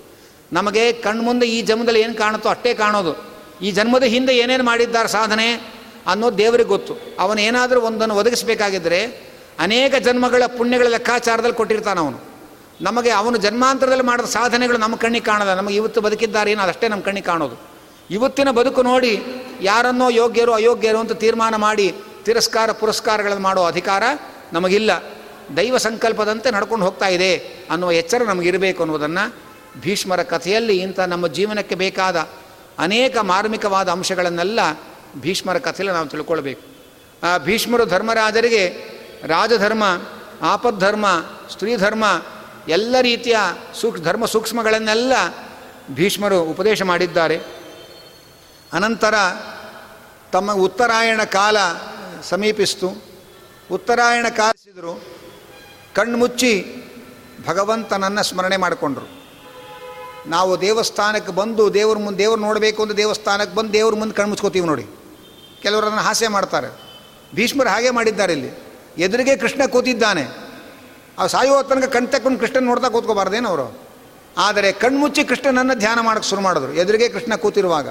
ನಮಗೆ 0.53 0.93
ಕಣ್ಣು 0.93 1.23
ಮುಂದೆ 1.23 1.47
ಈ 1.47 1.63
ಜನ್ಮದಲ್ಲಿ 1.63 2.01
ಏನು 2.01 2.15
ಕಾಣುತ್ತೋ 2.15 2.49
ಅಷ್ಟೇ 2.49 2.75
ಕಾಣೋದು. 2.75 3.35
ಈ 3.63 3.71
ಜನ್ಮದ 3.71 4.03
ಹಿಂದೆ 4.03 4.37
ಏನೇನು 4.37 4.65
ಮಾಡಿದ್ದಾರೆ 4.65 5.09
ಸಾಧನೆ 5.09 5.75
ಅನ್ನೋದು 6.07 6.39
ದೇವರಿಗೆ 6.39 6.69
ಗೊತ್ತು. 6.69 6.99
ಅವನೇನಾದರೂ 7.19 7.81
ಒಂದನ್ನು 7.81 8.15
ಒದಗಿಸಬೇಕಾಗಿದ್ದರೆ 8.15 9.31
ಅನೇಕ 9.59 9.95
ಜನ್ಮಗಳ 9.95 10.43
ಪುಣ್ಯಗಳ 10.47 10.87
ಲೆಕ್ಕಾಚಾರದಲ್ಲಿ 10.89 11.57
ಕೊಟ್ಟಿರ್ತಾನೆ 11.57 12.01
ಅವನು. 12.01 12.34
ನಮಗೆ 12.81 13.11
ಅವನು 13.11 13.37
ಜನ್ಮಾಂತರದಲ್ಲಿ 13.37 14.05
ಮಾಡಿದ 14.05 14.25
ಸಾಧನೆಗಳು 14.25 14.79
ನಮ್ಮ 14.79 14.97
ಕಣ್ಣಿಗೆ 14.97 15.25
ಕಾಣದ. 15.25 15.49
ನಮಗೆ 15.49 15.77
ಇವತ್ತು 15.77 16.01
ಬದುಕಿದ್ದಾರೆ 16.01 16.53
ಏನೋ 16.53 16.63
ಅದಷ್ಟೇ 16.63 16.89
ನಮ್ಮ 16.89 17.03
ಕಣ್ಣಿಗೆ 17.03 17.27
ಕಾಣೋದು. 17.27 17.57
ಇವತ್ತಿನ 18.11 18.51
ಬದುಕು 18.51 18.83
ನೋಡಿ 18.83 19.23
ಯಾರನ್ನೋ 19.61 20.09
ಯೋಗ್ಯರು, 20.09 20.53
ಅಯೋಗ್ಯರು 20.53 20.99
ಅಂತ 20.99 21.13
ತೀರ್ಮಾನ 21.13 21.57
ಮಾಡಿ 21.57 21.95
ತಿರಸ್ಕಾರ, 22.25 22.73
ಪುರಸ್ಕಾರಗಳನ್ನು 22.73 23.43
ಮಾಡೋ 23.43 23.65
ಅಧಿಕಾರ 23.65 24.03
ನಮಗಿಲ್ಲ. 24.53 24.91
ದೈವ 25.57 25.77
ಸಂಕಲ್ಪದಂತೆ 25.77 26.51
ನಡ್ಕೊಂಡು 26.51 26.85
ಹೋಗ್ತಾ 26.85 27.07
ಇದೆ 27.07 27.37
ಅನ್ನುವ 27.71 27.93
ಎಚ್ಚರ 27.93 28.23
ನಮಗಿರಬೇಕು 28.23 28.83
ಅನ್ನೋದನ್ನು 28.83 29.35
ಭೀಷ್ಮರ 29.81 30.23
ಕಥೆಯಲ್ಲಿ 30.23 30.77
ಇಂಥ 30.77 31.01
ನಮ್ಮ 31.01 31.27
ಜೀವನಕ್ಕೆ 31.27 31.75
ಬೇಕಾದ 31.75 32.29
ಅನೇಕ 32.79 33.17
ಮಾರ್ಮಿಕವಾದ 33.19 33.89
ಅಂಶಗಳನ್ನೆಲ್ಲ 33.89 34.61
ಭೀಷ್ಮರ 35.21 35.59
ಕಥೆಯಲ್ಲಿ 35.59 35.93
ನಾವು 35.93 36.09
ತಿಳ್ಕೊಳ್ಬೇಕು. 36.09 36.63
ಆ 37.27 37.39
ಭೀಷ್ಮರು 37.39 37.87
ಧರ್ಮರಾಜರಿಗೆ 37.87 38.95
ರಾಜಧರ್ಮ, 39.27 39.85
ಆಪದ್ಧರ್ಮ, 40.43 41.07
ಸ್ತ್ರೀಧರ್ಮ 41.53 42.05
ಎಲ್ಲ 42.69 42.97
ರೀತಿಯ 43.01 43.37
ಸೂಕ್ಷ್ಮ 43.81 44.05
ಧರ್ಮ 44.05 44.27
ಸೂಕ್ಷ್ಮಗಳನ್ನೆಲ್ಲ 44.27 45.13
ಭೀಷ್ಮರು 45.91 46.43
ಉಪದೇಶ 46.43 46.83
ಮಾಡಿದ್ದಾರೆ. 46.83 47.41
ಅನಂತರ 48.73 49.15
ತಮ್ಮ 50.33 50.53
ಉತ್ತರಾಯಣ 50.53 51.25
ಕಾಲ 51.25 51.57
ಸಮೀಪಿಸ್ತು. 52.23 53.05
ಉತ್ತರಾಯಣ 53.71 54.27
ಕಾಲಿಸಿದರು. 54.29 55.05
ಕಣ್ಣು 55.95 56.19
ಮುಚ್ಚಿ 56.19 56.67
ಭಗವಂತನನ್ನು 57.47 58.23
ಸ್ಮರಣೆ 58.23 58.57
ಮಾಡಿಕೊಂಡ್ರು. 58.57 59.25
ನಾವು 60.31 60.61
ದೇವಸ್ಥಾನಕ್ಕೆ 60.61 61.33
ಬಂದು 61.33 61.75
ದೇವ್ರ 61.75 61.99
ಮುಂದೆ, 61.99 62.19
ದೇವ್ರು 62.19 62.41
ನೋಡಬೇಕು 62.41 62.83
ಅಂತ 62.83 62.93
ದೇವಸ್ಥಾನಕ್ಕೆ 62.93 63.57
ಬಂದು 63.57 63.73
ದೇವ್ರ 63.73 63.95
ಮುಂದೆ 63.95 64.15
ಕಣ್ಣು 64.15 64.31
ಮುಚ್ಕೋತೀವಿ 64.31 64.67
ನೋಡಿ. 64.67 64.87
ಕೆಲವರು 65.63 65.87
ಅದನ್ನು 65.87 66.03
ಹಾಸ್ಯ 66.03 66.29
ಮಾಡ್ತಾರೆ. 66.29 66.69
ಭೀಷ್ಮರು 67.35 67.69
ಹಾಗೆ 67.69 67.91
ಮಾಡಿದ್ದಾರೆ 67.91 68.33
ಇಲ್ಲಿ. 68.33 68.51
ಎದುರಿಗೆ 68.99 69.37
ಕೃಷ್ಣ 69.37 69.67
ಕೂತಿದ್ದಾನೆ. 69.67 70.44
ಆ 71.19 71.27
ಸಾಯುವ 71.27 71.63
ತನಕ 71.63 71.85
ಕಣ್ 71.85 72.09
ತಕ್ಕೊಂಡು 72.09 72.41
ಕೃಷ್ಣನ 72.41 72.65
ನೋಡ್ತಾ 72.65 72.89
ಕೂತ್ಕೋಬಾರ್ದೇನು 72.89 73.49
ಅವರು? 73.49 73.89
ಆದರೆ 74.39 74.73
ಕಣ್ಮುಚ್ಚಿ 74.73 75.25
ಕೃಷ್ಣನನ್ನು 75.25 75.75
ಧ್ಯಾನ 75.75 76.01
ಮಾಡೋಕ್ಕೆ 76.01 76.31
ಶುರು 76.31 76.43
ಮಾಡಿದ್ರು. 76.43 76.73
ಎದುರಿಗೆ 76.73 77.09
ಕೃಷ್ಣ 77.09 77.35
ಕೂತಿರುವಾಗ. 77.35 77.89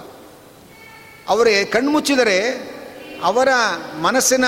ಅವರೇ 1.27 1.65
ಕಣ್ಮುಚ್ಚಿದರೆ 1.65 2.49
ಅವರ 3.23 3.47
ಮನಸ್ಸಿನ 4.01 4.45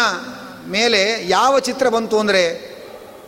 ಮೇಲೆ 0.68 1.30
ಯಾವ 1.30 1.60
ಚಿತ್ರ 1.60 1.90
ಬಂತು 1.90 2.20
ಅಂದರೆ 2.20 2.76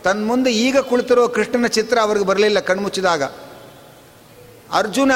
ತನ್ನ 0.04 0.26
ಮುಂದೆ 0.26 0.52
ಈಗ 0.52 0.78
ಕುಳಿತಿರೋ 0.78 1.28
ಕೃಷ್ಣನ 1.28 1.66
ಚಿತ್ರ 1.66 1.98
ಅವ್ರಿಗೆ 1.98 2.26
ಬರಲಿಲ್ಲ 2.26 2.60
ಕಣ್ಮುಚ್ಚಿದಾಗ. 2.60 3.22
ಅರ್ಜುನ 4.72 5.12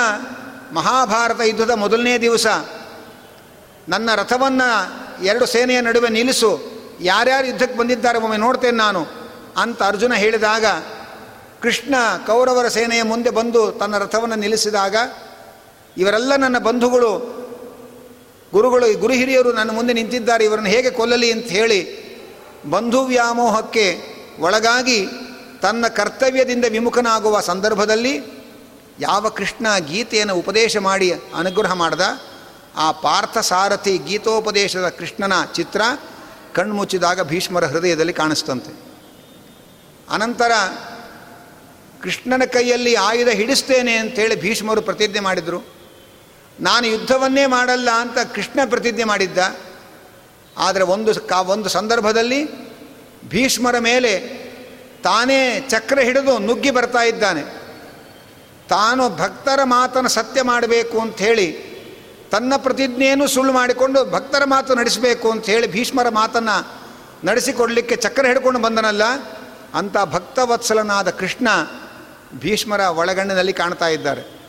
ಮಹಾಭಾರತ 0.72 1.40
ಯುದ್ಧದ 1.44 1.70
ಮೊದಲನೇ 1.70 2.18
ದಿವಸ 2.18 2.46
ನನ್ನ 3.88 4.14
ರಥವನ್ನು 4.14 4.92
ಎರಡು 5.24 5.46
ಸೇನೆಯ 5.46 5.80
ನಡುವೆ 5.80 6.08
ನಿಲ್ಲಿಸು. 6.08 6.60
ಯಾರ್ಯಾರು 7.00 7.46
ಯುದ್ಧಕ್ಕೆ 7.46 7.78
ಬಂದಿದ್ದಾರೆ 7.78 8.18
ಒಮ್ಮೆ 8.18 8.36
ನೋಡ್ತೇನೆ 8.36 8.76
ನಾನು. 8.76 9.21
ಅಂತ 9.56 9.82
ಅರ್ಜುನ 9.82 10.14
ಹೇಳಿದಾಗ 10.14 10.64
ಕೃಷ್ಣ 11.62 11.94
ಕೌರವರ 12.26 12.68
ಸೇನೆಯ 12.68 13.02
ಮುಂದೆ 13.02 13.30
ಬಂದು 13.30 13.72
ತನ್ನ 13.72 13.98
ರಥವನ್ನು 13.98 14.34
ನಿಲ್ಲಿಸಿದಾಗ, 14.34 14.96
ಇವರೆಲ್ಲ 15.96 16.36
ನನ್ನ 16.36 16.58
ಬಂಧುಗಳು, 16.58 17.42
ಗುರುಗಳು 18.52 18.98
ಗುರು 18.98 19.12
ಹಿರಿಯರು 19.12 19.52
ನನ್ನ 19.52 19.70
ಮುಂದೆ 19.70 19.92
ನಿಂತಿದ್ದಾರೆ, 19.92 20.44
ಇವರನ್ನು 20.44 20.70
ಹೇಗೆ 20.70 20.90
ಕೊಲ್ಲಲಿ? 20.90 21.32
ಅಂತ 21.32 21.44
ಹೇಳಿ 21.44 22.02
ಬಂಧು 22.70 23.04
ವ್ಯಾಮೋಹಕ್ಕೆ 23.04 24.00
ಒಳಗಾಗಿ 24.40 25.06
ತನ್ನ 25.62 25.88
ಕರ್ತವ್ಯದಿಂದ 25.88 26.64
ವಿಮುಖನಾಗುವ 26.70 27.40
ಸಂದರ್ಭದಲ್ಲಿ 27.40 28.42
ಯಾವ 29.00 29.28
ಕೃಷ್ಣ 29.28 29.66
ಗೀತೆಯನ್ನು 29.78 30.36
ಉಪದೇಶ 30.36 30.76
ಮಾಡಿ 30.76 31.12
ಅನುಗ್ರಹ 31.12 31.72
ಮಾಡ್ದ? 31.72 32.00
ಆ 32.76 32.92
ಪಾರ್ಥ 32.92 33.38
ಸಾರಥಿ 33.38 33.98
ಗೀತೋಪದೇಶದ 33.98 34.88
ಕೃಷ್ಣನ 34.88 35.32
ಚಿತ್ರ 35.44 35.80
ಕಣ್ಮುಚ್ಚಿದಾಗ 36.54 37.22
ಭೀಷ್ಮರ 37.22 37.64
ಹೃದಯದಲ್ಲಿ 37.64 38.12
ಕಾಣಿಸ್ತಂತೆ. 38.12 38.91
ಅನಂತರ 40.12 40.52
ಕೃಷ್ಣನ 42.02 42.44
ಕೈಯಲ್ಲಿ 42.44 42.94
ಆಯುಧ 42.94 43.28
ಹಿಡಿಸ್ತೇನೆ 43.28 43.96
ಅಂತೇಳಿ 43.96 44.40
ಭೀಷ್ಮರು 44.40 44.82
ಪ್ರತಿಜ್ಞೆ 44.82 45.20
ಮಾಡಿದರು. 45.20 45.62
ನಾನು 46.60 46.86
ಯುದ್ಧವನ್ನೇ 46.86 47.46
ಮಾಡಲ್ಲ 47.46 47.90
ಅಂತ 47.90 48.18
ಕೃಷ್ಣ 48.34 48.60
ಪ್ರತಿಜ್ಞೆ 48.70 49.04
ಮಾಡಿದ್ದ. 49.04 49.38
ಆದರೆ 50.58 50.82
ಒಂದು 50.82 51.12
ಒಂದು 51.46 51.68
ಸಂದರ್ಭದಲ್ಲಿ 51.68 52.72
ಭೀಷ್ಮರ 53.28 53.78
ಮೇಲೆ 53.78 54.18
ತಾನೇ 55.02 55.66
ಚಕ್ರ 55.70 55.98
ಹಿಡಿದು 55.98 56.38
ನುಗ್ಗಿ 56.38 56.70
ಬರ್ತಾ 56.70 57.02
ಇದ್ದಾನೆ. 57.02 57.42
ತಾನು 58.68 59.10
ಭಕ್ತರ 59.10 59.60
ಮಾತನ್ನು 59.64 60.08
ಸತ್ಯ 60.08 60.42
ಮಾಡಬೇಕು 60.42 61.00
ಅಂಥೇಳಿ 61.00 61.72
ತನ್ನ 62.30 62.52
ಪ್ರತಿಜ್ಞೆಯನ್ನು 62.56 63.28
ಸುಳ್ಳು 63.28 63.52
ಮಾಡಿಕೊಂಡು 63.52 64.04
ಭಕ್ತರ 64.04 64.44
ಮಾತು 64.44 64.74
ನಡೆಸಬೇಕು 64.74 65.30
ಅಂತ 65.30 65.46
ಹೇಳಿ 65.46 65.66
ಭೀಷ್ಮರ 65.66 66.08
ಮಾತನ್ನು 66.08 66.82
ನಡೆಸಿಕೊಡಲಿಕ್ಕೆ 67.26 67.96
ಚಕ್ರ 67.96 68.26
ಹಿಡ್ಕೊಂಡು 68.26 68.60
ಬಂದನಲ್ಲ. 68.60 69.02
ಅಂಥ 69.74 69.96
ಭಕ್ತವತ್ಸಲನಾದ 70.04 71.10
ಕೃಷ್ಣ 71.10 71.48
ಭೀಷ್ಮರ 72.38 72.80
ಒಳಗಣ್ಣಿನಲ್ಲಿ 72.80 73.52
ಕಾಣ್ತಾ 73.52 73.88
ಇದ್ದಾರೆ. 73.88 74.42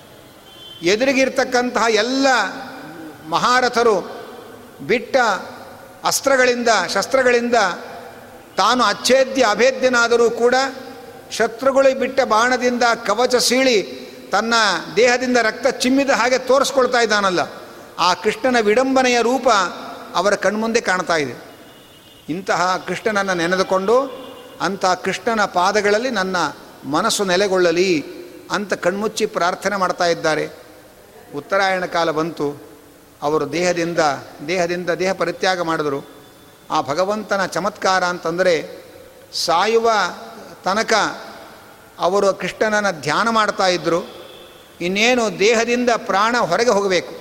ಎದುರಿಗಿರ್ತಕ್ಕಂತಹ 0.81 1.85
ಎಲ್ಲ 1.89 2.27
ಮಹಾರಥರು 3.29 4.25
ಬಿಟ್ಟ 4.87 5.17
ಅಸ್ತ್ರಗಳಿಂದ, 6.03 6.67
ಶಸ್ತ್ರಗಳಿಂದ 6.93 7.55
ತಾನು 8.57 8.83
ಅಚ್ಛೇದ್ಯ 8.83 9.45
ಅಭೇದ್ಯನಾದರೂ 9.51 10.29
ಕೂಡ 10.29 10.55
ಶತ್ರುಗಳು 11.31 11.99
ಬಿಟ್ಟ 11.99 12.21
ಬಾಣದಿಂದ 12.21 12.83
ಕವಚ 13.07 13.35
ಸೀಳಿ 13.35 14.03
ತನ್ನ 14.31 14.53
ದೇಹದಿಂದ 14.95 15.37
ರಕ್ತ 15.37 15.67
ಚಿಮ್ಮಿದ 15.67 16.09
ಹಾಗೆ 16.09 16.37
ತೋರಿಸ್ಕೊಳ್ತಾ 16.37 16.99
ಇದ್ದಾನಲ್ಲ. 16.99 17.39
ಆ 17.99 18.13
ಕೃಷ್ಣನ 18.13 18.59
ವಿಡಂಬನೆಯ 18.59 19.21
ರೂಪ 19.21 19.49
ಅವರ 20.15 20.35
ಕಣ್ಮುಂದೆ 20.35 20.81
ಕಾಣ್ತಾ 20.81 21.15
ಇದೆ. 21.15 21.43
ಇಂತಹ 22.29 22.83
ಕೃಷ್ಣನನ್ನು 22.87 23.33
ನೆನೆದುಕೊಂಡು 23.33 24.22
ಅಂಥ 24.61 24.85
ಕೃಷ್ಣನ 24.85 25.45
ಪಾದಗಳಲ್ಲಿ 25.45 26.09
ನನ್ನ 26.09 26.37
ಮನಸ್ಸು 26.85 27.23
ನೆಲೆಗೊಳ್ಳಲಿ 27.23 28.05
ಅಂತ 28.51 28.73
ಕಣ್ಮುಚ್ಚಿ 28.73 29.25
ಪ್ರಾರ್ಥನೆ 29.25 29.75
ಮಾಡ್ತಾ 29.75 30.05
ಇದ್ದಾರೆ. 30.05 30.49
ಉತ್ತರಾಯಣ 31.35 31.85
ಕಾಲ 31.85 32.11
ಬಂತು. 32.11 32.73
ಅವರು 33.21 33.51
ದೇಹದಿಂದ 33.51 33.99
ದೇಹದಿಂದ 34.47 34.89
ದೇಹ 34.89 35.13
ಪರಿತ್ಯಾಗ 35.13 35.61
ಮಾಡಿದರು. 35.61 36.09
ಆ 36.71 36.81
ಭಗವಂತನ 36.81 37.45
ಚಮತ್ಕಾರ 37.45 38.03
ಅಂತಂದರೆ 38.03 38.83
ಸಾಯುವ 39.33 39.91
ತನಕ 40.63 40.93
ಅವರು 41.99 42.33
ಕೃಷ್ಣನನ್ನು 42.33 43.01
ಧ್ಯಾನ 43.01 43.29
ಮಾಡ್ತಾ 43.29 43.67
ಇದ್ದರು 43.67 44.23
ಇನ್ನೇನು 44.81 45.39
ದೇಹದಿಂದ 45.39 45.89
ಪ್ರಾಣ 45.97 46.37
ಹೊರಗೆ 46.37 46.69
ಹೋಗಬೇಕು. 46.69 47.15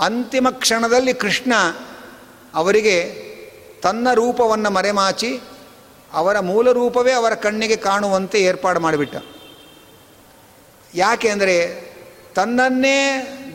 ಅಂತಿಮ 0.00 0.46
ಕ್ಷಣದಲ್ಲಿ 0.50 1.14
ಕೃಷ್ಣ 1.14 1.52
ಅವರಿಗೆ 2.54 3.30
ತನ್ನ 3.82 4.08
ರೂಪವನ್ನು 4.14 4.70
ಮರೆಮಾಚಿ 4.70 5.40
ಅವರ 6.12 6.40
ಮೂಲ 6.40 6.72
ರೂಪವೇ 6.72 7.12
ಅವರ 7.12 7.34
ಕಣ್ಣಿಗೆ 7.34 7.76
ಕಾಣುವಂತೆ 7.76 8.38
ಏರ್ಪಾಡು 8.40 8.80
ಮಾಡಿಬಿಟ್ಟ. 8.80 9.16
ಯಾಕೆ 10.94 11.28
ಅಂದರೆ 11.28 11.56
ತನ್ನನ್ನೇ 12.34 12.98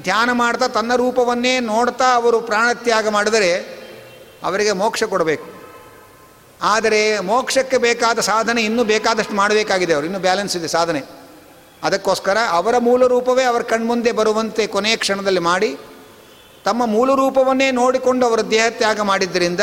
ಧ್ಯಾನ 0.03 0.29
ಮಾಡ್ತಾ, 0.31 0.67
ತನ್ನ 0.67 0.95
ರೂಪವನ್ನೇ 0.95 1.59
ನೋಡ್ತಾ 1.59 2.07
ಅವರು 2.15 2.39
ಪ್ರಾಣತ್ಯಾಗ 2.41 3.07
ಮಾಡಿದರೆ 3.09 3.51
ಅವರಿಗೆ 4.43 4.71
ಮೋಕ್ಷ 4.71 5.03
ಕೊಡಬೇಕು. 5.03 5.47
ಆದರೆ 6.61 7.19
ಮೋಕ್ಷಕ್ಕೆ 7.19 7.77
ಬೇಕಾದ 7.77 8.19
ಸಾಧನೆ 8.19 8.61
ಇನ್ನೂ 8.61 8.83
ಬೇಕಾದಷ್ಟು 8.83 9.35
ಮಾಡಬೇಕಾಗಿದೆ 9.35 9.93
ಅವರು. 9.93 10.05
ಇನ್ನೂ 10.05 10.19
ಬ್ಯಾಲೆನ್ಸ್ 10.19 10.57
ಇದೆ 10.57 10.67
ಸಾಧನೆ. 10.67 11.01
ಅದಕ್ಕೋಸ್ಕರ 11.83 12.37
ಅವರ 12.49 12.77
ಮೂಲ 12.77 13.05
ರೂಪವೇ 13.05 13.43
ಅವರ 13.43 13.61
ಕಣ್ಮುಂದೆ 13.61 14.11
ಬರುವಂತೆ 14.11 14.67
ಕೊನೆಯ 14.67 14.95
ಕ್ಷಣದಲ್ಲಿ 14.95 15.39
ಮಾಡಿ, 15.39 15.77
ತಮ್ಮ 16.65 16.85
ಮೂಲ 16.85 17.13
ರೂಪವನ್ನೇ 17.13 17.71
ನೋಡಿಕೊಂಡು 17.71 18.25
ಅವರು 18.25 18.51
ದೇಹತ್ಯಾಗ 18.51 18.99
ಮಾಡಿದ್ದರಿಂದ 19.01 19.59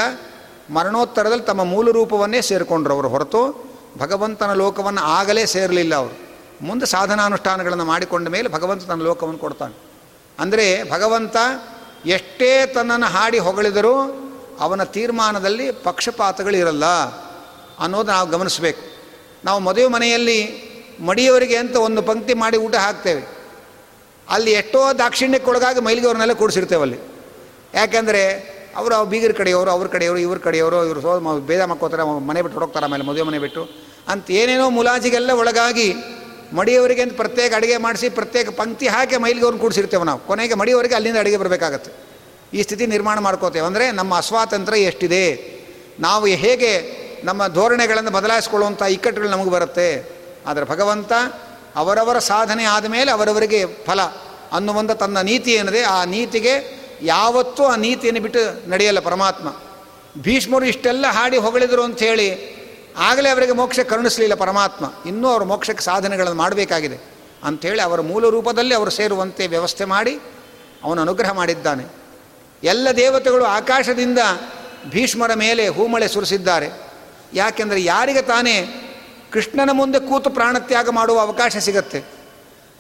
ಮರಣೋತ್ತರದಲ್ಲಿ 0.72 1.44
ತಮ್ಮ 1.44 1.64
ಮೂಲ 1.64 1.90
ರೂಪವನ್ನೇ 1.90 2.40
ಸೇರಿಕೊಂಡ್ರು 2.40 2.94
ಅವರು. 2.94 3.08
ಹೊರತು 3.08 3.72
ಭಗವಂತನ 3.98 4.52
ಲೋಕವನ್ನು 4.52 5.00
ಆಗಲೇ 5.00 5.46
ಸೇರಲಿಲ್ಲ 5.46 5.94
ಅವರು. 5.94 6.32
ಮುಂದೆ 6.64 6.86
ಸಾಧನಾನುಷ್ಠಾನಗಳನ್ನು 6.86 7.84
ಮಾಡಿಕೊಂಡ 7.84 8.28
ಮೇಲೆ 8.28 8.48
ಭಗವಂತ 8.48 8.82
ತನ್ನ 8.82 9.02
ಲೋಕವನ್ನು 9.02 9.38
ಕೊಡ್ತಾನೆ. 9.38 9.74
ಅಂದರೆ 10.38 10.90
ಭಗವಂತ 10.90 11.36
ಎಷ್ಟೇ 12.06 12.66
ತನ್ನನ್ನು 12.66 13.06
ಹಾಡಿ 13.06 13.38
ಹೊಗಳಿದರೂ 13.38 14.18
ಅವನ 14.60 14.82
ತೀರ್ಮಾನದಲ್ಲಿ 14.82 15.70
ಪಕ್ಷಪಾತಗಳಿರಲ್ಲ 15.70 16.84
ಅನ್ನೋದು 17.78 18.12
ನಾವು 18.12 18.28
ಗಮನಿಸಬೇಕು. 18.28 18.80
ನಾವು 19.44 19.60
ಮದುವೆ 19.60 19.86
ಮನೆಯಲ್ಲಿ 19.86 20.72
ಮಡಿಯವರಿಗೆ 21.00 21.56
ಅಂತ 21.56 21.76
ಒಂದು 21.76 22.02
ಪಂಕ್ತಿ 22.02 22.34
ಮಾಡಿ 22.34 22.56
ಊಟ 22.56 22.74
ಹಾಕ್ತೇವೆ. 22.74 23.24
ಅಲ್ಲಿ 24.28 24.52
ಎಷ್ಟೋ 24.52 24.92
ದಾಕ್ಷಿಣ್ಯಕ್ಕೊಳಗಾಗಿ 24.92 25.80
ಮೈಲಿಗೆ 25.80 26.06
ಅವ್ರನ್ನೆಲ್ಲ 26.06 26.32
ಕೂಡಿಸಿರ್ತೇವೆ 26.32 26.82
ಅಲ್ಲಿ. 26.82 26.98
ಯಾಕೆಂದರೆ 27.74 28.51
ಅವರು 28.76 29.04
ಬೀಗರ 29.04 29.32
ಕಡೆಯವರು, 29.32 29.70
ಅವ್ರ 29.70 29.86
ಕಡೆಯವರು, 29.86 30.18
ಇವ್ರ 30.18 30.38
ಕಡೆಯವರು, 30.38 30.84
ಇವರು 30.84 31.00
ಸೋ 31.00 31.40
ಬೇದ 31.40 31.60
ಮಕ್ಕೋತಾರೆ 31.60 32.26
ಮನೆ 32.26 32.42
ಬಿಟ್ಟು 32.42 32.58
ಹೊಡೋಗ್ತಾರೆ 32.58 32.86
ಆಮೇಲೆ 32.86 33.04
ಮದುವೆ 33.04 33.22
ಮನೆ 33.22 33.38
ಬಿಟ್ಟು. 33.38 33.68
ಅಂತ 34.08 34.30
ಏನೇನೋ 34.30 34.70
ಮುಲಾಜಿಗೆಲ್ಲ 34.70 35.30
ಒಳಗಾಗಿ 35.30 35.94
ಮಡಿಯವರಿಗೆ 36.52 37.02
ಅಂತ 37.02 37.16
ಪ್ರತ್ಯೇಕ 37.16 37.54
ಅಡುಗೆ 37.54 37.76
ಮಾಡಿಸಿ, 37.76 38.08
ಪ್ರತ್ಯೇಕ 38.08 38.48
ಪಂಕ್ತಿ 38.48 38.88
ಹಾಕಿ 38.88 39.16
ಮೈಲಿಗೆ 39.16 39.42
ಅವ್ರನ್ನ 39.42 39.60
ಕೂಡಿಸಿರ್ತೇವೆ 39.60 40.04
ನಾವು. 40.04 40.18
ಕೊನೆಗೆ 40.18 40.54
ಮಡಿಯವರಿಗೆ 40.54 40.94
ಅಲ್ಲಿಂದ 40.94 41.16
ಅಡುಗೆ 41.16 41.36
ಬರಬೇಕಾಗತ್ತೆ. 41.36 41.92
ಈ 42.54 42.62
ಸ್ಥಿತಿ 42.62 42.86
ನಿರ್ಮಾಣ 42.86 43.18
ಮಾಡ್ಕೋತೇವೆ. 43.18 43.66
ಅಂದರೆ 43.66 43.90
ನಮ್ಮ 43.90 44.16
ಅಸ್ವಾತಂತ್ರ್ಯ 44.16 44.80
ಎಷ್ಟಿದೆ? 44.80 45.24
ನಾವು 46.00 46.26
ಹೇಗೆ 46.26 47.02
ನಮ್ಮ 47.24 47.46
ಧೋರಣೆಗಳನ್ನು 47.46 48.10
ಬದಲಾಯಿಸ್ಕೊಳ್ಳುವಂಥ 48.10 48.82
ಇಕ್ಕಟ್ಟುಗಳು 48.82 49.30
ನಮಗೆ 49.30 49.50
ಬರುತ್ತೆ? 49.50 50.20
ಆದರೆ 50.46 50.64
ಭಗವಂತ 50.64 51.12
ಅವರವರ 51.76 52.18
ಸಾಧನೆ 52.18 52.64
ಆದಮೇಲೆ 52.64 53.10
ಅವರವರಿಗೆ 53.10 53.66
ಫಲ 53.66 54.00
ಅನ್ನುವಂಥ 54.52 54.90
ತನ್ನ 54.90 55.20
ನೀತಿ 55.20 55.50
ಏನಿದೆ, 55.52 55.82
ಆ 55.82 56.04
ನೀತಿಗೆ 56.04 56.81
ಯಾವತ್ತೂ 57.02 57.64
ಆ 57.64 57.76
ನೀತಿಯನ್ನು 57.76 58.22
ಬಿಟ್ಟು 58.22 58.70
ನಡೆಯಲ್ಲ 58.70 59.00
ಪರಮಾತ್ಮ. 59.00 59.56
ಭೀಷ್ಮರು 60.22 60.64
ಇಷ್ಟೆಲ್ಲ 60.64 61.06
ಹಾಡಿ 61.06 61.36
ಹೊಗಳಿದರು 61.36 61.86
ಹೇಳಿ 61.86 62.62
ಆಗಲೇ 62.96 63.28
ಅವರಿಗೆ 63.28 63.52
ಮೋಕ್ಷ 63.52 63.80
ಕರುಣಿಸಲಿಲ್ಲ 63.80 64.34
ಪರಮಾತ್ಮ. 64.34 64.92
ಇನ್ನೂ 65.06 65.28
ಅವರು 65.28 65.44
ಮೋಕ್ಷಕ್ಕೆ 65.44 65.84
ಸಾಧನೆಗಳನ್ನು 65.84 66.38
ಮಾಡಬೇಕಾಗಿದೆ. 66.38 67.12
ಅಂಥೇಳಿ 67.44 67.82
ಅವರ 67.82 68.00
ಮೂಲ 68.00 68.28
ರೂಪದಲ್ಲಿ 68.28 68.74
ಅವರು 68.74 68.90
ಸೇರುವಂತೆ 68.90 69.46
ವ್ಯವಸ್ಥೆ 69.46 69.84
ಮಾಡಿ 69.84 70.18
ಅವನು 70.84 71.00
ಅನುಗ್ರಹ 71.02 71.32
ಮಾಡಿದ್ದಾನೆ. 71.32 71.84
ಎಲ್ಲ 72.64 72.88
ದೇವತೆಗಳು 72.96 73.44
ಆಕಾಶದಿಂದ 73.44 74.18
ಭೀಷ್ಮರ 74.90 75.34
ಮೇಲೆ 75.34 75.68
ಹೂಮಳೆ 75.68 76.08
ಸುರಿಸಿದ್ದಾರೆ. 76.08 76.68
ಯಾಕೆಂದರೆ 77.34 77.84
ಯಾರಿಗೆ 77.84 78.22
ತಾನೇ 78.22 78.88
ಕೃಷ್ಣನ 79.32 79.70
ಮುಂದೆ 79.72 80.00
ಕೂತು 80.00 80.30
ಪ್ರಾಣತ್ಯಾಗ 80.30 80.88
ಮಾಡುವ 80.88 81.20
ಅವಕಾಶ 81.20 81.56
ಸಿಗತ್ತೆ. 81.56 82.04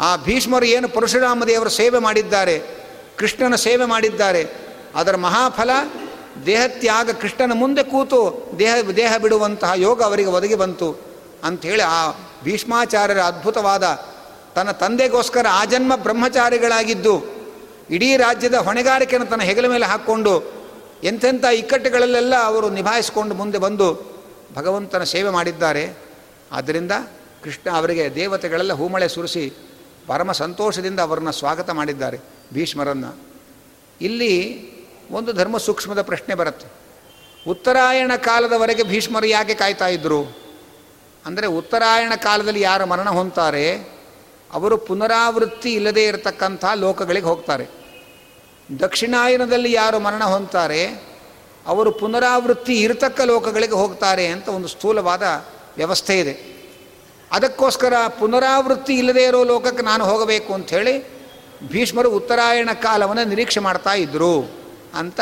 ಆ 0.00 0.16
ಭೀಷ್ಮರು 0.16 0.66
ಏನು 0.66 0.88
ಪರಶುರಾಮ 0.88 1.44
ದೇವರ 1.44 1.68
ಸೇವೆ 1.68 1.98
ಮಾಡಿದ್ದಾರೆ 1.98 2.81
ಕೃಷ್ಣನ 3.22 3.54
ಸೇವೆ 3.54 3.84
ಮಾಡಿದ್ದಾರೆ. 3.84 4.42
ಅದರ 4.94 5.16
ಮಹಾಫಲ 5.16 5.70
ದೇಹತ್ಯಾಗ 6.46 7.10
ಕೃಷ್ಣನ 7.10 7.52
ಮುಂದೆ 7.54 7.82
ಕೂತು 7.82 8.20
ದೇಹ 8.58 8.74
ದೇಹ 8.96 9.16
ಬಿಡುವಂತಹ 9.16 9.72
ಯೋಗ 9.74 10.02
ಅವರಿಗೆ 10.02 10.28
ಒದಗಿ 10.28 10.54
ಬಂತು 10.54 10.88
ಅಂಥೇಳಿ 11.44 11.82
ಆ 11.82 12.00
ಭೀಷ್ಮಾಚಾರ್ಯರ 12.44 13.20
ಅದ್ಭುತವಾದ 13.20 13.84
ತನ್ನ 14.54 14.70
ತಂದೆಗೋಸ್ಕರ 14.70 15.46
ಆ 15.50 15.64
ಜನ್ಮ 15.64 15.96
ಬ್ರಹ್ಮಚಾರಿಗಳಾಗಿದ್ದು 15.96 17.14
ಇಡೀ 17.90 18.16
ರಾಜ್ಯದ 18.16 18.54
ಹೊಣೆಗಾರಿಕೆಯನ್ನು 18.54 19.30
ತನ್ನ 19.30 19.42
ಹೆಗಲ 19.42 19.66
ಮೇಲೆ 19.66 19.86
ಹಾಕ್ಕೊಂಡು 19.86 20.34
ಎಂಥೆಂಥ 21.04 21.44
ಇಕ್ಕಟ್ಟುಗಳಲ್ಲೆಲ್ಲ 21.44 22.34
ಅವರು 22.42 22.70
ನಿಭಾಯಿಸಿಕೊಂಡು 22.70 23.34
ಮುಂದೆ 23.34 23.58
ಬಂದು 23.58 23.88
ಭಗವಂತನ 24.54 25.02
ಸೇವೆ 25.04 25.30
ಮಾಡಿದ್ದಾರೆ. 25.30 25.84
ಆದ್ದರಿಂದ 26.52 26.92
ಕೃಷ್ಣ 27.44 27.76
ಅವರಿಗೆ 27.76 28.14
ದೇವತೆಗಳೆಲ್ಲ 28.14 28.72
ಹೂಮಳೆ 28.72 29.08
ಸುರಿಸಿ 29.08 29.44
ಪರಮ 30.06 30.32
ಸಂತೋಷದಿಂದ 30.32 31.00
ಅವರನ್ನು 31.00 31.32
ಸ್ವಾಗತ 31.32 31.70
ಮಾಡಿದ್ದಾರೆ. 31.70 32.41
ಭೀಷ್ಮರನ್ನು. 32.52 33.10
ಇಲ್ಲಿ 34.00 34.32
ಒಂದು 35.10 35.32
ಧರ್ಮ 35.32 35.56
ಸೂಕ್ಷ್ಮದ 35.58 36.02
ಪ್ರಶ್ನೆ 36.02 36.34
ಬರುತ್ತೆ. 36.34 36.66
ಉತ್ತರಾಯಣ 37.50 38.12
ಕಾಲದವರೆಗೆ 38.16 38.82
ಭೀಷ್ಮರು 38.82 39.26
ಯಾಕೆ 39.26 39.54
ಕಾಯ್ತಾ 39.54 39.88
ಇದ್ದರು 39.88 40.36
ಅಂದರೆ 41.26 41.46
ಉತ್ತರಾಯಣ 41.46 42.12
ಕಾಲದಲ್ಲಿ 42.14 42.60
ಯಾರು 42.60 42.86
ಮರಣ 42.86 43.10
ಹೊಂತಾರೆ 43.10 43.66
ಅವರು 44.52 44.76
ಪುನರಾವೃತ್ತಿ 44.76 45.74
ಇಲ್ಲದೇ 45.74 46.04
ಇರತಕ್ಕಂಥ 46.04 46.64
ಲೋಕಗಳಿಗೆ 46.74 47.26
ಹೋಗ್ತಾರೆ. 47.26 47.66
ದಕ್ಷಿಣಾಯನದಲ್ಲಿ 48.80 49.72
ಯಾರು 49.72 49.98
ಮರಣ 49.98 50.24
ಹೊಂತಾರೆ 50.24 50.86
ಅವರು 51.66 51.92
ಪುನರಾವೃತ್ತಿ 51.92 52.80
ಇರತಕ್ಕ 52.80 53.20
ಲೋಕಗಳಿಗೆ 53.20 53.72
ಹೋಗ್ತಾರೆ 53.72 54.26
ಅಂತ 54.26 54.48
ಒಂದು 54.48 54.68
ಸ್ಥೂಲವಾದ 54.68 55.22
ವ್ಯವಸ್ಥೆ 55.76 56.20
ಇದೆ. 56.20 56.34
ಅದಕ್ಕೋಸ್ಕರ 57.32 57.92
ಪುನರಾವೃತ್ತಿ 58.18 58.94
ಇಲ್ಲದೇ 58.94 59.24
ಇರೋ 59.24 59.44
ಲೋಕಕ್ಕೆ 59.44 59.82
ನಾನು 59.82 60.04
ಹೋಗಬೇಕು 60.04 60.54
ಅಂಥೇಳಿ 60.54 61.21
ಭೀಷ್ಮರು 61.70 62.10
ಉತ್ತರಾಯಣ 62.10 62.70
ಕಾಲವನ್ನು 62.82 63.24
ನಿರೀಕ್ಷೆ 63.24 63.60
ಮಾಡ್ತಾ 63.60 63.92
ಇದ್ದರು 63.94 64.34
ಅಂತ 64.94 65.20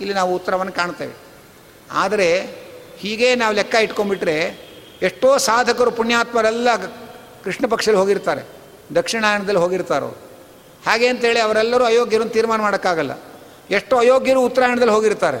ಇಲ್ಲಿ 0.00 0.14
ನಾವು 0.14 0.34
ಉತ್ತರವನ್ನು 0.34 0.72
ಕಾಣ್ತೇವೆ. 0.72 1.14
ಆದರೆ 1.92 2.28
ಹೀಗೆ 2.98 3.34
ನಾವು 3.34 3.54
ಲೆಕ್ಕ 3.54 3.74
ಇಟ್ಕೊಂಡ್ಬಿಟ್ರೆ 3.74 4.36
ಎಷ್ಟೋ 5.02 5.38
ಸಾಧಕರು 5.38 5.90
ಪುಣ್ಯಾತ್ಮರೆಲ್ಲ 5.90 6.68
ಕೃಷ್ಣ 7.44 7.66
ಪಕ್ಷದಲ್ಲಿ 7.66 8.00
ಹೋಗಿರ್ತಾರೆ, 8.00 8.42
ದಕ್ಷಿಣಾಯಣದಲ್ಲಿ 8.94 9.60
ಹೋಗಿರ್ತಾರೋ. 9.60 10.10
ಹಾಗೆ 10.86 11.06
ಅಂತೇಳಿ 11.06 11.40
ಅವರೆಲ್ಲರೂ 11.40 11.84
ಅಯೋಗ್ಯರನ್ನು 11.84 12.32
ತೀರ್ಮಾನ 12.32 12.60
ಮಾಡೋಕ್ಕಾಗಲ್ಲ. 12.60 13.12
ಎಷ್ಟೋ 13.70 13.96
ಅಯೋಗ್ಯರು 13.96 14.40
ಉತ್ತರಾಯಣದಲ್ಲಿ 14.40 14.92
ಹೋಗಿರ್ತಾರೆ, 14.92 15.40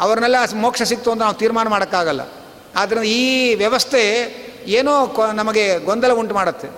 ಅವ್ರನ್ನೆಲ್ಲ 0.00 0.36
ಮೋಕ್ಷ 0.54 0.82
ಸಿಕ್ತು 0.82 1.10
ಅಂತ 1.10 1.22
ನಾವು 1.22 1.34
ತೀರ್ಮಾನ 1.34 1.68
ಮಾಡೋಕ್ಕಾಗಲ್ಲ. 1.68 2.22
ಆದ್ದರಿಂದ 2.76 3.04
ಈ 3.04 3.54
ವ್ಯವಸ್ಥೆ 3.54 4.02
ಏನೋ 4.66 4.92
ನಮಗೆ 5.32 5.78
ಗೊಂದಲ 5.78 6.12
ಉಂಟು 6.12 6.34
ಮಾಡುತ್ತೆ. 6.34 6.68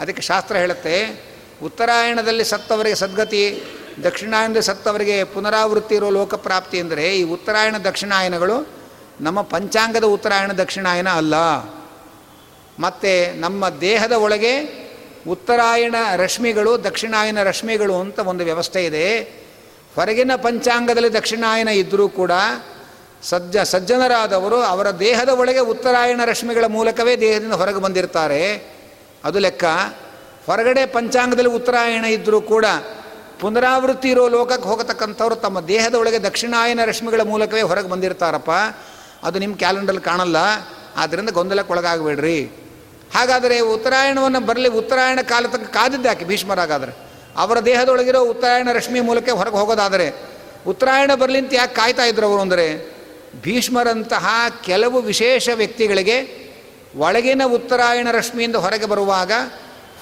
ಅದಕ್ಕೆ 0.00 0.22
ಶಾಸ್ತ್ರ 0.22 0.56
ಹೇಳುತ್ತೆ 0.56 1.29
ಉತ್ತರಾಯಣದಲ್ಲಿ 1.62 2.44
ಸತ್ತವರಿಗೆ 2.44 2.94
ಸದ್ಗತಿ 2.94 3.62
ದಕ್ಷಿಣಾಯನದಲ್ಲಿ 4.04 4.66
ಸತ್ತವರಿಗೆ 4.66 5.24
ಪುನರಾವೃತ್ತಿ 5.24 5.94
ಇರೋ 5.94 6.10
ಲೋಕಪ್ರಾಪ್ತಿ 6.10 6.80
ಅಂದರೆ 6.80 7.18
ಈ 7.18 7.22
ಉತ್ತರಾಯಣ 7.22 7.76
ದಕ್ಷಿಣಾಯನಗಳು 7.76 8.68
ನಮ್ಮ 9.20 9.40
ಪಂಚಾಂಗದ 9.40 10.04
ಉತ್ತರಾಯಣ 10.04 10.52
ದಕ್ಷಿಣಾಯನ 10.52 11.08
ಅಲ್ಲ. 11.08 11.34
ಮತ್ತು 12.78 13.40
ನಮ್ಮ 13.40 13.68
ದೇಹದ 13.68 14.12
ಒಳಗೆ 14.12 14.80
ಉತ್ತರಾಯಣ 15.28 15.94
ರಶ್ಮಿಗಳು, 16.16 16.84
ದಕ್ಷಿಣಾಯನ 16.84 17.42
ರಶ್ಮಿಗಳು 17.42 18.00
ಅಂತ 18.00 18.18
ಒಂದು 18.18 18.44
ವ್ಯವಸ್ಥೆ 18.44 18.84
ಇದೆ. 18.84 19.20
ಹೊರಗಿನ 19.94 20.30
ಪಂಚಾಂಗದಲ್ಲಿ 20.36 21.12
ದಕ್ಷಿಣಾಯನ 21.12 21.68
ಇದ್ದರೂ 21.68 22.08
ಕೂಡ 22.08 22.30
ಸಜ್ಜ, 23.22 23.56
ಸಜ್ಜನರಾದವರು 23.58 24.60
ಅವರ 24.62 24.90
ದೇಹದ 24.90 25.28
ಒಳಗೆ 25.28 25.58
ಉತ್ತರಾಯಣ 25.58 26.20
ರಶ್ಮಿಗಳ 26.24 26.64
ಮೂಲಕವೇ 26.66 27.16
ದೇಹದಿಂದ 27.16 27.52
ಹೊರಗೆ 27.52 27.78
ಬಂದಿರ್ತಾರೆ. 27.78 28.72
ಅದು 29.24 29.38
ಲೆಕ್ಕ. 29.38 29.64
ಹೊರಗಡೆ 30.46 30.86
ಪಂಚಾಂಗದಲ್ಲಿ 30.86 31.50
ಉತ್ತರಾಯಣ 31.50 32.04
ಇದ್ದರೂ 32.04 32.40
ಕೂಡ 32.40 32.64
ಪುನರಾವೃತ್ತಿ 33.40 34.08
ಇರೋ 34.10 34.28
ಲೋಕಕ್ಕೆ 34.28 34.68
ಹೋಗತಕ್ಕಂಥವ್ರು 34.68 35.36
ತಮ್ಮ 35.36 35.60
ದೇಹದ 35.60 35.94
ಒಳಗೆ 35.94 36.22
ದಕ್ಷಿಣಾಯನ 36.22 36.80
ರಶ್ಮಿಗಳ 36.84 37.20
ಮೂಲಕವೇ 37.20 37.62
ಹೊರಗೆ 37.62 37.88
ಬಂದಿರ್ತಾರಪ್ಪ. 37.88 38.50
ಅದು 39.22 39.38
ನಿಮ್ಮ 39.38 39.56
ಕ್ಯಾಲೆಂಡರ್ಲಿ 39.56 40.00
ಕಾಣಲ್ಲ. 40.00 40.36
ಆದ್ದರಿಂದ 40.96 41.28
ಗೊಂದಲಕ್ಕೆ 41.28 41.72
ಒಳಗಾಗಬೇಡ್ರಿ 41.72 42.44
ಹಾಗಾದರೆ 43.14 43.60
ಉತ್ತರಾಯಣವನ್ನು 43.60 44.40
ಬರಲಿ, 44.40 44.68
ಉತ್ತರಾಯಣ 44.68 45.20
ಕಾಲ 45.22 45.46
ತಕ್ಕ 45.46 45.74
ಕಾದಿದ್ದಾಕೆ 45.74 46.24
ಭೀಷ್ಮರಾಗಾದರೆ. 46.24 46.92
ಅವರ 47.36 47.58
ದೇಹದೊಳಗಿರೋ 47.60 48.20
ಉತ್ತರಾಯಣ 48.20 48.68
ರಶ್ಮಿ 48.72 49.00
ಮೂಲಕ 49.00 49.28
ಹೊರಗೆ 49.28 49.56
ಹೋಗೋದಾದರೆ, 49.56 50.14
ಉತ್ತರಾಯಣ 50.66 51.14
ಬರಲಿ 51.14 51.38
ಅಂತ 51.38 51.54
ಯಾಕೆ 51.54 51.74
ಕಾಯ್ತಾ 51.74 52.02
ಇದ್ರು 52.02 52.26
ಅವರು 52.26 52.40
ಅಂದರೆ, 52.40 53.00
ಭೀಷ್ಮರಂತಹ 53.42 54.26
ಕೆಲವು 54.64 55.00
ವಿಶೇಷ 55.00 55.48
ವ್ಯಕ್ತಿಗಳಿಗೆ 55.54 56.50
ಒಳಗಿನ 56.96 57.42
ಉತ್ತರಾಯಣ 57.44 58.08
ರಶ್ಮಿಯಿಂದ 58.10 58.56
ಹೊರಗೆ 58.56 58.86
ಬರುವಾಗ 58.86 59.32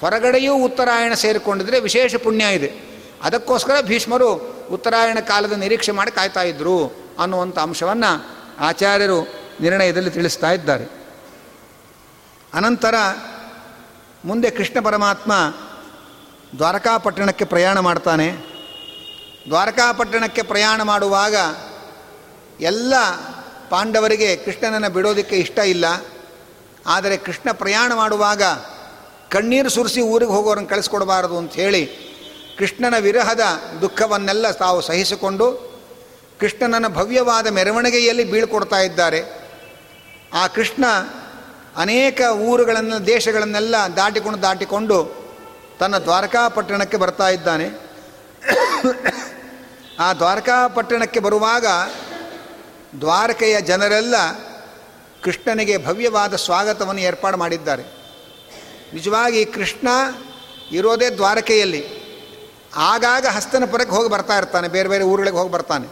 ಹೊರಗಡೆಯೂ 0.01 0.55
ಉತ್ತರಾಯಣ 0.55 1.15
ಸೇರಿಕೊಂಡಿದ್ರೆ 1.15 1.81
ವಿಶೇಷ 1.81 2.15
ಪುಣ್ಯ 2.15 2.55
ಇದೆ. 2.55 2.99
ಅದಕ್ಕೋಸ್ಕರ 3.23 3.81
ಭೀಷ್ಮರು 3.81 4.33
ಉತ್ತರಾಯಣ 4.71 5.19
ಕಾಲದ 5.21 5.53
ನಿರೀಕ್ಷೆ 5.53 5.93
ಮಾಡಿ 5.93 6.11
ಕಾಯ್ತಾ 6.11 6.43
ಇದ್ರು 6.43 6.87
ಅನ್ನುವಂಥ 7.19 7.59
ಅಂಶವನ್ನು 7.59 8.39
ಆಚಾರ್ಯರು 8.61 9.23
ನಿರ್ಣಯದಲ್ಲಿ 9.61 10.11
ತಿಳಿಸ್ತಾ 10.11 10.51
ಇದ್ದಾರೆ. 10.51 10.85
ಅನಂತರ 12.55 12.95
ಮುಂದೆ 14.25 14.51
ಕೃಷ್ಣ 14.51 14.81
ಪರಮಾತ್ಮ 14.85 15.33
ದ್ವಾರಕಾಪಟ್ಟಣಕ್ಕೆ 16.59 17.45
ಪ್ರಯಾಣ 17.45 17.79
ಮಾಡ್ತಾನೆ. 17.79 18.33
ದ್ವಾರಕಾಪಟ್ಟಣಕ್ಕೆ 19.49 20.43
ಪ್ರಯಾಣ 20.43 20.83
ಮಾಡುವಾಗ 20.83 21.37
ಎಲ್ಲ 22.61 22.95
ಪಾಂಡವರಿಗೆ 23.71 24.37
ಕೃಷ್ಣನನ್ನು 24.37 24.91
ಬಿಡೋದಕ್ಕೆ 24.91 25.37
ಇಷ್ಟ 25.37 25.59
ಇಲ್ಲ. 25.59 25.85
ಆದರೆ 26.87 27.17
ಕೃಷ್ಣ 27.17 27.53
ಪ್ರಯಾಣ 27.53 27.93
ಮಾಡುವಾಗ 27.95 28.43
ಕಣ್ಣೀರು 29.33 29.69
ಸುರಿಸಿ 29.69 30.01
ಊರಿಗೆ 30.01 30.31
ಹೋಗೋರನ್ನು 30.31 30.69
ಕಳಿಸ್ಕೊಡಬಾರದು 30.69 31.39
ಅಂತ 31.39 31.53
ಹೇಳಿ 31.53 32.09
ಕೃಷ್ಣನ 32.59 32.99
ವಿರಹದ 32.99 33.41
ದುಃಖವನ್ನೆಲ್ಲ 33.81 34.51
ತಾವು 34.51 34.81
ಸಹಿಸಿಕೊಂಡು 34.81 35.69
ಕೃಷ್ಣನ 36.41 36.89
ಭವ್ಯವಾದ 36.89 37.47
ಮೆರವಣಿಗೆಯಲ್ಲಿ 37.47 38.25
ಬೀಳ್ಕೊಡ್ತಾ 38.25 38.81
ಇದ್ದಾರೆ. 38.81 39.23
ಆ 40.33 40.47
ಕೃಷ್ಣ 40.47 40.85
ಅನೇಕ 41.77 42.21
ಊರುಗಳನ್ನು, 42.21 43.07
ದೇಶಗಳನ್ನೆಲ್ಲ 43.07 43.75
ದಾಟಿಕೊಂಡು 43.97 44.43
ದಾಟಿಕೊಂಡು 44.43 45.29
ತನ್ನ 45.81 45.99
ದ್ವಾರಕಾಪಟ್ಟಣಕ್ಕೆ 45.99 46.97
ಬರ್ತಾ 46.97 47.29
ಇದ್ದಾನೆ. 47.29 47.69
ಆ 50.01 50.13
ದ್ವಾರಕಾಪಟ್ಟಣಕ್ಕೆ 50.13 51.21
ಬರುವಾಗ 51.21 51.67
ದ್ವಾರಕೆಯ 53.01 53.61
ಜನರೆಲ್ಲ 53.61 54.15
ಕೃಷ್ಣನಿಗೆ 55.23 55.87
ಭವ್ಯವಾದ 55.87 56.37
ಸ್ವಾಗತವನ್ನು 56.37 57.01
ಏರ್ಪಾಡು 57.01 57.37
ಮಾಡಿದ್ದಾರೆ. 57.37 57.98
ನಿಜವಾಗಿ 58.93 59.45
ಕೃಷ್ಣ 59.45 59.89
ಇರೋದೇ 60.73 61.11
ದ್ವಾರಕೆಯಲ್ಲಿ. 61.11 61.83
ಆಗಾಗ 62.77 63.27
ಹಸ್ತನಪುರಕ್ಕೆ 63.27 63.97
ಹೋಗಿ 63.97 64.09
ಬರ್ತಾ 64.09 64.37
ಇರ್ತಾನೆ, 64.39 64.69
ಬೇರೆ 64.69 64.89
ಬೇರೆ 64.89 65.05
ಊರುಗಳಿಗೆ 65.05 65.37
ಹೋಗಿ 65.37 65.53
ಬರ್ತಾನೆ. 65.53 65.89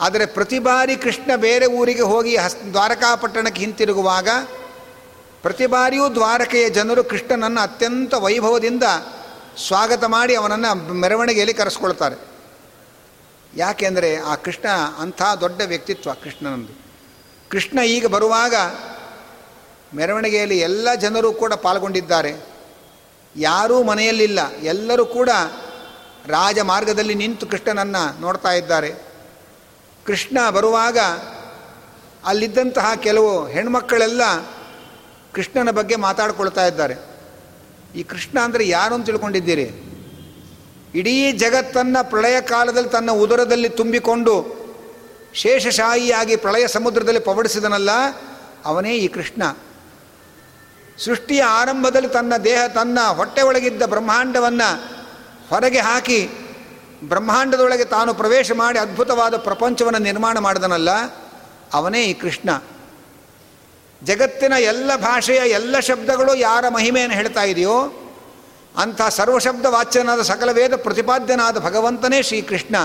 ಆದರೆ 0.00 0.26
ಪ್ರತಿ 0.26 0.58
ಬಾರಿ 0.58 0.96
ಕೃಷ್ಣ 0.96 1.30
ಬೇರೆ 1.36 1.66
ಊರಿಗೆ 1.66 2.02
ಹೋಗಿ 2.02 2.36
ಹಸ್, 2.36 2.56
ದ್ವಾರಕಾಪಟ್ಟಣಕ್ಕೆ 2.70 3.60
ಹಿಂತಿರುಗುವಾಗ 3.60 4.28
ಪ್ರತಿ 5.42 5.66
ಬಾರಿಯೂ 5.66 6.14
ದ್ವಾರಕೆಯ 6.14 6.70
ಜನರು 6.70 7.04
ಕೃಷ್ಣನನ್ನು 7.04 7.60
ಅತ್ಯಂತ 7.60 8.14
ವೈಭವದಿಂದ 8.14 8.82
ಸ್ವಾಗತ 9.66 10.04
ಮಾಡಿ 10.04 10.34
ಅವನನ್ನು 10.34 10.94
ಮೆರವಣಿಗೆಯಲ್ಲಿ 10.94 11.54
ಕರೆಸ್ಕೊಳ್ತಾರೆ. 11.54 12.16
ಯಾಕೆಂದರೆ 13.56 14.20
ಆ 14.20 14.34
ಕೃಷ್ಣ 14.34 14.68
ಅಂಥ 14.98 15.22
ದೊಡ್ಡ 15.40 15.60
ವ್ಯಕ್ತಿತ್ವ 15.60 16.14
ಕೃಷ್ಣನಂದು. 16.14 16.72
ಕೃಷ್ಣ 17.48 17.78
ಈಗ 17.78 18.06
ಬರುವಾಗ 18.06 18.54
ಮೆರವಣಿಗೆಯಲ್ಲಿ 19.94 20.58
ಎಲ್ಲ 20.58 20.94
ಜನರು 20.94 21.32
ಕೂಡ 21.32 21.52
ಪಾಲ್ಗೊಂಡಿದ್ದಾರೆ. 21.52 22.56
ಯಾರೂ 23.36 23.82
ಮನೆಯಲ್ಲಿಲ್ಲ. 23.82 24.52
ಎಲ್ಲರೂ 24.52 25.06
ಕೂಡ 25.06 25.30
ರಾಜ 26.26 26.58
ಮಾರ್ಗದಲ್ಲಿ 26.58 27.14
ನಿಂತು 27.14 27.46
ಕೃಷ್ಣನನ್ನು 27.46 28.20
ನೋಡ್ತಾ 28.20 28.52
ಇದ್ದಾರೆ. 28.52 28.94
ಕೃಷ್ಣ 30.06 30.50
ಬರುವಾಗ 30.50 30.98
ಅಲ್ಲಿದ್ದಂತಹ 32.24 32.92
ಕೆಲವು 32.94 33.46
ಹೆಣ್ಮಕ್ಕಳೆಲ್ಲ 33.46 34.22
ಕೃಷ್ಣನ 35.32 35.70
ಬಗ್ಗೆ 35.70 35.96
ಮಾತಾಡ್ಕೊಳ್ತಾ 35.96 36.66
ಇದ್ದಾರೆ. 36.66 36.94
ಈ 37.96 38.02
ಕೃಷ್ಣ 38.02 38.38
ಅಂದರೆ 38.40 38.68
ಯಾರು 38.68 38.94
ಅಂತ 38.94 39.06
ತಿಳ್ಕೊಂಡಿದ್ದೀರಿ? 39.06 39.70
ಇಡೀ 40.94 41.32
ಜಗತ್ತನ್ನು 41.32 42.10
ಪ್ರಳಯ 42.10 42.40
ಕಾಲದಲ್ಲಿ 42.40 42.88
ತನ್ನ 42.88 43.10
ಉದರದಲ್ಲಿ 43.10 43.68
ತುಂಬಿಕೊಂಡು 43.68 44.56
ಶೇಷಶಾಹಿಯಾಗಿ 45.34 46.36
ಪ್ರಳಯ 46.36 46.66
ಸಮುದ್ರದಲ್ಲಿ 46.66 47.20
ಪವಡಿಸಿದನಲ್ಲ, 47.20 47.90
ಅವನೇ 48.64 48.96
ಈ 48.96 49.08
ಕೃಷ್ಣ. 49.08 49.42
ಸೃಷ್ಟಿಯ 51.04 51.42
ಆರಂಭದಲ್ಲಿ 51.42 52.08
ತನ್ನ 52.08 52.36
ದೇಹ, 52.36 52.66
ತನ್ನ 52.66 52.98
ಹೊಟ್ಟೆ 53.00 53.42
ಒಳಗಿದ್ದ 53.42 53.82
ಬ್ರಹ್ಮಾಂಡವನ್ನು 53.82 54.82
ಹೊರಗೆ 55.50 55.80
ಹಾಕಿ 55.80 56.28
ಬ್ರಹ್ಮಾಂಡದೊಳಗೆ 57.04 57.84
ತಾನು 57.84 58.14
ಪ್ರವೇಶ 58.14 58.52
ಮಾಡಿ 58.52 58.78
ಅದ್ಭುತವಾದ 58.78 59.36
ಪ್ರಪಂಚವನ್ನು 59.36 59.98
ನಿರ್ಮಾಣ 59.98 60.38
ಮಾಡಿದನಲ್ಲ, 60.38 60.90
ಅವನೇ 61.72 62.04
ಈ 62.04 62.12
ಕೃಷ್ಣ. 62.14 62.50
ಜಗತ್ತಿನ 64.04 64.52
ಎಲ್ಲ 64.52 64.96
ಭಾಷೆಯ 64.96 65.40
ಎಲ್ಲ 65.50 65.80
ಶಬ್ದಗಳು 65.80 66.34
ಯಾರ 66.34 66.68
ಮಹಿಮೆಯನ್ನು 66.68 67.16
ಹೇಳ್ತಾ 67.16 67.42
ಇದೆಯೋ, 67.42 67.78
ಅಂಥ 68.76 69.02
ಸರ್ವಶಬ್ದ 69.08 69.66
ವಾಚ್ಯನಾದ 69.66 70.22
ಸಕಲ 70.22 70.50
ವೇದ 70.52 70.76
ಪ್ರತಿಪಾದ್ಯನಾದ 70.76 71.58
ಭಗವಂತನೇ 71.58 72.22
ಶ್ರೀಕೃಷ್ಣ. 72.22 72.76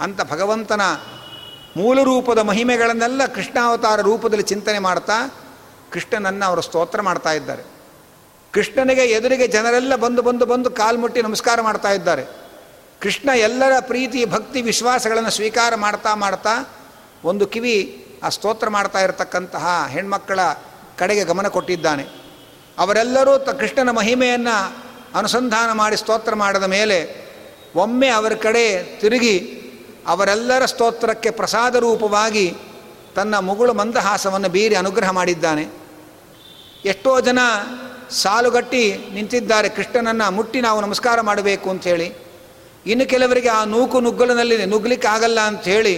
ಅಂಥ 0.00 0.20
ಭಗವಂತನ 0.30 0.82
ಮೂಲ 1.76 2.02
ರೂಪದ 2.02 2.38
ಮಹಿಮೆಗಳನ್ನೆಲ್ಲ 2.38 3.26
ಕೃಷ್ಣಾವತಾರ 3.26 4.00
ರೂಪದಲ್ಲಿ 4.00 4.44
ಚಿಂತನೆ 4.44 4.78
ಮಾಡ್ತಾ 4.78 5.12
ಕೃಷ್ಣನನ್ನು 5.92 6.46
ಅವರು 6.46 6.60
ಸ್ತೋತ್ರ 6.60 7.00
ಮಾಡ್ತಾ 7.00 7.32
ಇದ್ದಾರೆ. 7.32 7.62
ಕೃಷ್ಣನಿಗೆ 8.52 9.02
ಎದುರಿಗೆ 9.02 9.46
ಜನರೆಲ್ಲ 9.46 9.96
ಬಂದು 9.96 10.22
ಬಂದು 10.22 10.46
ಬಂದು 10.46 10.70
ಕಾಲ್ಮುಟ್ಟಿ 10.70 11.22
ನಮಸ್ಕಾರ 11.22 11.60
ಮಾಡ್ತಾ 11.60 11.90
ಇದ್ದಾರೆ. 11.90 12.24
ಕೃಷ್ಣ 13.00 13.30
ಎಲ್ಲರ 13.36 13.72
ಪ್ರೀತಿ, 13.80 14.24
ಭಕ್ತಿ, 14.24 14.62
ವಿಶ್ವಾಸಗಳನ್ನು 14.62 15.30
ಸ್ವೀಕಾರ 15.30 15.74
ಮಾಡ್ತಾ 15.74 16.14
ಮಾಡ್ತಾ 16.14 16.82
ಒಂದು 17.24 17.46
ಕಿವಿ 17.46 18.06
ಆ 18.22 18.28
ಸ್ತೋತ್ರ 18.28 18.68
ಮಾಡ್ತಾ 18.68 19.00
ಇರತಕ್ಕಂತಹ 19.00 19.86
ಹೆಣ್ಮಕ್ಕಳ 19.88 20.40
ಕಡೆಗೆ 20.98 21.24
ಗಮನ 21.24 21.48
ಕೊಟ್ಟಿದ್ದಾನೆ. 21.48 22.24
ಅವರೆಲ್ಲರೂ 22.78 23.38
ತ 23.38 23.48
ಕೃಷ್ಣನ 23.48 23.90
ಮಹಿಮೆಯನ್ನು 23.90 24.76
ಅನುಸಂಧಾನ 25.14 25.72
ಮಾಡಿ 25.72 25.96
ಸ್ತೋತ್ರ 25.96 26.34
ಮಾಡಿದ 26.34 26.62
ಮೇಲೆ 26.62 27.24
ಒಮ್ಮೆ 27.74 28.08
ಅವರ 28.08 28.32
ಕಡೆ 28.34 28.82
ತಿರುಗಿ 29.00 29.60
ಅವರೆಲ್ಲರ 30.06 30.64
ಸ್ತೋತ್ರಕ್ಕೆ 30.64 31.30
ಪ್ರಸಾದ 31.30 31.74
ರೂಪವಾಗಿ 31.74 32.56
ತನ್ನ 33.16 33.38
ಮುಗುಳು 33.38 33.72
ಮಂದಹಾಸವನ್ನು 33.74 34.48
ಬೀರಿ 34.48 34.74
ಅನುಗ್ರಹ 34.74 35.10
ಮಾಡಿದ್ದಾನೆ. 35.10 35.64
ಎಷ್ಟೋ 36.84 37.20
ಜನ 37.20 37.38
ಸಾಲುಗಟ್ಟಿ 38.10 38.82
ನಿಂತಿದ್ದಾರೆ, 39.14 39.68
ಕೃಷ್ಣನನ್ನು 39.68 40.30
ಮುಟ್ಟಿ 40.30 40.60
ನಾವು 40.60 40.80
ನಮಸ್ಕಾರ 40.80 41.20
ಮಾಡಬೇಕು 41.20 41.70
ಅಂಥೇಳಿ 41.70 42.08
ಇನ್ನು 42.86 43.06
ಕೆಲವರಿಗೆ 43.06 43.48
ಆ 43.48 43.64
ನೂಕು 43.64 44.00
ನುಗ್ಗಲಿನಲ್ಲಿ 44.00 44.66
ನುಗ್ಲಿಕ್ಕೆ 44.66 45.08
ಆಗಲ್ಲ 45.08 45.40
ಅಂಥೇಳಿ 45.40 45.94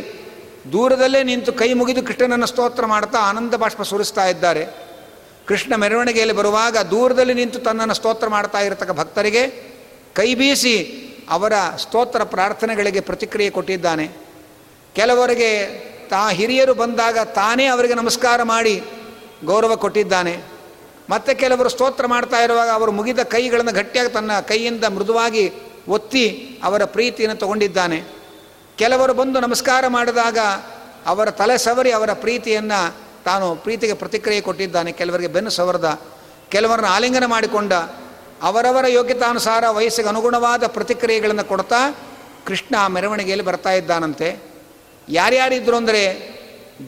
ದೂರದಲ್ಲೇ 0.73 1.23
ನಿಂತು 1.23 1.53
ಕೈ 1.53 1.73
ಮುಗಿದು 1.73 2.03
ಕೃಷ್ಣನನ್ನು 2.03 2.47
ಸ್ತೋತ್ರ 2.47 2.87
ಮಾಡ್ತಾ 2.87 3.19
ಆನಂದ 3.19 3.55
ಬಾಷ್ಪ 3.55 3.83
ಸುರಿಸ್ತಾ 3.83 4.27
ಇದ್ದಾರೆ. 4.27 4.67
ಕೃಷ್ಣ 5.47 5.75
ಮೆರವಣಿಗೆಯಲ್ಲಿ 5.75 6.35
ಬರುವಾಗ 6.35 6.77
ದೂರದಲ್ಲಿ 6.79 7.35
ನಿಂತು 7.35 7.59
ತನ್ನನ್ನು 7.59 7.95
ಸ್ತೋತ್ರ 7.95 8.29
ಮಾಡ್ತಾ 8.29 8.59
ಇರತಕ್ಕ 8.59 8.91
ಭಕ್ತರಿಗೆ 8.91 9.43
ಕೈ 10.15 10.35
ಬೀಸಿ 10.35 10.77
ಅವರ 11.31 11.53
ಸ್ತೋತ್ರ 11.79 12.23
ಪ್ರಾರ್ಥನೆಗಳಿಗೆ 12.25 13.01
ಪ್ರತಿಕ್ರಿಯೆ 13.01 13.51
ಕೊಟ್ಟಿದ್ದಾನೆ. 13.51 14.07
ಕೆಲವರಿಗೆ 14.95 15.51
ತಾ 16.11 16.29
ಹಿರಿಯರು 16.29 16.75
ಬಂದಾಗ 16.75 17.19
ತಾನೇ 17.19 17.65
ಅವರಿಗೆ 17.65 17.95
ನಮಸ್ಕಾರ 17.95 18.43
ಮಾಡಿ 18.43 18.85
ಗೌರವ 19.45 19.77
ಕೊಟ್ಟಿದ್ದಾನೆ. 19.77 20.43
ಮತ್ತೆ 21.11 21.35
ಕೆಲವರು 21.35 21.69
ಸ್ತೋತ್ರ 21.69 22.07
ಮಾಡ್ತಾ 22.07 22.37
ಇರುವಾಗ 22.37 22.69
ಅವರು 22.69 22.93
ಮುಗಿದ 22.93 23.19
ಕೈಗಳನ್ನು 23.19 23.73
ಗಟ್ಟಿಯಾಗಿ 23.73 24.11
ತನ್ನ 24.11 24.41
ಕೈಯಿಂದ 24.41 24.85
ಮೃದುವಾಗಿ 24.85 25.53
ಒತ್ತಿ 25.89 26.59
ಅವರ 26.65 26.85
ಪ್ರೀತಿಯನ್ನು 26.85 27.37
ತಗೊಂಡಿದ್ದಾನೆ. 27.37 28.05
ಕೆಲವರು 28.77 29.15
ಬಂದು 29.15 29.41
ನಮಸ್ಕಾರ 29.41 29.85
ಮಾಡಿದಾಗ 29.89 30.39
ಅವರ 31.07 31.31
ತಲೆ 31.31 31.59
ಸವರಿ 31.59 31.93
ಅವರ 31.93 32.13
ಪ್ರೀತಿಯನ್ನು 32.13 32.95
ತಾನು 33.25 33.55
ಪ್ರೀತಿಗೆ 33.55 33.95
ಪ್ರತಿಕ್ರಿಯೆ 33.95 34.41
ಕೊಟ್ಟಿದ್ದಾನೆ. 34.41 34.93
ಕೆಲವರಿಗೆ 34.93 35.29
ಬೆನ್ನು 35.29 35.51
ಸವರದ, 35.51 36.01
ಕೆಲವರನ್ನು 36.49 36.89
ಆಲಿಂಗನ 36.89 37.27
ಮಾಡಿಕೊಂಡ, 37.27 37.73
ಅವರವರ 38.43 38.87
ಯೋಗ್ಯತಾನುಸಾರ 38.87 39.65
ವಯಸ್ಸಿಗೆ 39.69 40.09
ಅನುಗುಣವಾದ 40.09 40.67
ಪ್ರತಿಕ್ರಿಯೆಗಳನ್ನು 40.67 41.45
ಕೊಡ್ತಾ 41.45 41.95
ಕೃಷ್ಣ 42.47 42.87
ಮೆರವಣಿಗೆಯಲ್ಲಿ 42.87 43.45
ಬರ್ತಾ 43.45 43.73
ಇದ್ದಾನಂತೆ. 43.73 44.56
ಯಾರ್ಯಾರಿದ್ರು 45.09 45.77
ಅಂದರೆ 45.77 46.37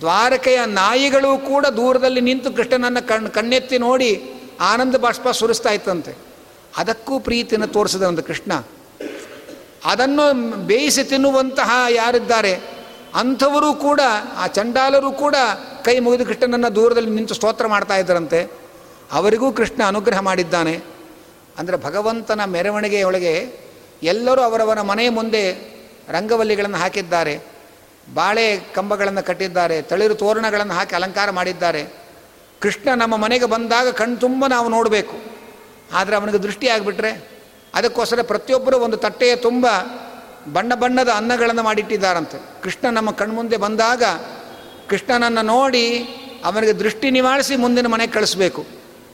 ದ್ವಾರಕೆಯ 0.01 0.61
ನಾಯಿಗಳು 0.67 1.39
ಕೂಡ 1.39 1.67
ದೂರದಲ್ಲಿ 1.67 2.21
ನಿಂತು 2.21 2.53
ಕೃಷ್ಣನನ್ನು 2.53 3.09
ಕಣ್ 3.09 3.29
ಕಣ್ಣೆತ್ತಿ 3.29 3.79
ನೋಡಿ 3.79 4.25
ಆನಂದ 4.61 4.97
ಬಾಷ್ಪ 4.97 5.29
ಸುರಿಸ್ತಾ 5.29 5.71
ಇತ್ತಂತೆ. 5.71 6.17
ಅದಕ್ಕೂ 6.77 7.19
ಪ್ರೀತಿಯನ್ನು 7.19 7.67
ತೋರಿಸಿದಂತೆ 7.67 8.23
ಕೃಷ್ಣ. 8.23 8.53
ಅದನ್ನು 9.85 10.57
ಬೇಯಿಸಿ 10.57 11.05
ತಿನ್ನುವಂತಹ 11.05 11.85
ಯಾರಿದ್ದಾರೆ? 11.91 12.61
ಅಂಥವರು 13.15 13.75
ಕೂಡ, 13.75 14.01
ಆ 14.37 14.47
ಚಂಡಾಲರು 14.47 15.13
ಕೂಡ 15.13 15.35
ಕೈ 15.85 15.99
ಮುಗಿದು 15.99 16.27
ಕೃಷ್ಣನನ್ನು 16.27 16.75
ದೂರದಲ್ಲಿ 16.75 17.11
ನಿಂತು 17.11 17.35
ಸ್ತೋತ್ರ 17.35 17.67
ಮಾಡ್ತಾ 17.67 17.97
ಇದ್ದರಂತೆ. 17.97 18.53
ಅವರಿಗೂ 19.13 19.53
ಕೃಷ್ಣ 19.53 19.83
ಅನುಗ್ರಹ 19.87 20.21
ಮಾಡಿದ್ದಾನೆ. 20.21 20.81
ಅಂದರೆ 21.59 21.77
ಭಗವಂತನ 21.77 22.45
ಮೆರವಣಿಗೆಯೊಳಗೆ 22.45 23.61
ಎಲ್ಲರೂ 24.03 24.41
ಅವರವರ 24.41 24.81
ಮನೆಯ 24.81 25.11
ಮುಂದೆ 25.11 25.53
ರಂಗವಲ್ಲಿಗಳನ್ನು 26.09 26.77
ಹಾಕಿದ್ದಾರೆ. 26.77 27.58
ಬಾಳೆ 28.15 28.61
ಕಂಬಗಳನ್ನು 28.75 29.23
ಕಟ್ಟಿದ್ದಾರೆ, 29.27 29.83
ತಳಿರು 29.83 30.15
ತೋರಣಗಳನ್ನು 30.15 30.75
ಹಾಕಿ 30.75 30.95
ಅಲಂಕಾರ 30.95 31.31
ಮಾಡಿದ್ದಾರೆ. 31.31 31.83
ಕೃಷ್ಣ 32.61 32.89
ನಮ್ಮ 32.95 33.17
ಮನೆಗೆ 33.17 33.45
ಬಂದಾಗ 33.45 33.89
ಕಣ್ಣು 33.89 34.17
ತುಂಬ 34.17 34.47
ನಾವು 34.47 34.69
ನೋಡಬೇಕು. 34.69 35.17
ಆದರೆ 35.93 36.17
ಅವನಿಗೆ 36.17 36.39
ದೃಷ್ಟಿ 36.39 36.69
ಆಗಿಬಿಟ್ರೆ 36.69 37.31
ಅದಕ್ಕೋಸ್ಕರ 37.75 38.23
ಪ್ರತಿಯೊಬ್ಬರು 38.23 38.79
ಒಂದು 38.79 38.97
ತಟ್ಟೆಯ 38.97 39.37
ತುಂಬ 39.37 39.67
ಬಣ್ಣ 40.53 40.75
ಬಣ್ಣದ 40.75 41.09
ಅನ್ನಗಳನ್ನು 41.15 41.63
ಮಾಡಿಟ್ಟಿದ್ದಾರಂತೆ. 41.63 42.63
ಕೃಷ್ಣ 42.63 42.91
ನಮ್ಮ 42.91 43.11
ಕಣ್ಮುಂದೆ 43.11 43.57
ಬಂದಾಗ 43.57 44.03
ಕೃಷ್ಣನನ್ನು 44.89 45.43
ನೋಡಿ 45.43 46.03
ಅವನಿಗೆ 46.45 46.73
ದೃಷ್ಟಿ 46.73 47.11
ನಿವಾರಿಸಿ 47.11 47.57
ಮುಂದಿನ 47.57 47.87
ಮನೆಗೆ 47.87 48.13
ಕಳಿಸ್ಬೇಕು. 48.13 48.67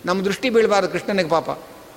ನಮ್ಮ 0.07 0.25
ದೃಷ್ಟಿ 0.25 0.51
ಬೀಳಬಾರ್ದು 0.51 0.91
ಕೃಷ್ಣನಿಗೆ 0.91 1.29
ಪಾಪ. 1.29 1.51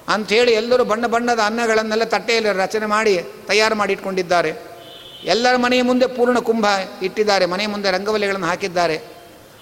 ಅಂಥೇಳಿ 0.10 0.54
ಎಲ್ಲರೂ 0.54 0.84
ಬಣ್ಣ 0.84 1.06
ಬಣ್ಣದ 1.06 1.40
ಅನ್ನಗಳನ್ನೆಲ್ಲ 1.40 2.04
ತಟ್ಟೆಯಲ್ಲಿ 2.04 2.58
ರಚನೆ 2.58 2.86
ಮಾಡಿ, 2.86 3.24
ತಯಾರು 3.48 3.76
ಮಾಡಿ 3.76 3.94
ಇಟ್ಕೊಂಡಿದ್ದಾರೆ 3.94 4.77
ಎಲ್ಲರ 5.24 5.56
ಮನೆಯ 5.56 5.82
ಮುಂದೆ 5.82 6.08
ಪೂರ್ಣ 6.08 6.40
ಕುಂಭ 6.40 6.66
ಇಟ್ಟಿದ್ದಾರೆ. 7.02 7.46
ಮನೆಯ 7.46 7.68
ಮುಂದೆ 7.68 7.92
ರಂಗವಲಿಗಳನ್ನು 7.92 8.48
ಹಾಕಿದ್ದಾರೆ. 8.48 8.98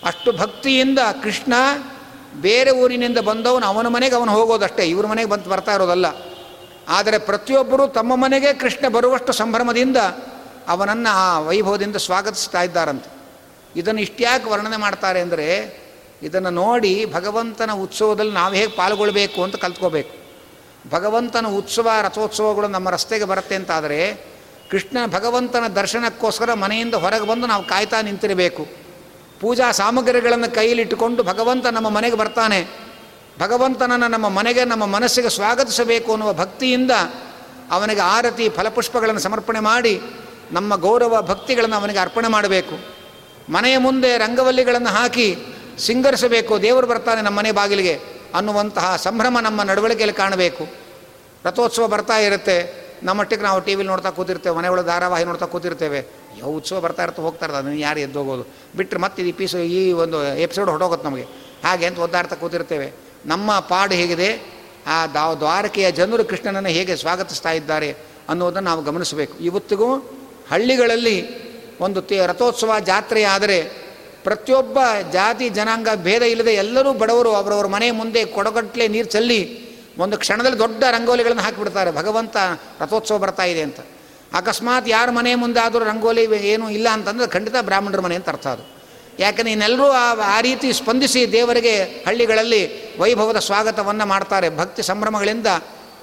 ಅಷ್ಟು 0.05 0.31
ಭಕ್ತಿಯಿಂದ 0.31 0.99
ಕೃಷ್ಣ 1.23 1.53
ಬೇರೆ 2.41 2.71
ಊರಿನಿಂದ 2.71 3.17
ಬಂದವನು 3.17 3.65
ಅವನ 3.65 3.87
ಮನೆಗೆ 3.87 4.15
ಅವನು 4.15 4.31
ಹೋಗೋದಷ್ಟೇ. 4.31 4.85
ಇವ್ರ 4.85 5.07
ಮನೆಗೆ 5.07 5.29
ಬಂದು 5.29 5.49
ಬರ್ತಾ 5.49 5.73
ಇರೋದಲ್ಲ. 5.73 6.05
ಆದರೆ 6.89 7.17
ಪ್ರತಿಯೊಬ್ಬರೂ 7.17 7.87
ತಮ್ಮ 7.87 8.15
ಮನೆಗೆ 8.15 8.53
ಕೃಷ್ಣ 8.53 8.87
ಬರುವಷ್ಟು 8.87 9.33
ಸಂಭ್ರಮದಿಂದ 9.33 9.97
ಅವನನ್ನು 10.67 11.15
ಆ 11.15 11.39
ವೈಭವದಿಂದ 11.39 11.95
ಸ್ವಾಗತಿಸ್ತಾ 11.95 12.61
ಇದ್ದಾರಂತೆ. 12.61 13.15
ಇದನ್ನು 13.79 14.01
ಇಷ್ಟ್ಯಾಕೆ 14.01 14.49
ವರ್ಣನೆ 14.49 14.77
ಮಾಡ್ತಾರೆ 14.77 15.19
ಅಂದರೆ, 15.19 15.79
ಇದನ್ನು 16.23 16.49
ನೋಡಿ 16.49 17.05
ಭಗವಂತನ 17.05 17.71
ಉತ್ಸವದಲ್ಲಿ 17.71 18.31
ನಾವು 18.31 18.53
ಹೇಗೆ 18.53 18.67
ಪಾಲ್ಗೊಳ್ಬೇಕು 18.67 19.43
ಅಂತ 19.43 19.55
ಕಲ್ತ್ಕೋಬೇಕು. 19.55 20.25
ಭಗವಂತನ 20.89 21.47
ಉತ್ಸವ 21.47 21.89
ರಥೋತ್ಸವಗಳು 22.01 22.67
ನಮ್ಮ 22.67 22.89
ರಸ್ತೆಗೆ 22.89 23.25
ಬರುತ್ತೆ 23.25 23.55
ಅಂತಾದರೆ 23.55 24.34
ಕೃಷ್ಣ 24.71 24.97
ಭಗವಂತನ 25.07 25.67
ದರ್ಶನಕ್ಕೋಸ್ಕರ 25.67 26.53
ಮನೆಯಿಂದ 26.53 26.93
ಹೊರಗೆ 26.93 27.27
ಬಂದು 27.27 27.47
ನಾವು 27.47 27.67
ಕಾಯ್ತಾ 27.67 28.01
ನಿಂತಿರಬೇಕು. 28.01 28.67
ಪೂಜಾ 29.41 29.71
ಸಾಮಗ್ರಿಗಳನ್ನು 29.71 30.55
ಕೈಯಲ್ಲಿಟ್ಟುಕೊಂಡು 30.55 31.23
ಭಗವಂತ 31.23 31.65
ನಮ್ಮ 31.65 31.89
ಮನೆಗೆ 31.89 32.15
ಬರ್ತಾನೆ. 32.15 32.67
ಭಗವಂತನನ್ನು 33.39 34.07
ನಮ್ಮ 34.07 34.29
ಮನೆಗೆ, 34.29 34.65
ನಮ್ಮ 34.65 34.85
ಮನಸ್ಸಿಗೆ 34.85 35.29
ಸ್ವಾಗತಿಸಬೇಕು 35.29 36.11
ಅನ್ನುವ 36.11 36.33
ಭಕ್ತಿಯಿಂದ 36.33 36.91
ಅವನಿಗೆ 37.71 38.01
ಆರತಿ 38.01 38.49
ಫಲಪುಷ್ಪಗಳನ್ನು 38.49 39.21
ಸಮರ್ಪಣೆ 39.21 39.59
ಮಾಡಿ, 39.59 40.01
ನಮ್ಮ 40.51 40.75
ಗೌರವ 40.75 41.21
ಭಕ್ತಿಗಳನ್ನು 41.21 41.75
ಅವನಿಗೆ 41.75 41.99
ಅರ್ಪಣೆ 41.99 42.27
ಮಾಡಬೇಕು. 42.27 42.95
ಮನೆಯ 43.51 43.77
ಮುಂದೆ 43.77 44.17
ರಂಗವಲ್ಲಿಗಳನ್ನು 44.17 44.89
ಹಾಕಿ 44.89 45.37
ಸಿಂಗರಿಸಬೇಕು. 45.79 46.61
ದೇವರು 46.61 46.87
ಬರ್ತಾನೆ 46.87 47.21
ನಮ್ಮ 47.21 47.37
ಮನೆ 47.37 47.51
ಬಾಗಿಲಿಗೆ 47.51 47.99
ಅನ್ನುವಂತಹ 48.35 48.95
ಸಂಭ್ರಮ 48.95 49.39
ನಮ್ಮ 49.39 49.63
ನಡವಳಿಕೆಯಲ್ಲಿ 49.63 50.15
ಕಾಣಬೇಕು. 50.15 50.67
ರಥೋತ್ಸವ 51.45 51.87
ಬರ್ತಾ 51.87 52.17
ಇರುತ್ತೆ. 52.17 52.84
ನಮ್ಮಟ್ಟಿಗೆ 53.07 53.43
ನಾವು 53.47 53.59
ಟಿ 53.65 53.73
ವಿಲಿ 53.77 53.89
ನೋಡ್ತಾ 53.93 54.09
ಕೂತಿರ್ತೇವೆ, 54.17 54.55
ಮನೆಯೊಳಗೆ 54.59 54.87
ಧಾರಾವಾಹಿ 54.91 55.25
ನೋಡ್ತಾ 55.29 55.47
ಕೂತಿರ್ತೇವೆ. 55.53 55.99
ಯಾವ 56.39 56.49
ಉತ್ಸವ 56.59 56.79
ಬರ್ತಾ 56.85 57.03
ಇರ್ತಾ 57.05 57.21
ಹೋಗ್ತಾ 57.25 57.43
ಇರ್ತದೆ 57.45 57.61
ಅದನ್ನು 57.63 57.79
ಯಾರು 57.87 57.99
ಎದ್ದೋಗೋದು 58.05 58.43
ಬಿಟ್ಟರೆ 58.77 58.99
ಮತ್ತೆ 59.05 59.19
ಇದು 59.23 59.31
ಪೀಸು 59.39 59.59
ಈ 59.77 59.81
ಒಂದು 60.03 60.17
ಎಪಿಸೋಡ್ 60.45 60.69
ಹೊಟ್ಟೋಗುತ್ತೆ 60.73 61.05
ನಮಗೆ. 61.09 61.25
ಹಾಗೆ 61.65 61.85
ಅಂತ 61.89 61.99
ಒದ್ದಾಡ್ತಾ 62.05 62.35
ಕೂತಿರ್ತೇವೆ. 62.43 62.87
ನಮ್ಮ 63.31 63.59
ಪಾಡು 63.71 63.93
ಹೇಗಿದೆ? 64.01 64.29
ಆ 64.95 64.97
ದಾವ್, 65.17 65.35
ದ್ವಾರಕೆಯ 65.43 65.87
ಜನರು 65.99 66.23
ಕೃಷ್ಣನನ್ನು 66.31 66.71
ಹೇಗೆ 66.77 66.95
ಸ್ವಾಗತಿಸ್ತಾ 67.03 67.51
ಇದ್ದಾರೆ 67.59 67.89
ಅನ್ನೋದನ್ನು 68.31 68.67
ನಾವು 68.69 68.81
ಗಮನಿಸಬೇಕು. 68.89 69.35
ಇವತ್ತಿಗೂ 69.49 69.87
ಹಳ್ಳಿಗಳಲ್ಲಿ 70.51 71.17
ಒಂದು 71.85 71.99
ತೇ, 72.09 72.17
ರಥೋತ್ಸವ 72.31 72.73
ಜಾತ್ರೆ 72.89 73.21
ಆದರೆ 73.35 73.57
ಪ್ರತಿಯೊಬ್ಬ 74.25 74.77
ಜಾತಿ, 75.13 75.45
ಜನಾಂಗ 75.57 75.89
ಭೇದ 76.07 76.23
ಇಲ್ಲದೆ 76.33 76.53
ಎಲ್ಲರೂ 76.63 76.91
ಬಡವರು 77.01 77.31
ಅವರವ್ರ 77.39 77.67
ಮನೆ 77.75 77.87
ಮುಂದೆ 78.01 78.21
ಕೊಡಗಟ್ಲೆ 78.37 78.85
ನೀರು 78.95 79.09
ಚೆಲ್ಲಿ 79.15 79.39
ಒಂದು 79.97 80.17
ಕ್ಷಣದಲ್ಲಿ 80.17 80.59
ದೊಡ್ಡ 80.59 80.83
ರಂಗೋಲಿಗಳನ್ನು 80.83 81.41
ಹಾಕಿಬಿಡ್ತಾರೆ. 81.41 81.91
ಭಗವಂತ 81.91 82.37
ರಥೋತ್ಸವ 82.79 83.17
ಬರ್ತಾ 83.17 83.43
ಇದೆ 83.43 83.61
ಅಂತ. 83.61 83.79
ಅಕಸ್ಮಾತ್ 84.33 84.89
ಯಾರ 84.89 85.09
ಮನೆ 85.09 85.35
ಮುಂದೆ 85.35 85.59
ಆದರೂ 85.59 85.85
ರಂಗೋಲಿ 85.85 86.23
ಏನೂ 86.23 86.69
ಇಲ್ಲ 86.69 86.89
ಅಂತಂದ್ರೆ 86.89 87.27
ಖಂಡಿತ 87.27 87.53
ಬ್ರಾಹ್ಮಣರ 87.61 87.99
ಮನೆ 87.99 88.15
ಅಂತ 88.15 88.29
ಅರ್ಥ 88.29 88.47
ಅದು. 88.47 88.75
ಯಾಕಂದ್ರೆ 89.19 89.51
ಇನ್ನೆಲ್ಲರೂ 89.51 89.83
ಆ 89.83 90.15
ಆ 90.23 90.41
ರೀತಿ 90.41 90.73
ಸ್ಪಂದಿಸಿ 90.73 91.31
ದೇವರಿಗೆ 91.31 91.83
ಹಳ್ಳಿಗಳಲ್ಲಿ 91.83 92.93
ವೈಭವದ 92.99 93.39
ಸ್ವಾಗತವನ್ನು 93.39 94.05
ಮಾಡ್ತಾರೆ. 94.05 94.57
ಭಕ್ತಿ 94.57 94.83
ಸಂಭ್ರಮಗಳಿಂದ 94.83 95.47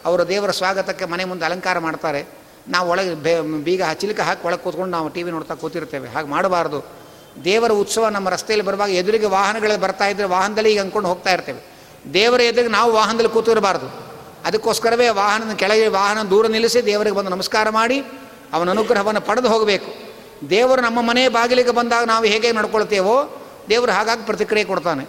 ಅವರು 0.04 0.28
ದೇವರ 0.28 0.50
ಸ್ವಾಗತಕ್ಕೆ 0.50 1.04
ಮನೆ 1.04 1.24
ಮುಂದೆ 1.24 1.44
ಅಲಂಕಾರ 1.44 1.78
ಮಾಡ್ತಾರೆ. 1.78 2.24
ನಾವು 2.68 2.90
ಒಳಗೆ 2.90 3.14
ಬೇ, 3.14 3.40
ಬೀಗ 3.40 3.82
ಚಿಲಕ 3.94 4.20
ಹಾಕಿ 4.20 4.46
ಒಳಗೆ 4.46 4.58
ಕೂತ್ಕೊಂಡು 4.58 4.90
ನಾವು 4.90 5.08
ಟಿ 5.08 5.22
ವಿ 5.22 5.30
ನೋಡ್ತಾ 5.30 5.54
ಕೂತಿರ್ತೇವೆ. 5.54 6.08
ಹಾಗೆ 6.08 6.28
ಮಾಡಬಾರ್ದು. 6.28 6.84
ದೇವರ 7.44 7.72
ಉತ್ಸವ 7.72 8.08
ನಮ್ಮ 8.08 8.28
ರಸ್ತೆಯಲ್ಲಿ 8.28 8.66
ಬರುವಾಗ 8.66 8.90
ಎದುರಿಗೆ 8.90 9.26
ವಾಹನಗಳು 9.26 9.80
ಬರ್ತಾ 9.80 10.06
ಇದ್ದರೆ 10.06 10.26
ವಾಹನದಲ್ಲಿ 10.26 10.72
ಈಗ 10.72 10.80
ಅಂದ್ಕೊಂಡು 10.80 11.08
ಹೋಗ್ತಾ 11.08 11.32
ಇರ್ತೇವೆ. 11.32 11.71
ದೇವರ 12.14 12.40
ಎದುರಿಗೆ 12.40 12.68
ನಾವು 12.68 12.92
ವಾಹನದಲ್ಲಿ 12.92 13.28
ಕೂತಿರಬಾರ್ದು. 13.28 13.86
ಅದಕ್ಕೋಸ್ಕರವೇ 14.44 15.08
ವಾಹನದ 15.08 15.54
ಕೆಳಗೆ 15.54 15.86
ವಾಹನ 15.86 16.26
ದೂರ 16.30 16.46
ನಿಲ್ಲಿಸಿ 16.46 16.86
ದೇವರಿಗೆ 16.86 17.16
ಬಂದು 17.16 17.30
ನಮಸ್ಕಾರ 17.30 17.68
ಮಾಡಿ 17.68 18.00
ಅವನ 18.52 18.70
ಅನುಗ್ರಹವನ್ನು 18.70 19.20
ಪಡೆದು 19.20 19.48
ಹೋಗಬೇಕು. 19.48 20.12
ದೇವರು 20.50 20.82
ನಮ್ಮ 20.82 21.00
ಮನೆ 21.00 21.28
ಬಾಗಿಲಿಗೆ 21.28 21.70
ಬಂದಾಗ 21.70 22.04
ನಾವು 22.04 22.24
ಹೇಗೆ 22.24 22.52
ನಡ್ಕೊಳ್ತೇವೋ 22.52 23.44
ದೇವರು 23.70 23.92
ಹಾಗಾಗಿ 23.92 24.26
ಪ್ರತಿಕ್ರಿಯೆ 24.26 24.64
ಕೊಡ್ತಾನೆ. 24.64 25.08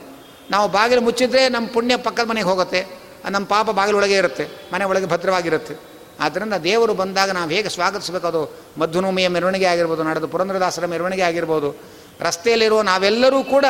ನಾವು 0.52 0.70
ಬಾಗಿಲು 0.70 1.02
ಮುಚ್ಚಿದ್ರೆ 1.02 1.50
ನಮ್ಮ 1.50 1.68
ಪುಣ್ಯ 1.68 1.98
ಪಕ್ಕದ 1.98 2.28
ಮನೆಗೆ 2.28 2.48
ಹೋಗುತ್ತೆ. 2.48 2.86
ನಮ್ಮ 3.30 3.46
ಪಾಪ 3.46 3.70
ಬಾಗಿಲೊಳಗೆ 3.70 4.14
ಇರುತ್ತೆ. 4.14 4.70
ಮನೆ 4.74 4.86
ಒಳಗೆ 4.86 5.06
ಭದ್ರವಾಗಿರುತ್ತೆ. 5.06 5.76
ಆದ್ದರಿಂದ 6.20 6.54
ದೇವರು 6.54 6.94
ಬಂದಾಗ 6.94 7.30
ನಾವು 7.30 7.50
ಹೇಗೆ 7.50 7.70
ಸ್ವಾಗತಿಸಬೇಕು? 7.70 8.28
ಅದು 8.28 8.58
ಮಧ್ವನೋಮಿಯ 8.78 9.28
ಮೆರವಣಿಗೆ 9.28 9.66
ಆಗಿರ್ಬೋದು, 9.66 10.04
ನಡೆದು 10.04 10.28
ಪುರಂದ್ರದಾಸರ 10.28 10.86
ಮೆರವಣಿಗೆ 10.86 11.22
ಆಗಿರ್ಬೋದು. 11.22 11.82
ರಸ್ತೆಯಲ್ಲಿರುವ 12.20 12.82
ನಾವೆಲ್ಲರೂ 12.82 13.44
ಕೂಡ 13.44 13.66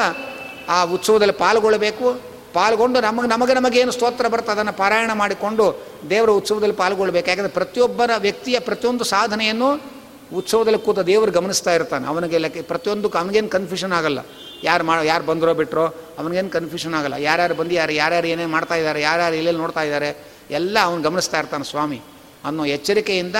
ಆ 0.69 0.83
ಉತ್ಸವದಲ್ಲಿ 0.83 1.33
ಪಾಲ್ಗೊಳ್ಳಬೇಕು. 1.33 2.32
ಪಾಲ್ಗೊಂಡು 2.53 3.01
ನಮಗೆ 3.01 3.27
ನಮಗೆ 3.27 3.53
ನಮಗೇನು 3.53 3.91
ಸ್ತೋತ್ರ 3.91 4.27
ಬರ್ತದೆ 4.27 4.51
ಅದನ್ನು 4.51 4.73
ಪಾರಾಯಣ 4.73 5.11
ಮಾಡಿಕೊಂಡು 5.13 5.85
ದೇವರ 6.09 6.29
ಉತ್ಸವದಲ್ಲಿ 6.29 6.75
ಪಾಲ್ಗೊಳ್ಬೇಕು. 6.75 7.29
ಯಾಕಂದರೆ 7.29 7.51
ಪ್ರತಿಯೊಬ್ಬರ 7.51 8.11
ವ್ಯಕ್ತಿಯ 8.17 8.59
ಪ್ರತಿಯೊಂದು 8.59 9.03
ಸಾಧನೆಯನ್ನು 9.03 9.93
ಉತ್ಸವದಲ್ಲಿ 10.35 10.79
ಕೂತ 10.79 10.99
ದೇವರು 10.99 11.31
ಗಮನಿಸ್ತಾ 11.31 11.75
ಇರ್ತಾನೆ. 11.75 12.07
ಅವನಿಗೆ 12.07 12.37
ಲೆಕ್ಕ 12.37 12.57
ಪ್ರತಿಯೊಂದಕ್ಕೂ 12.67 13.17
ಅವನಿಗೇನು 13.17 13.49
ಕನ್ಫ್ಯೂಷನ್ 13.49 13.91
ಆಗಲ್ಲ. 13.91 14.19
ಯಾರು 14.63 14.83
ಮಾ, 14.83 15.01
ಯಾರು 15.01 15.23
ಬಂದರೋ 15.23 15.53
ಬಿಟ್ಟರೋ 15.53 15.85
ಅವನಿಗೇನು 16.19 16.49
ಕನ್ಫ್ಯೂಷನ್ 16.49 16.93
ಆಗಲ್ಲ. 16.93 17.13
ಯಾರ್ಯಾರು 17.13 17.71
ಯಾರು, 17.71 17.91
ಯಾರ್ಯಾರು 17.91 18.27
ಏನೇನು 18.27 18.51
ಮಾಡ್ತಾ 18.51 18.75
ಇದ್ದಾರೆ, 18.75 19.01
ಯಾರ್ಯಾರು 19.01 19.35
ಎಲ್ಲೆಲ್ಲಿ 19.35 19.61
ನೋಡ್ತಾ 19.61 19.81
ಇದ್ದಾರೆ, 19.81 20.33
ಎಲ್ಲ 20.51 20.79
ಅವನು 20.83 21.01
ಗಮನಿಸ್ತಾ 21.01 21.39
ಇರ್ತಾನೆ 21.39 21.63
ಸ್ವಾಮಿ. 21.63 22.01
ಅನ್ನೋ 22.45 22.65
ಎಚ್ಚರಿಕೆಯಿಂದ 22.65 23.35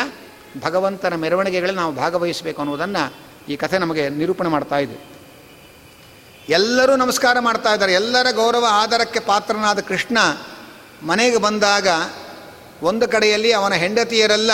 ಭಗವಂತನ 0.61 1.16
ಮೆರವಣಿಗೆಗಳಲ್ಲಿ 1.16 1.80
ನಾವು 1.80 1.93
ಭಾಗವಹಿಸಬೇಕು 1.95 2.61
ಅನ್ನೋದನ್ನು 2.61 3.14
ಈ 3.49 3.55
ಕಥೆ 3.55 3.78
ನಮಗೆ 3.78 4.09
ನಿರೂಪಣೆ 4.09 4.49
ಮಾಡ್ತಾ 4.49 4.78
ಇದೆ. 4.78 5.12
ಎಲ್ಲರೂ 6.49 6.95
ನಮಸ್ಕಾರ 6.95 7.39
ಮಾಡ್ತಾ 7.39 7.73
ಇದ್ದಾರೆ. 7.73 7.93
ಎಲ್ಲರ 7.93 8.31
ಗೌರವ 8.31 8.65
ಆಧಾರಕ್ಕೆ 8.69 9.19
ಪಾತ್ರನಾದ 9.19 9.79
ಕೃಷ್ಣ 9.79 10.17
ಮನೆಗೆ 11.03 11.37
ಬಂದಾಗ 11.37 11.87
ಒಂದು 12.83 13.07
ಕಡೆಯಲ್ಲಿ 13.07 13.51
ಅವನ 13.51 13.73
ಹೆಂಡತಿಯರೆಲ್ಲ 13.73 14.51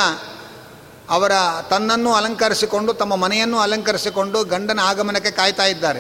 ಅವರ 1.09 1.31
ತನ್ನನ್ನು 1.69 2.13
ಅಲಂಕರಿಸಿಕೊಂಡು, 2.13 2.93
ತಮ್ಮ 2.93 3.15
ಮನೆಯನ್ನು 3.15 3.59
ಅಲಂಕರಿಸಿಕೊಂಡು 3.59 4.43
ಗಂಡನ 4.43 4.79
ಆಗಮನಕ್ಕೆ 4.79 5.31
ಕಾಯ್ತಾ 5.31 5.65
ಇದ್ದಾರೆ. 5.65 5.99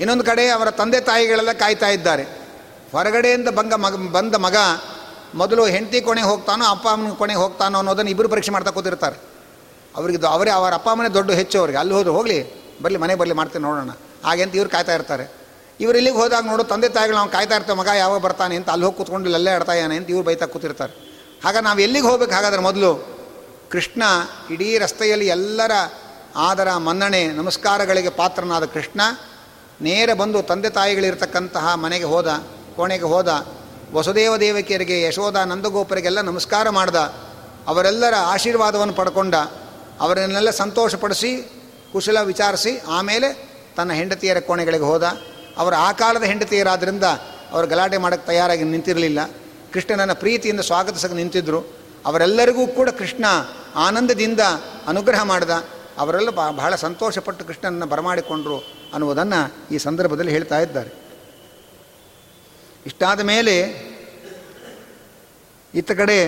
ಇನ್ನೊಂದು 0.00 0.24
ಕಡೆ 0.24 0.48
ಅವರ 0.48 0.70
ತಂದೆ 0.70 1.00
ತಾಯಿಗಳೆಲ್ಲ 1.00 1.52
ಕಾಯ್ತಾ 1.52 1.88
ಇದ್ದಾರೆ. 1.88 2.22
ಹೊರಗಡೆಯಿಂದ 2.92 3.48
ಬಂಗ 3.48 3.74
ಮಗ, 3.74 4.10
ಬಂದ 4.12 4.34
ಮಗ 4.34 4.56
ಮೊದಲು 5.34 5.66
ಹೆಂಡತಿ 5.66 6.00
ಕೊನೆಗೆ 6.00 6.26
ಹೋಗ್ತಾನೋ, 6.26 6.64
ಅಪ್ಪ 6.64 6.88
ಅಮ್ಮನ 6.88 7.12
ಕೊನೆಗೆ 7.12 7.40
ಹೋಗ್ತಾನೋ 7.40 7.78
ಅನ್ನೋದನ್ನು 7.78 8.10
ಇಬ್ಬರು 8.10 8.28
ಪರೀಕ್ಷೆ 8.28 8.52
ಮಾಡ್ತಾ 8.52 8.70
ಕೂತಿರ್ತಾರೆ. 8.70 9.16
ಅವರಿಗೆ 9.96 10.26
ಅವರೇ, 10.26 10.50
ಅವರ 10.50 10.74
ಅಪ್ಪ 10.74 10.88
ಅಮ್ಮನೇ 10.88 11.08
ದೊಡ್ಡ 11.08 11.30
ಹೆಚ್ಚು 11.30 11.58
ಅವರಿಗೆ. 11.58 11.78
ಅಲ್ಲಿ 11.78 11.94
ಹೋದ್ರು, 11.94 12.12
ಹೋಗಲಿ, 12.12 12.68
ಬರಲಿ, 12.82 12.96
ಮನೆಗೆ 12.96 13.18
ಬರಲಿ, 13.18 13.34
ಮಾಡ್ತೀನಿ, 13.34 13.62
ನೋಡೋಣ. 13.62 13.90
ಹಾಗೆ 14.24 14.42
ಅಂತ 14.42 14.56
ಇವ್ರು 14.56 14.70
ಕಾಯ್ತಾ 14.70 14.94
ಇರ್ತಾರೆ. 14.94 15.32
ಇವ್ರು 15.80 15.98
ಇಲ್ಲಿಗೆ 15.98 16.16
ಹೋದಾಗ 16.16 16.44
ನೋಡು, 16.44 16.64
ತಂದೆ 16.64 16.88
ತಾಯಿಗಳು 16.88 17.16
ನಾವು 17.16 17.30
ಕಾಯ್ತಾ 17.30 17.56
ಇರ್ತೇವೆ, 17.56 17.78
ಮಗ 17.78 17.86
ಯಾವಾಗ 17.86 18.20
ಬರ್ತಾನೆ 18.20 18.56
ಅಂತ 18.56 18.70
ಅಲ್ಲಿ 18.70 18.86
ಹೋಗಿ 18.86 18.96
ಕೂತ್ಕೊಂಡು 18.96 19.34
ಅಲ್ಲೇ 19.34 19.50
ಅಂತ 19.50 20.10
ಇವ್ರು 20.10 20.24
ಬೈತಾ 20.24 20.46
ಕೂತಿರ್ತಾರೆ. 20.46 21.08
ಆಗ 21.44 21.56
ನಾವು 21.56 21.78
ಎಲ್ಲಿಗೆ 21.78 22.06
ಹೋಗ್ಬೇಕು 22.06 22.32
ಹಾಗಾದ್ರೆ 22.32 22.62
ಮೊದಲು? 22.62 23.18
ಕೃಷ್ಣ 23.70 24.02
ಇಡೀ 24.50 24.78
ರಸ್ತೆಯಲ್ಲಿ 24.78 25.26
ಎಲ್ಲರ 25.26 25.70
ಆದರ, 26.36 26.76
ಮನ್ನಣೆ, 26.76 27.26
ನಮಸ್ಕಾರಗಳಿಗೆ 27.26 28.08
ಪಾತ್ರನಾದ 28.08 28.64
ಕೃಷ್ಣ 28.64 29.00
ನೇರ 29.80 30.14
ಬಂದು 30.14 30.42
ತಂದೆ 30.42 30.70
ತಾಯಿಗಳಿರ್ತಕ್ಕಂತಹ 30.70 31.74
ಮನೆಗೆ 31.74 32.04
ಹೋದ, 32.04 32.44
ಕೋಣೆಗೆ 32.76 33.04
ಹೋದ, 33.04 33.46
ವಸುದೇವ 33.92 34.36
ದೇವಕಿಯರಿಗೆ 34.36 35.02
ಯಶೋಧ 35.02 35.36
ನಂದಗೋಪರಿಗೆಲ್ಲ 35.36 36.20
ನಮಸ್ಕಾರ 36.20 36.68
ಮಾಡ್ದ, 36.68 36.96
ಅವರೆಲ್ಲರ 37.66 38.14
ಆಶೀರ್ವಾದವನ್ನು 38.16 38.94
ಪಡ್ಕೊಂಡ, 38.94 39.34
ಅವರನ್ನೆಲ್ಲ 40.00 40.50
ಸಂತೋಷಪಡಿಸಿ, 40.50 41.52
ಕುಶಲ 41.92 42.20
ವಿಚಾರಿಸಿ, 42.20 42.82
ಆಮೇಲೆ 42.88 43.47
ತನ್ನ 43.78 43.92
ಹೆಂಡತಿಯರ 43.92 44.40
ಕೋಣೆಗಳಿಗೆ 44.40 44.84
ಹೋದ. 44.84 45.02
ಅವರ 45.56 45.74
ಆ 45.74 45.92
ಕಾಲದ 45.92 46.22
ಹೆಂಡತಿಯರಾದ್ದರಿಂದ 46.22 47.04
ಅವರು 47.50 47.66
ಗಲಾಟೆ 47.66 47.96
ಮಾಡೋಕ್ಕೆ 47.96 48.26
ತಯಾರಾಗಿ 48.26 48.64
ನಿಂತಿರಲಿಲ್ಲ. 48.64 49.18
ಕೃಷ್ಣನನ್ನು 49.72 50.14
ಪ್ರೀತಿಯಿಂದ 50.14 50.60
ಸ್ವಾಗತಿಸಕ್ಕೆ 50.60 51.16
ನಿಂತಿದ್ದರು 51.16 51.78
ಅವರೆಲ್ಲರಿಗೂ 52.06 52.66
ಕೂಡ 52.66 52.88
ಕೃಷ್ಣ 52.88 53.24
ಆನಂದದಿಂದ 53.74 54.40
ಅನುಗ್ರಹ 54.86 55.22
ಮಾಡಿದ. 55.22 55.50
ಅವರೆಲ್ಲ 55.98 56.30
ಬಹಳ 56.30 56.74
ಸಂತೋಷಪಟ್ಟು 56.74 57.44
ಕೃಷ್ಣನನ್ನು 57.44 57.86
ಬರಮಾಡಿಕೊಂಡರು 57.86 58.58
ಅನ್ನುವುದನ್ನು 58.92 59.74
ಈ 59.74 59.78
ಸಂದರ್ಭದಲ್ಲಿ 59.78 60.32
ಹೇಳ್ತಾ 60.32 60.58
ಇದ್ದಾರೆ. 60.58 60.90
ಇಷ್ಟಾದ 62.86 63.20
ಮೇಲೆ 63.20 63.60
ಇತ್ತ 65.74 65.92
ಕಡೆ 65.92 66.18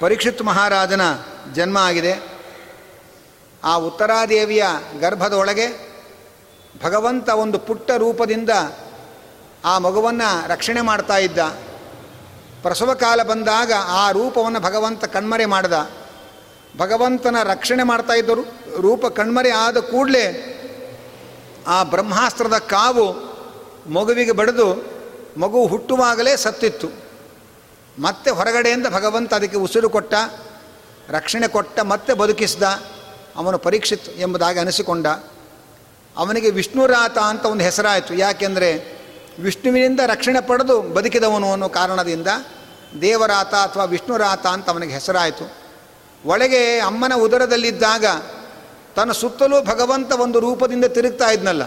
ಪರೀಕ್ಷಿತ್ 0.00 0.42
ಮಹಾರಾಜನ 0.42 1.00
ಜನ್ಮ 1.54 1.78
ಆಗಿದೆ. 1.78 2.29
ಆ 3.64 3.74
ಉತ್ತರಾದೇವಿಯ 3.74 4.64
ಗರ್ಭದೊಳಗೆ 5.00 5.90
ಭಗವಂತ 6.84 7.28
ಒಂದು 7.28 7.58
ಪುಟ್ಟ 7.58 7.90
ರೂಪದಿಂದ 7.90 8.50
ಆ 9.64 9.78
ಮಗುವನ್ನು 9.78 10.48
ರಕ್ಷಣೆ 10.48 10.80
ಮಾಡ್ತಾ 10.80 11.16
ಇದ್ದ. 11.16 11.38
ಪ್ರಸವ 12.62 12.94
ಕಾಲ 12.94 13.22
ಬಂದಾಗ 13.22 13.72
ಆ 13.86 14.10
ರೂಪವನ್ನು 14.10 14.60
ಭಗವಂತ 14.60 15.04
ಕಣ್ಮರೆ 15.04 15.46
ಮಾಡಿದ. 15.46 15.90
ಭಗವಂತನ 16.76 17.36
ರಕ್ಷಣೆ 17.42 17.82
ಮಾಡ್ತಾ 17.82 18.12
ಇದ್ದರು 18.12 18.42
ರೂಪ 18.80 19.06
ಕಣ್ಮರೆ 19.06 19.50
ಆದ 19.50 19.78
ಕೂಡಲೇ 19.78 20.56
ಆ 21.66 21.82
ಬ್ರಹ್ಮಾಸ್ತ್ರದ 21.82 22.58
ಕಾವು 22.58 23.12
ಮಗುವಿಗೆ 23.92 24.32
ಬಡಿದು 24.32 24.74
ಮಗು 25.36 25.66
ಹುಟ್ಟುವಾಗಲೇ 25.66 26.36
ಸತ್ತಿತ್ತು. 26.36 26.88
ಮತ್ತೆ 28.02 28.30
ಹೊರಗಡೆಯಿಂದ 28.30 28.86
ಭಗವಂತ 28.86 29.34
ಅದಕ್ಕೆ 29.34 29.56
ಉಸಿರು 29.56 29.90
ಕೊಟ್ಟ, 29.90 30.14
ರಕ್ಷಣೆ 31.08 31.48
ಕೊಟ್ಟ, 31.48 31.80
ಮತ್ತೆ 31.80 32.12
ಬದುಕಿಸಿದ. 32.12 32.62
ಅವನು 33.36 33.58
ಪರೀಕ್ಷಿತ್ 33.58 34.08
ಎಂಬುದಾಗಿ 34.18 34.58
ಅನಿಸಿಕೊಂಡ. 34.58 35.06
ಅವನಿಗೆ 36.16 36.50
ವಿಷ್ಣುರಾತ 36.50 37.18
ಅಂತ 37.18 37.44
ಒಂದು 37.44 37.64
ಹೆಸರಾಯಿತು. 37.64 38.14
ಯಾಕೆಂದರೆ 38.14 39.00
ವಿಷ್ಣುವಿನಿಂದ 39.42 40.00
ರಕ್ಷಣೆ 40.06 40.40
ಪಡೆದು 40.40 40.82
ಬದುಕಿದವನು 40.82 41.52
ಅನ್ನೋ 41.52 41.68
ಕಾರಣದಿಂದ 41.68 42.26
ದೇವರಾತ 43.00 43.54
ಅಥವಾ 43.54 43.84
ವಿಷ್ಣುರಾತ 43.84 44.46
ಅಂತ 44.46 44.70
ಅವನಿಗೆ 44.70 44.92
ಹೆಸರಾಯಿತು. 44.92 45.52
ಒಳಗೆ 46.24 46.78
ಅಮ್ಮನ 46.78 47.12
ಉದರದಲ್ಲಿದ್ದಾಗ 47.16 48.04
ತನ್ನ 48.96 49.12
ಸುತ್ತಲೂ 49.12 49.62
ಭಗವಂತ 49.62 50.12
ಒಂದು 50.12 50.40
ರೂಪದಿಂದ 50.40 50.84
ತಿರುಗ್ತಾ 50.84 51.30
ಇದ್ನಲ್ಲ. 51.30 51.62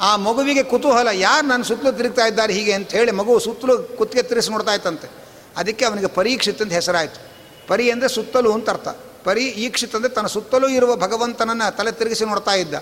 ಆ 0.00 0.16
ಮಗುವಿಗೆ 0.16 0.62
ಕುತೂಹಲ, 0.62 1.08
ಯಾರು 1.12 1.46
ನನ್ನ 1.46 1.62
ಸುತ್ತಲೂ 1.62 1.92
ತಿರುಗ್ತಾ 1.92 2.26
ಇದ್ದಾರೆ 2.26 2.52
ಹೀಗೆ? 2.52 2.72
ಅಂತ 2.72 2.90
ಹೇಳಿ 2.90 3.10
ಮಗು 3.10 3.38
ಸುತ್ತಲೂ 3.38 3.78
ಕುತ್ತಿಗೆ 3.82 4.22
ತಿರುಗಿಸಿ 4.22 4.50
ನೋಡ್ತಾ 4.50 4.74
ಇತ್ತಂತೆ. 4.74 5.10
ಅದಕ್ಕೆ 5.56 5.84
ಅವನಿಗೆ 5.84 6.06
ಪರೀಕ್ಷಿತ್ 6.06 6.62
ಅಂತ 6.62 6.72
ಹೆಸರಾಯಿತು. 6.72 7.30
ಪರಿ 7.68 7.90
ಅಂದರೆ 7.90 8.08
ಸುತ್ತಲೂ 8.08 8.52
ಅಂತ 8.52 8.70
ಅರ್ಥ. 8.70 8.88
ಪರಿ 9.24 9.44
ಈಕ್ಷಿತ್ 9.44 9.94
ಅಂದರೆ 9.94 10.10
ತನ್ನ 10.10 10.26
ಸುತ್ತಲೂ 10.26 10.68
ಇರುವ 10.68 10.96
ಭಗವಂತನನ್ನು 10.96 11.76
ತಲೆ 11.76 11.92
ತಿರುಗಿಸಿ 11.92 12.24
ನೋಡ್ತಾ 12.24 12.54
ಇದ್ದ. 12.54 12.74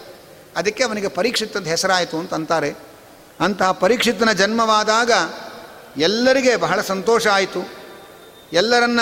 ಅದಕ್ಕೆ 0.57 0.84
ಅವನಿಗೆ 0.84 1.09
ಪರೀಕ್ಷಿತ್ 1.09 1.57
ಅಂತ 1.57 1.66
ಹೆಸರಾಯಿತು 1.66 2.18
ಅಂತ 2.18 2.34
ಅಂತಾರೆ. 2.34 2.74
ಅಂತಹ 3.41 3.72
ಪರೀಕ್ಷಿತನ 3.72 4.32
ಜನ್ಮವಾದಾಗ 4.32 5.12
ಎಲ್ಲರಿಗೆ 5.97 6.57
ಬಹಳ 6.57 6.80
ಸಂತೋಷ 6.80 7.26
ಆಯಿತು. 7.26 7.68
ಎಲ್ಲರನ್ನ, 8.53 9.01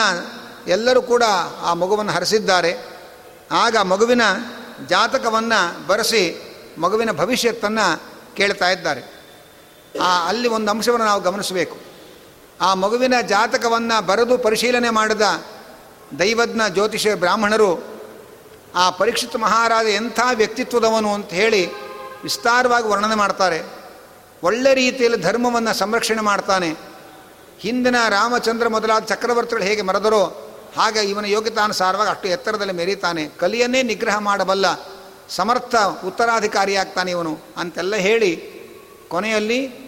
ಎಲ್ಲರೂ 0.68 1.03
ಕೂಡ 1.03 1.22
ಆ 1.62 1.74
ಮಗುವನ್ನು 1.74 2.12
ಹರಿಸಿದ್ದಾರೆ. 2.12 2.74
ಆಗ 3.51 3.76
ಮಗುವಿನ 3.76 4.22
ಜಾತಕವನ್ನು 4.87 5.87
ಬರೆಸಿ 5.87 6.43
ಮಗುವಿನ 6.78 7.12
ಭವಿಷ್ಯತ್ತನ್ನು 7.12 8.03
ಕೇಳ್ತಾ 8.37 8.70
ಇದ್ದಾರೆ. 8.70 9.16
ಆ, 10.03 10.28
ಅಲ್ಲಿ 10.28 10.49
ಒಂದು 10.49 10.70
ಅಂಶವನ್ನು 10.70 11.07
ನಾವು 11.07 11.20
ಗಮನಿಸಬೇಕು. 11.20 11.76
ಆ 12.61 12.74
ಮಗುವಿನ 12.74 13.14
ಜಾತಕವನ್ನು 13.28 14.07
ಬರೆದು 14.07 14.39
ಪರಿಶೀಲನೆ 14.39 14.91
ಮಾಡಿದ 14.91 15.20
ದೈವಜ್ಞ 16.19 16.61
ಜ್ಯೋತಿಷ 16.69 17.07
ಬ್ರಾಹ್ಮಣರು 17.15 17.85
ಆ 18.75 18.91
ಪರೀಕ್ಷಿತ 18.91 19.37
ಮಹಾರಾಜ 19.37 19.87
ಎಂಥ 19.87 20.21
ವ್ಯಕ್ತಿತ್ವದವನು 20.35 21.15
ಅಂತ 21.15 21.31
ಹೇಳಿ 21.31 21.75
ವಿಸ್ತಾರವಾಗಿ 22.23 22.89
ವರ್ಣನೆ 22.89 23.15
ಮಾಡ್ತಾರೆ. 23.15 23.63
ಒಳ್ಳೆ 24.43 24.75
ರೀತಿಯಲ್ಲಿ 24.75 25.23
ಧರ್ಮವನ್ನು 25.23 25.75
ಸಂರಕ್ಷಣೆ 25.75 26.23
ಮಾಡ್ತಾನೆ. 26.23 26.75
ಹಿಂದಿನ 27.61 27.97
ರಾಮಚಂದ್ರ 28.09 28.69
ಮೊದಲಾದ 28.69 29.03
ಚಕ್ರವರ್ತಿಗಳು 29.03 29.65
ಹೇಗೆ 29.65 29.83
ಮರೆದರೋ 29.83 30.53
ಹಾಗೆ 30.77 31.01
ಇವನ 31.01 31.25
ಯೋಗ್ಯತಾನುಸಾರವಾಗಿ 31.25 32.11
ಅಷ್ಟು 32.11 32.29
ಎತ್ತರದಲ್ಲಿ 32.29 32.73
ಮೆರೀತಾನೆ. 32.73 33.27
ಕಲಿಯನ್ನೇ 33.27 33.83
ನಿಗ್ರಹ 33.83 34.19
ಮಾಡಬಲ್ಲ 34.19 34.67
ಸಮರ್ಥ 35.29 35.75
ಉತ್ತರಾಧಿಕಾರಿಯಾಗ್ತಾನೆ 36.07 37.11
ಇವನು 37.11 37.39
ಅಂತೆಲ್ಲ 37.57 37.97
ಹೇಳಿ 37.97 38.57
ಕೊನೆಯಲ್ಲಿ 39.09 39.87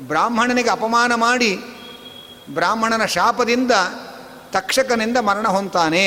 ಬ್ರಾಹ್ಮಣನಿಗೆ 0.00 0.70
ಅಪಮಾನ 0.70 1.14
ಮಾಡಿ 1.14 1.56
ಬ್ರಾಹ್ಮಣನ 2.54 3.04
ಶಾಪದಿಂದ 3.04 3.72
ತಕ್ಷಕನಿಂದ 4.56 5.18
ಮರಣ 5.28 5.46
ಹೊಂತಾನೆ 5.56 6.06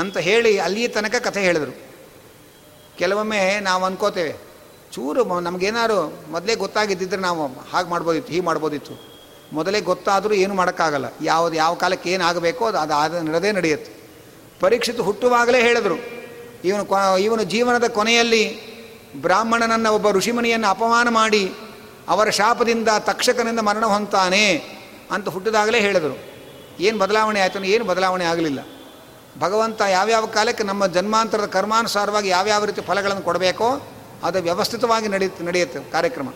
ಅಂತ 0.00 0.16
ಹೇಳಿ 0.28 0.52
ಅಲ್ಲಿ 0.66 0.82
ತನಕ 0.94 1.16
ಕಥೆ 1.26 1.40
ಹೇಳಿದರು. 1.40 1.74
ಕೆಲವೊಮ್ಮೆ 2.98 3.40
ನಾವು 3.60 3.82
ಅನ್ಕೋತೇವೆ, 3.84 4.34
ಚೂರು 4.94 5.22
ನಮಗೇನಾದ್ರು 5.46 6.00
ಮೊದಲೇ 6.32 6.54
ಗೊತ್ತಾಗಿದ್ದಿದ್ರೆ 6.62 7.20
ನಾವು 7.20 7.42
ಹಾಗೆ 7.72 7.88
ಮಾಡ್ಬೋದಿತ್ತು, 7.90 8.30
ಹೀಗೆ 8.32 8.46
ಮಾಡ್ಬೋದಿತ್ತು. 8.48 8.94
ಮೊದಲೇ 9.52 9.78
ಗೊತ್ತಾದರೂ 9.88 10.34
ಏನು 10.34 10.54
ಮಾಡೋಕ್ಕಾಗಲ್ಲ. 10.54 11.06
ಯಾವುದು, 11.22 11.54
ಯಾವ 11.56 11.72
ಕಾಲಕ್ಕೆ 11.82 12.08
ಏನಾಗಬೇಕೋ 12.10 12.64
ಅದು 12.70 12.78
ಅದು 12.78 12.94
ಆದ 12.94 13.22
ನಡೆದೇ 13.28 13.50
ನಡೆಯುತ್ತೆ. 13.52 13.90
ಪರೀಕ್ಷಿತ 14.60 15.00
ಹುಟ್ಟುವಾಗಲೇ 15.00 15.60
ಹೇಳಿದರು, 15.66 15.96
ಇವನು 16.68 16.84
ಕೊ, 16.90 16.98
ಇವನು 17.26 17.44
ಜೀವನದ 17.54 17.86
ಕೊನೆಯಲ್ಲಿ 17.98 18.44
ಬ್ರಾಹ್ಮಣನನ್ನು 19.22 19.90
ಒಬ್ಬ 19.94 20.10
ಋಷಿಮುನಿಯನ್ನು 20.10 20.68
ಅಪಮಾನ 20.68 21.08
ಮಾಡಿ 21.18 21.44
ಅವರ 22.08 22.28
ಶಾಪದಿಂದ 22.38 22.90
ತಕ್ಷಕನಿಂದ 23.00 23.60
ಮರಣ 23.68 23.84
ಹೊಂತಾನೆ 23.94 24.44
ಅಂತ 25.10 25.26
ಹುಟ್ಟಿದಾಗಲೇ 25.28 25.78
ಹೇಳಿದರು. 25.80 26.16
ಏನು 26.80 26.98
ಬದಲಾವಣೆ 26.98 27.40
ಆಯಿತು 27.40 27.64
ಏನು 27.64 27.84
ಬದಲಾವಣೆ 27.84 28.24
ಆಗಲಿಲ್ಲ. 28.24 28.60
ಭಗವಂತ 29.40 29.80
ಯಾವ್ಯಾವ 29.80 30.26
ಕಾಲಕ್ಕೆ 30.26 30.64
ನಮ್ಮ 30.64 30.86
ಜನ್ಮಾಂತರದ 30.86 31.46
ಕರ್ಮಾನುಸಾರವಾಗಿ 31.46 32.28
ಯಾವ್ಯಾವ 32.28 32.64
ರೀತಿ 32.64 32.80
ಫಲಗಳನ್ನು 32.80 33.22
ಕೊಡಬೇಕೋ 33.22 33.68
ಅದು 34.26 34.38
ವ್ಯವಸ್ಥಿತವಾಗಿ 34.42 35.08
ನಡೆಯುತ್ತೆ 35.08 35.44
ನಡೆಯುತ್ತೆ 35.44 35.80
ಕಾರ್ಯಕ್ರಮ. 35.92 36.28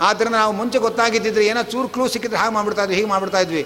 ಆದ್ದರಿಂದ 0.00 0.36
ನಾವು 0.36 0.52
ಮುಂಚೆ 0.52 0.78
ಗೊತ್ತಾಗಿದ್ದಿದ್ರೆ 0.78 1.46
ಏನೋ 1.46 1.62
ಚೂರು 1.62 1.88
ಕ್ಲೂ 1.88 2.08
ಸಿಕ್ಕಿದ್ರೆ 2.08 2.38
ಹಾಗೆ 2.38 2.54
ಮಾಡ್ಬಿಡ್ತಾ 2.54 2.82
ಇದ್ವಿ, 2.82 2.96
ಹೀಗೆ 2.96 3.08
ಮಾಡ್ಬಿಡ್ತಾ 3.08 3.38
ಇದ್ವಿ. 3.38 3.62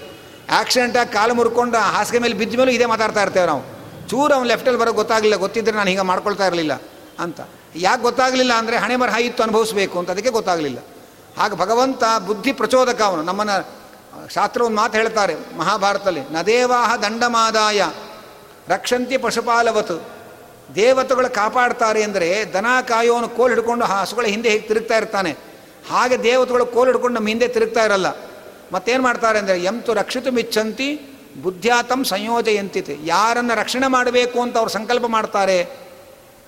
ಆಕ್ಸಿಡೆಂಟಾಗಿ 0.59 1.11
ಕಾಲು 1.13 1.33
ಮುರ್ಕೊಂಡು 1.39 1.77
ಹಾಸಿಗೆ 1.77 2.19
ಮೇಲೆ 2.19 2.33
ಬಿದ್ದ 2.33 2.55
ಮೇಲೂ 2.59 2.71
ಇದೇ 2.71 2.85
ಮಾತಾಡ್ತಾ 2.85 3.21
ಇರ್ತೇವೆ 3.21 3.45
ನಾವು. 3.45 3.63
ಚೂರು 4.09 4.33
ಅವ್ನು 4.33 4.47
ಲೆಫ್ಟಲ್ಲಿ 4.47 4.79
ಬರೋ 4.79 4.93
ಗೊತ್ತಾಗಲಿಲ್ಲ 4.93 5.35
ಗೊತ್ತಿದ್ದರೆ 5.35 5.75
ನಾನು 5.75 5.89
ಹೀಗೆ 5.89 6.01
ಮಾಡ್ಕೊಳ್ತಾ 6.01 6.45
ಇರಲಿಲ್ಲ 6.47 6.73
ಅಂತ. 7.19 7.39
ಯಾಕೆ 7.75 8.01
ಗೊತ್ತಾಗಲಿಲ್ಲ 8.01 8.53
ಅಂದರೆ 8.53 8.77
ಹಣೆ 8.77 8.95
ಮರ 8.95 9.09
ಇತ್ತು 9.09 9.43
ಅನುಭವಿಸಬೇಕು 9.43 9.99
ಅಂತ 9.99 10.09
ಅದಕ್ಕೆ 10.09 10.29
ಗೊತ್ತಾಗಲಿಲ್ಲ. 10.29 10.79
ಹಾಗೆ 11.37 11.55
ಭಗವಂತ 11.55 12.03
ಬುದ್ಧಿ 12.25 12.51
ಪ್ರಚೋದಕ 12.51 13.01
ಅವನು, 13.01 13.23
ನಮ್ಮನ್ನು 13.23 13.80
ಶಾಸ್ತ್ರ 14.35 14.61
ಒಂದು 14.61 14.77
ಮಾತು 14.77 14.95
ಹೇಳ್ತಾರೆ 14.97 15.35
ಮಹಾಭಾರತದಲ್ಲಿ, 15.57 16.23
ನದೇವಾಹ 16.33 16.89
ದಂಡಮಾದಾಯ, 16.95 17.81
ರಕ್ಷಂತಿ 18.67 19.17
ಪಶುಪಾಲವತು. 19.17 19.97
ದೇವತೆಗಳು 20.75 21.29
ಕಾಪಾಡ್ತಾರೆ 21.35 22.01
ಅಂದರೆ 22.03 22.27
ದನ 22.53 22.67
ಕಾಯೋನು 22.87 23.29
ಕೋಲ್ 23.29 23.51
ಹಿಡ್ಕೊಂಡು 23.53 23.85
ಹಸುಗಳ 23.85 24.25
ಹಿಂದೆ 24.25 24.49
ಹೇಗೆ 24.49 24.65
ತಿರುಗ್ತಾ 24.67 24.97
ಇರ್ತಾನೆ. 24.97 25.31
ಹಾಗೆ 25.91 26.17
ದೇವತೆಗಳು 26.23 26.65
ಕೋಲ್ 26.65 26.89
ಹಿಡ್ಕೊಂಡು 26.89 27.15
ನಮ್ಮ 27.15 27.27
ಹಿಂದೆ 27.27 27.47
ತಿರುಗ್ತಾ 27.47 27.83
ಇರಲ್ಲ. 27.85 28.09
ಮತ್ತೇನು 28.73 29.03
ಮಾಡ್ತಾರೆ 29.03 29.37
ಅಂದರೆ 29.39 29.57
ಎಂತು 29.63 29.93
ರಕ್ಷಿತು 29.93 30.31
ಮಿಚ್ಚಂತಿ, 30.31 30.89
ಬುದ್ಧ್ಯಾತಂ 31.43 32.01
ಸಂಯೋಜಯಂತಿತೆ. 32.03 32.93
ಯಾರನ್ನು 33.05 33.53
ರಕ್ಷಣೆ 33.59 33.87
ಮಾಡಬೇಕು 33.87 34.37
ಅಂತ 34.41 34.55
ಅವ್ರು 34.57 34.71
ಸಂಕಲ್ಪ 34.71 35.05
ಮಾಡ್ತಾರೆ, 35.07 35.57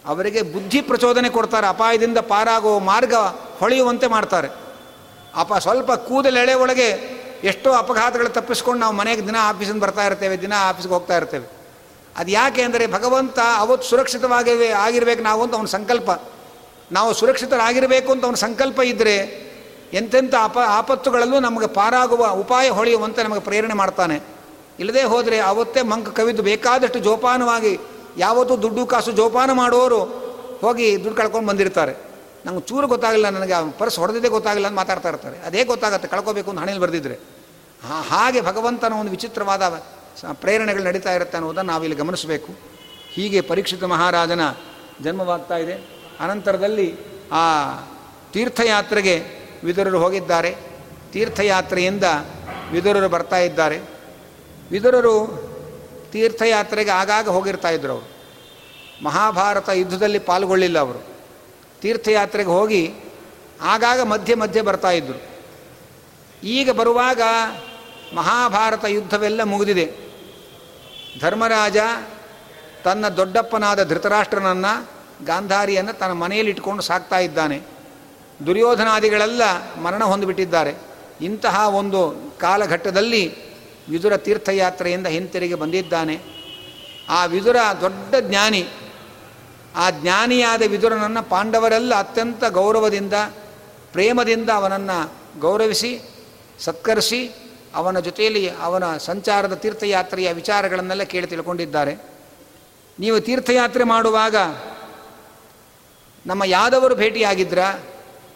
ಅವರಿಗೆ 0.05 0.41
ಬುದ್ಧಿ 0.53 0.79
ಪ್ರಚೋದನೆ 0.81 1.29
ಕೊಡ್ತಾರೆ, 1.29 1.67
ಅಪಾಯದಿಂದ 1.67 2.19
ಪಾರಾಗೋ 2.31 2.73
ಮಾರ್ಗ 2.91 3.15
ಹೊಳೆಯುವಂತೆ 3.59 4.07
ಮಾಡ್ತಾರೆ. 4.07 4.49
ಅಪ 5.35 5.53
ಸ್ವಲ್ಪ 5.57 5.91
ಕೂದಲೆಳೆ 6.07 6.53
ಒಳಗೆ 6.53 6.89
ಎಷ್ಟೋ 7.51 7.69
ಅಪಘಾತಗಳು 7.81 8.29
ತಪ್ಪಿಸ್ಕೊಂಡು 8.37 8.79
ನಾವು 8.83 8.95
ಮನೆಗೆ 9.01 9.21
ದಿನ 9.29 9.37
ಆಫೀಸಿಂದ 9.51 9.79
ಬರ್ತಾ 9.85 10.03
ಇರ್ತೇವೆ, 10.09 10.35
ದಿನ 10.41 10.53
ಆಫೀಸ್ಗೆ 10.69 10.93
ಹೋಗ್ತಾ 10.93 11.15
ಇರ್ತೇವೆ. 11.19 11.47
ಅದು 12.19 12.29
ಯಾಕೆ 12.31 12.61
ಅಂದರೆ 12.67 12.85
ಭಗವಂತ 12.87 13.39
ಅವತ್ತು 13.63 13.85
ಸುರಕ್ಷಿತವಾಗಿ 13.91 14.51
ಆಗಿರ್ಬೇಕು 14.85 15.21
ನಾವು 15.29 15.41
ಅಂತ 15.45 15.53
ಅವನ 15.59 15.69
ಸಂಕಲ್ಪ. 15.77 16.09
ನಾವು 16.91 17.09
ಸುರಕ್ಷಿತರಾಗಿರಬೇಕು 17.19 18.09
ಅಂತ 18.13 18.23
ಅವನ 18.27 18.39
ಸಂಕಲ್ಪ 18.47 18.79
ಇದ್ದರೆ 18.91 19.15
ಎಂತೆಂಥ 19.99 20.35
ಅಪ, 20.47 20.57
ಆಪತ್ತುಗಳಲ್ಲೂ 20.79 21.39
ನಮಗೆ 21.39 21.67
ಪಾರಾಗುವ 21.79 22.25
ಉಪಾಯ 22.43 22.67
ಹೊಳೆಯುವಂತೆ 22.77 23.23
ನಮಗೆ 23.23 23.43
ಪ್ರೇರಣೆ 23.47 23.75
ಮಾಡ್ತಾನೆ. 23.81 24.17
ಇಲ್ಲದೆ 24.81 25.03
ಹೋದರೆ 25.13 25.37
ಅವತ್ತೇ 25.51 25.81
ಮಂಕ 25.91 26.09
ಕವಿದು 26.19 26.43
ಬೇಕಾದಷ್ಟು 26.43 26.99
ಜೋಪಾನವಾಗಿ, 26.99 27.73
ಯಾವತ್ತೂ 28.17 28.55
ದುಡ್ಡು 28.63 28.85
ಕಾಸು 28.93 29.11
ಜೋಪಾನ 29.11 29.51
ಮಾಡುವವರು 29.51 29.99
ಹೋಗಿ 30.63 30.87
ದುಡ್ಡು 31.03 31.17
ಕಳ್ಕೊಂಡು 31.21 31.47
ಬಂದಿರ್ತಾರೆ. 31.47 31.93
ನಂಗೆ 32.45 32.61
ಚೂರು 32.69 32.87
ಗೊತ್ತಾಗಿಲ್ಲ 32.93 33.27
ನನಗೆ, 33.29 33.53
ಪರ್ಸ್ 33.79 33.97
ಹೊಡೆದಿದ್ದೇ 33.99 34.29
ಗೊತ್ತಾಗಿಲ್ಲ 34.37 34.67
ಅಂತ 34.67 34.77
ಮಾತಾಡ್ತಾ 34.77 35.09
ಇರ್ತಾರೆ. 35.09 35.37
ಅದೇ 35.47 35.61
ಗೊತ್ತಾಗುತ್ತೆ, 35.63 36.07
ಕಳ್ಕೋಬೇಕು 36.07 36.49
ಅಂತ 36.51 36.59
ಹಣೆಯಲ್ಲಿ 36.59 36.83
ಬರೆದಿದ್ರೆ. 36.85 37.15
ಹಾಗೆ 37.83 38.41
ಭಗವಂತನ 38.41 38.93
ಒಂದು 38.93 39.11
ವಿಚಿತ್ರವಾದ 39.11 39.83
ಪ್ರೇರಣೆಗಳು 40.33 40.83
ನಡೀತಾ 40.83 41.13
ಇರುತ್ತೆ 41.13 41.37
ಅನ್ನೋದನ್ನು 41.37 41.71
ನಾವಿಲ್ಲಿ 41.71 41.97
ಗಮನಿಸಬೇಕು. 41.97 42.55
ಹೀಗೆ 43.09 43.41
ಪರೀಕ್ಷಿತ 43.41 43.83
ಮಹಾರಾಜನ 43.83 44.51
ಜನ್ಮವಾಗ್ತಾ 45.01 45.57
ಇದೆ. 45.57 45.73
ಅನಂತರದಲ್ಲಿ 46.19 46.95
ಆ 47.31 47.73
ತೀರ್ಥಯಾತ್ರೆಗೆ 48.31 49.23
ವಿದುರರು 49.63 49.99
ಹೋಗಿದ್ದಾರೆ. 49.99 50.55
ತೀರ್ಥಯಾತ್ರೆಯಿಂದ 51.11 52.03
ವಿದುರರು 52.71 53.09
ಬರ್ತಾ 53.09 53.37
ಇದ್ದಾರೆ. 53.37 53.81
ವಿದುರರು 54.71 55.43
ತೀರ್ಥಯಾತ್ರೆಗೆ 56.11 56.91
ಆಗಾಗ 56.91 57.29
ಹೋಗಿರ್ತಾ 57.29 57.69
ಇದ್ರು 57.69 57.93
ಅವರು. 57.93 58.13
ಮಹಾಭಾರತ 59.03 59.69
ಯುದ್ಧದಲ್ಲಿ 59.69 60.19
ಪಾಲ್ಗೊಳ್ಳಿಲ್ಲ 60.19 60.79
ಅವರು. 60.79 61.07
ತೀರ್ಥಯಾತ್ರೆಗೆ 61.81 62.49
ಹೋಗಿ 62.49 62.93
ಆಗಾಗ 63.61 64.01
ಮಧ್ಯೆ 64.01 64.35
ಮಧ್ಯೆ 64.35 64.61
ಬರ್ತಾಯಿದ್ರು 64.61 65.33
ಈಗ 66.43 66.71
ಬರುವಾಗ 66.71 67.21
ಮಹಾಭಾರತ 68.13 68.85
ಯುದ್ಧವೆಲ್ಲ 68.85 69.43
ಮುಗಿದಿದೆ. 69.43 69.93
ಧರ್ಮರಾಜ 71.19 71.77
ತನ್ನ 72.83 73.07
ದೊಡ್ಡಪ್ಪನಾದ 73.07 73.89
ಧೃತರಾಷ್ಟ್ರನನ್ನು, 73.89 74.89
ಗಾಂಧಾರಿಯನ್ನು 75.25 75.93
ತನ್ನ 75.93 76.11
ಮನೆಯಲ್ಲಿ 76.11 76.51
ಇಟ್ಕೊಂಡು 76.51 76.83
ಸಾಕ್ತಾ 76.83 77.19
ಇದ್ದಾನೆ. 77.19 77.61
ದುರ್ಯೋಧನಾದಿಗಳೆಲ್ಲ 78.45 79.41
ಮರಣ 79.75 80.03
ಹೊಂದಿಬಿಟ್ಟಿದ್ದಾರೆ. 80.03 80.75
ಇಂತಹ 81.21 81.75
ಒಂದು 81.75 82.15
ಕಾಲಘಟ್ಟದಲ್ಲಿ 82.39 83.53
ವಿದುರ 83.89 84.17
ತೀರ್ಥಯಾತ್ರೆಯಿಂದ 84.17 85.07
ಹಿಂತಿರುಗಿ 85.07 85.53
ಬಂದಿದ್ದಾನೆ. 85.53 86.21
ಆ 87.09 87.25
ವಿದುರ 87.25 87.55
ದೊಡ್ಡ 87.81 88.15
ಜ್ಞಾನಿ, 88.19 88.67
ಆ 89.75 89.89
ಜ್ಞಾನಿಯಾದ 89.89 90.61
ವಿದುರನನ್ನು 90.61 91.23
ಪಾಂಡವರೆಲ್ಲ 91.23 91.95
ಅತ್ಯಂತ 91.95 92.45
ಗೌರವದಿಂದ, 92.45 93.13
ಪ್ರೇಮದಿಂದ 93.91 94.49
ಅವನನ್ನು 94.49 95.13
ಗೌರವಿಸಿ, 95.39 96.01
ಸತ್ಕರಿಸಿ 96.59 97.35
ಅವನ 97.75 97.99
ಜೊತೆಯಲ್ಲಿ 97.99 98.49
ಅವನ 98.49 98.97
ಸಂಚಾರದ 98.97 99.53
ತೀರ್ಥಯಾತ್ರೆಯ 99.53 100.33
ವಿಚಾರಗಳನ್ನೆಲ್ಲ 100.33 101.03
ಕೇಳಿ 101.03 101.27
ತಿಳ್ಕೊಂಡಿದ್ದಾರೆ. 101.27 101.95
ನೀವು 102.99 103.19
ತೀರ್ಥಯಾತ್ರೆ 103.19 103.83
ಮಾಡುವಾಗ 103.83 104.35
ನಮ್ಮ 106.25 106.43
ಯಾದವರು 106.43 106.95
ಭೇಟಿಯಾಗಿದ್ರ, 106.95 107.59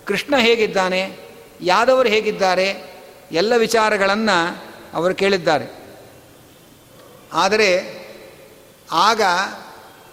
ಕೃಷ್ಣ 0.05 0.37
ಹೇಗಿದ್ದಾನೆ, 0.37 1.17
ಯಾದವರು 1.61 2.09
ಹೇಗಿದ್ದಾರೆ, 2.09 2.97
ಎಲ್ಲ 3.31 3.55
ವಿಚಾರಗಳನ್ನು 3.55 4.65
ಅವರು 4.93 5.15
ಕೇಳಿದ್ದಾರೆ. 5.15 5.87
ಆದರೆ 7.33 7.97
ಆಗ 8.91 9.21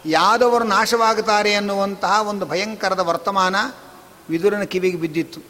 ಯಾದವರು 0.07 0.65
ನಾಶವಾಗುತ್ತಾರೆ 0.65 1.55
ಅನ್ನುವಂತಹ 1.55 2.29
ಒಂದು 2.29 2.47
ಭಯಂಕರದ 2.47 2.99
ವರ್ತಮಾನ 2.99 3.57
ವಿದುರನ 4.31 4.63
ಕಿವಿಗೆ 4.63 4.97
ಬಿದ್ದಿತ್ತು. 4.97 5.41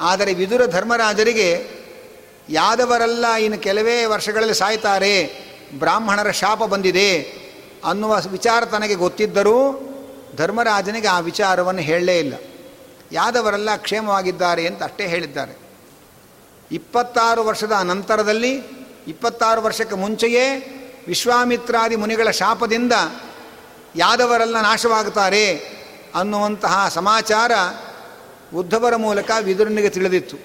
ಆದರೆ 0.00 0.34
ವಿದುರ 0.34 0.66
ಧರ್ಮರಾಜರಿಗೆ 0.66 1.79
ಯಾದವರೆಲ್ಲ 2.50 3.26
ಇನ್ನು 3.26 3.58
ಕೆಲವೇ 3.58 4.04
ವರ್ಷಗಳಲ್ಲಿ 4.04 4.54
ಸಾಯ್ತಾರೆ, 4.54 5.46
ಬ್ರಾಹ್ಮಣರ 5.78 6.30
ಶಾಪ 6.30 6.58
ಬಂದಿದೆ 6.58 7.40
ಅನ್ನುವ 7.84 8.18
ವಿಚಾರ 8.30 8.64
ತನಗೆ 8.64 8.94
ಗೊತ್ತಿದ್ದರೂ 8.94 9.86
ಧರ್ಮರಾಜನಿಗೆ 10.36 11.08
ಆ 11.08 11.18
ವಿಚಾರವನ್ನು 11.18 11.80
ಹೇಳಲೇ 11.80 12.18
ಇಲ್ಲ. 12.18 12.34
ಯಾದವರೆಲ್ಲ 13.12 13.76
ಕ್ಷೇಮವಾಗಿದ್ದಾರೆ 13.76 14.66
ಅಂತ 14.66 14.82
ಅಷ್ಟೇ 14.82 15.06
ಹೇಳಿದ್ದಾರೆ. 15.06 15.58
ಇಪ್ಪತ್ತಾರು 16.72 17.44
ವರ್ಷದ 17.44 17.72
ನಂತರದಲ್ಲಿ 17.72 18.52
ಇಪ್ಪತ್ತಾರು 19.08 19.62
ವರ್ಷಕ್ಕೆ 19.62 19.96
ಮುಂಚೆಯೇ 19.96 20.76
ವಿಶ್ವಾಮಿತ್ರಾದಿ 21.06 21.96
ಮುನಿಗಳ 21.96 22.30
ಶಾಪದಿಂದ 22.30 22.92
ಯಾದವರೆಲ್ಲ 23.96 24.60
ನಾಶವಾಗುತ್ತಾರೆ 24.60 25.56
ಅನ್ನುವಂತಹ 26.14 26.88
ಸಮಾಚಾರ 26.88 27.52
ಉದ್ಧವರ 28.54 28.96
ಮೂಲಕ 28.96 29.30
ವಿದುರನಿಗೆ 29.40 29.88
ತಿಳಿದಿತ್ತು. 29.88 30.36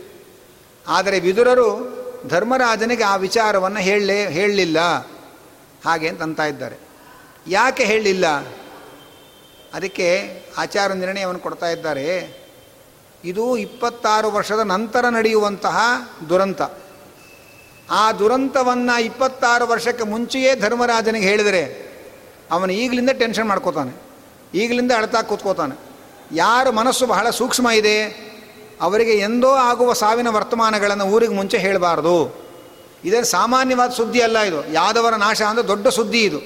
ಆದರೆ 0.87 1.19
ವಿದುರರು 1.19 1.94
ಧರ್ಮರಾಜನಿಗೆ 2.27 3.03
ಆ 3.03 3.15
ವಿಚಾರವನ್ನು 3.15 3.79
ಹೇಳಲೇ, 3.79 4.29
ಹೇಳಲಿಲ್ಲ. 4.29 4.77
ಹಾಗೆ 5.85 6.09
ಅಂತ 6.09 6.39
ಇದ್ದಾರೆ. 6.39 6.75
ಯಾಕೆ 7.47 7.83
ಹೇಳಲಿಲ್ಲ? 7.83 8.27
ಅದಕ್ಕೆ 9.73 10.41
ಆಚಾರ 10.57 10.93
ನಿರ್ಣಯವನ್ನು 10.93 11.39
ಕೊಡ್ತಾ 11.39 11.69
ಇದ್ದಾರೆ. 11.69 12.45
ಇದು 13.23 13.57
ಇಪ್ಪತ್ತಾರು 13.57 14.31
ವರ್ಷದ 14.31 14.59
ನಂತರ 14.59 15.09
ನಡೆಯುವಂತಹ 15.09 15.77
ದುರಂತ. 16.29 16.61
ಆ 17.89 18.11
ದುರಂತವನ್ನು 18.11 19.01
ಇಪ್ಪತ್ತಾರು 19.01 19.67
ವರ್ಷಕ್ಕೆ 19.67 20.03
ಮುಂಚೆಯೇ 20.03 20.55
ಧರ್ಮರಾಜನಿಗೆ 20.55 21.25
ಹೇಳಿದರೆ 21.25 21.85
ಅವನು 22.51 22.73
ಈಗಲಿಂದ 22.73 23.09
ಟೆನ್ಷನ್ 23.09 23.47
ಮಾಡ್ಕೋತಾನೆ. 23.47 24.01
ಈಗಲಿಂದ 24.57 24.91
ಅಳ್ತಾ 24.97 25.21
ಕೂತ್ಕೋತಾನೆ. 25.21 25.79
ಯಾರ 26.35 26.69
ಮನಸ್ಸು 26.69 27.05
ಬಹಳ 27.05 27.29
ಸೂಕ್ಷ್ಮ 27.29 27.69
ಇದೆ? 27.69 28.24
ಅವರಿಗೆ 28.81 29.13
ಎಂದೋ 29.13 29.51
ಆಗುವ 29.51 29.93
ಸಾವಿನ 29.93 30.27
ವರ್ತಮಾನಗಳನ್ನು 30.27 31.05
ಊರಿಗೆ 31.05 31.33
ಮುಂಚೆ 31.33 31.57
ಹೇಳಬಾರ್ದು. 31.57 32.45
ಇದೇನು 33.03 33.25
ಸಾಮಾನ್ಯವಾದ 33.25 33.91
ಸುದ್ದಿ 33.91 34.21
ಅಲ್ಲ 34.21 34.39
ಇದು. 34.39 34.73
ಯಾದವರ 34.73 35.15
ನಾಶ 35.15 35.41
ಅಂದರೆ 35.41 35.67
ದೊಡ್ಡ 35.67 35.87
ಸುದ್ದಿ 35.87 36.23
ಇದು. 36.23 36.39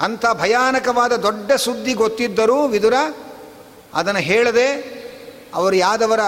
ಅಂಥ 0.00 0.24
ಭಯಾನಕವಾದ 0.32 1.12
ದೊಡ್ಡ 1.16 1.52
ಸುದ್ದಿ 1.52 1.92
ಗೊತ್ತಿದ್ದರೂ 1.92 2.66
ವಿದುರ, 2.66 2.94
ಅದನ್ನು 3.94 4.20
ಹೇಳದೆ 4.20 4.96
ಅವರು 5.54 5.76
ಯಾದವರ 5.76 6.20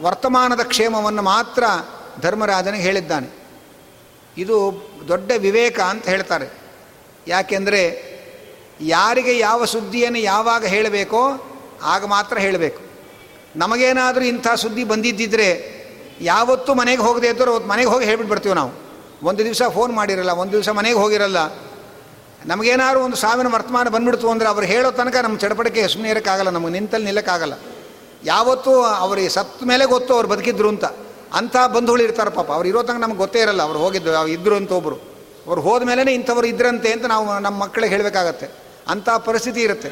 ವರ್ತಮಾನದ 0.00 0.60
ಕ್ಷೇಮವನ್ನು 0.60 1.22
ಮಾತ್ರ 1.22 1.64
ಧರ್ಮರಾಜನಿಗೆ 2.20 2.82
ಹೇಳಿದ್ದಾನೆ. 2.82 3.28
ಇದು 4.38 4.86
ದೊಡ್ಡ 5.08 5.32
ವಿವೇಕ 5.38 5.80
ಅಂತ 5.80 6.08
ಹೇಳ್ತಾರೆ. 6.08 6.48
ಯಾಕೆಂದರೆ 7.28 8.16
ಯಾರಿಗೆ 8.80 9.38
ಯಾವ 9.38 9.64
ಸುದ್ದಿಯನ್ನು 9.64 10.18
ಯಾವಾಗ 10.18 10.64
ಹೇಳಬೇಕೋ 10.64 11.50
ಆಗ 11.82 12.04
ಮಾತ್ರ 12.04 12.38
ಹೇಳಬೇಕು. 12.38 12.85
ನಮಗೇನಾದರೂ 13.62 14.24
ಇಂಥ 14.32 14.48
ಸುದ್ದಿ 14.62 14.84
ಬಂದಿದ್ದಿದ್ರೆ 14.92 15.48
ಯಾವತ್ತೂ 16.32 16.70
ಮನೆಗೆ 16.80 17.02
ಹೋಗದೆ 17.06 17.28
ಇದ್ದರೂ 17.32 17.50
ಅವತ್ತು 17.52 17.68
ಮನೆಗೆ 17.72 17.90
ಹೋಗಿ 17.92 18.04
ಹೇಳ್ಬಿಟ್ಟು 18.08 18.32
ಬರ್ತೀವಿ 18.32 18.56
ನಾವು. 18.60 18.72
ಒಂದು 19.28 19.42
ದಿವಸ 19.48 19.62
ಫೋನ್ 19.76 19.92
ಮಾಡಿರಲ್ಲ, 19.98 20.32
ಒಂದು 20.42 20.52
ದಿವಸ 20.56 20.70
ಮನೆಗೆ 20.78 20.98
ಹೋಗಿರಲ್ಲ. 21.02 21.40
ನಮಗೇನಾದ್ರು 22.50 23.00
ಒಂದು 23.06 23.18
ಸಾವಿನ 23.22 23.48
ವರ್ತಮಾನ 23.54 23.88
ಬಂದ್ಬಿಡ್ತು 23.94 24.26
ಅಂದರೆ 24.32 24.48
ಅವ್ರು 24.52 24.66
ಹೇಳೋ 24.72 24.88
ತನಕ 24.98 25.16
ನಮ್ಮ 25.26 25.36
ಚಡಪಡಿಕೆ 25.44 25.82
ಸುಮ್ಮನೆ 25.92 26.10
ಇರೋಕ್ಕಾಗಲ್ಲ, 26.14 26.50
ನಮಗೆ 26.56 26.72
ನಿಂತಲ್ಲಿ 26.78 27.06
ನಿಲ್ಲಕ್ಕಾಗಲ್ಲ. 27.10 27.54
ಯಾವತ್ತೂ 28.24 28.72
ಅವ್ರಿಗೆ 29.04 29.30
ಸತ್ತ 29.36 29.68
ಮೇಲೆ 29.70 29.84
ಗೊತ್ತು 29.94 30.12
ಅವ್ರು 30.16 30.28
ಬದುಕಿದ್ರು 30.32 30.68
ಅಂತ. 30.74 30.86
ಅಂಥ 31.38 31.56
ಬಂಧುಗಳು 31.76 32.02
ಇರ್ತಾರೆ 32.06 32.32
ಪಾಪ, 32.38 32.48
ಅವ್ರು 32.56 32.68
ಇರೋ 32.68 32.82
ತನಕ 32.88 33.00
ನಮ್ಗೆ 33.04 33.20
ಗೊತ್ತೇ 33.24 33.40
ಇರಲ್ಲ, 33.46 33.62
ಅವ್ರು 33.68 33.78
ಹೋಗಿದ್ದು, 33.84 34.10
ಅವ್ರು 34.20 34.32
ಇದ್ರು 34.36 34.56
ಅಂತ 34.60 34.72
ಒಬ್ಬರು 34.80 34.98
ಅವ್ರು 35.48 35.60
ಹೋದ 35.66 35.82
ಮೇಲೆ 35.88 36.12
ಇಂಥವ್ರು 36.18 36.46
ಇದ್ರಂತೆ 36.46 36.90
ಅಂತ 36.92 37.06
ನಾವು 37.06 37.26
ನಮ್ಮ 37.46 37.56
ಮಕ್ಕಳಿಗೆ 37.64 37.92
ಹೇಳಬೇಕಾಗತ್ತೆ. 37.94 38.46
ಅಂಥ 38.92 39.08
ಪರಿಸ್ಥಿತಿ 39.26 39.60
ಇರುತ್ತೆ. 39.60 39.90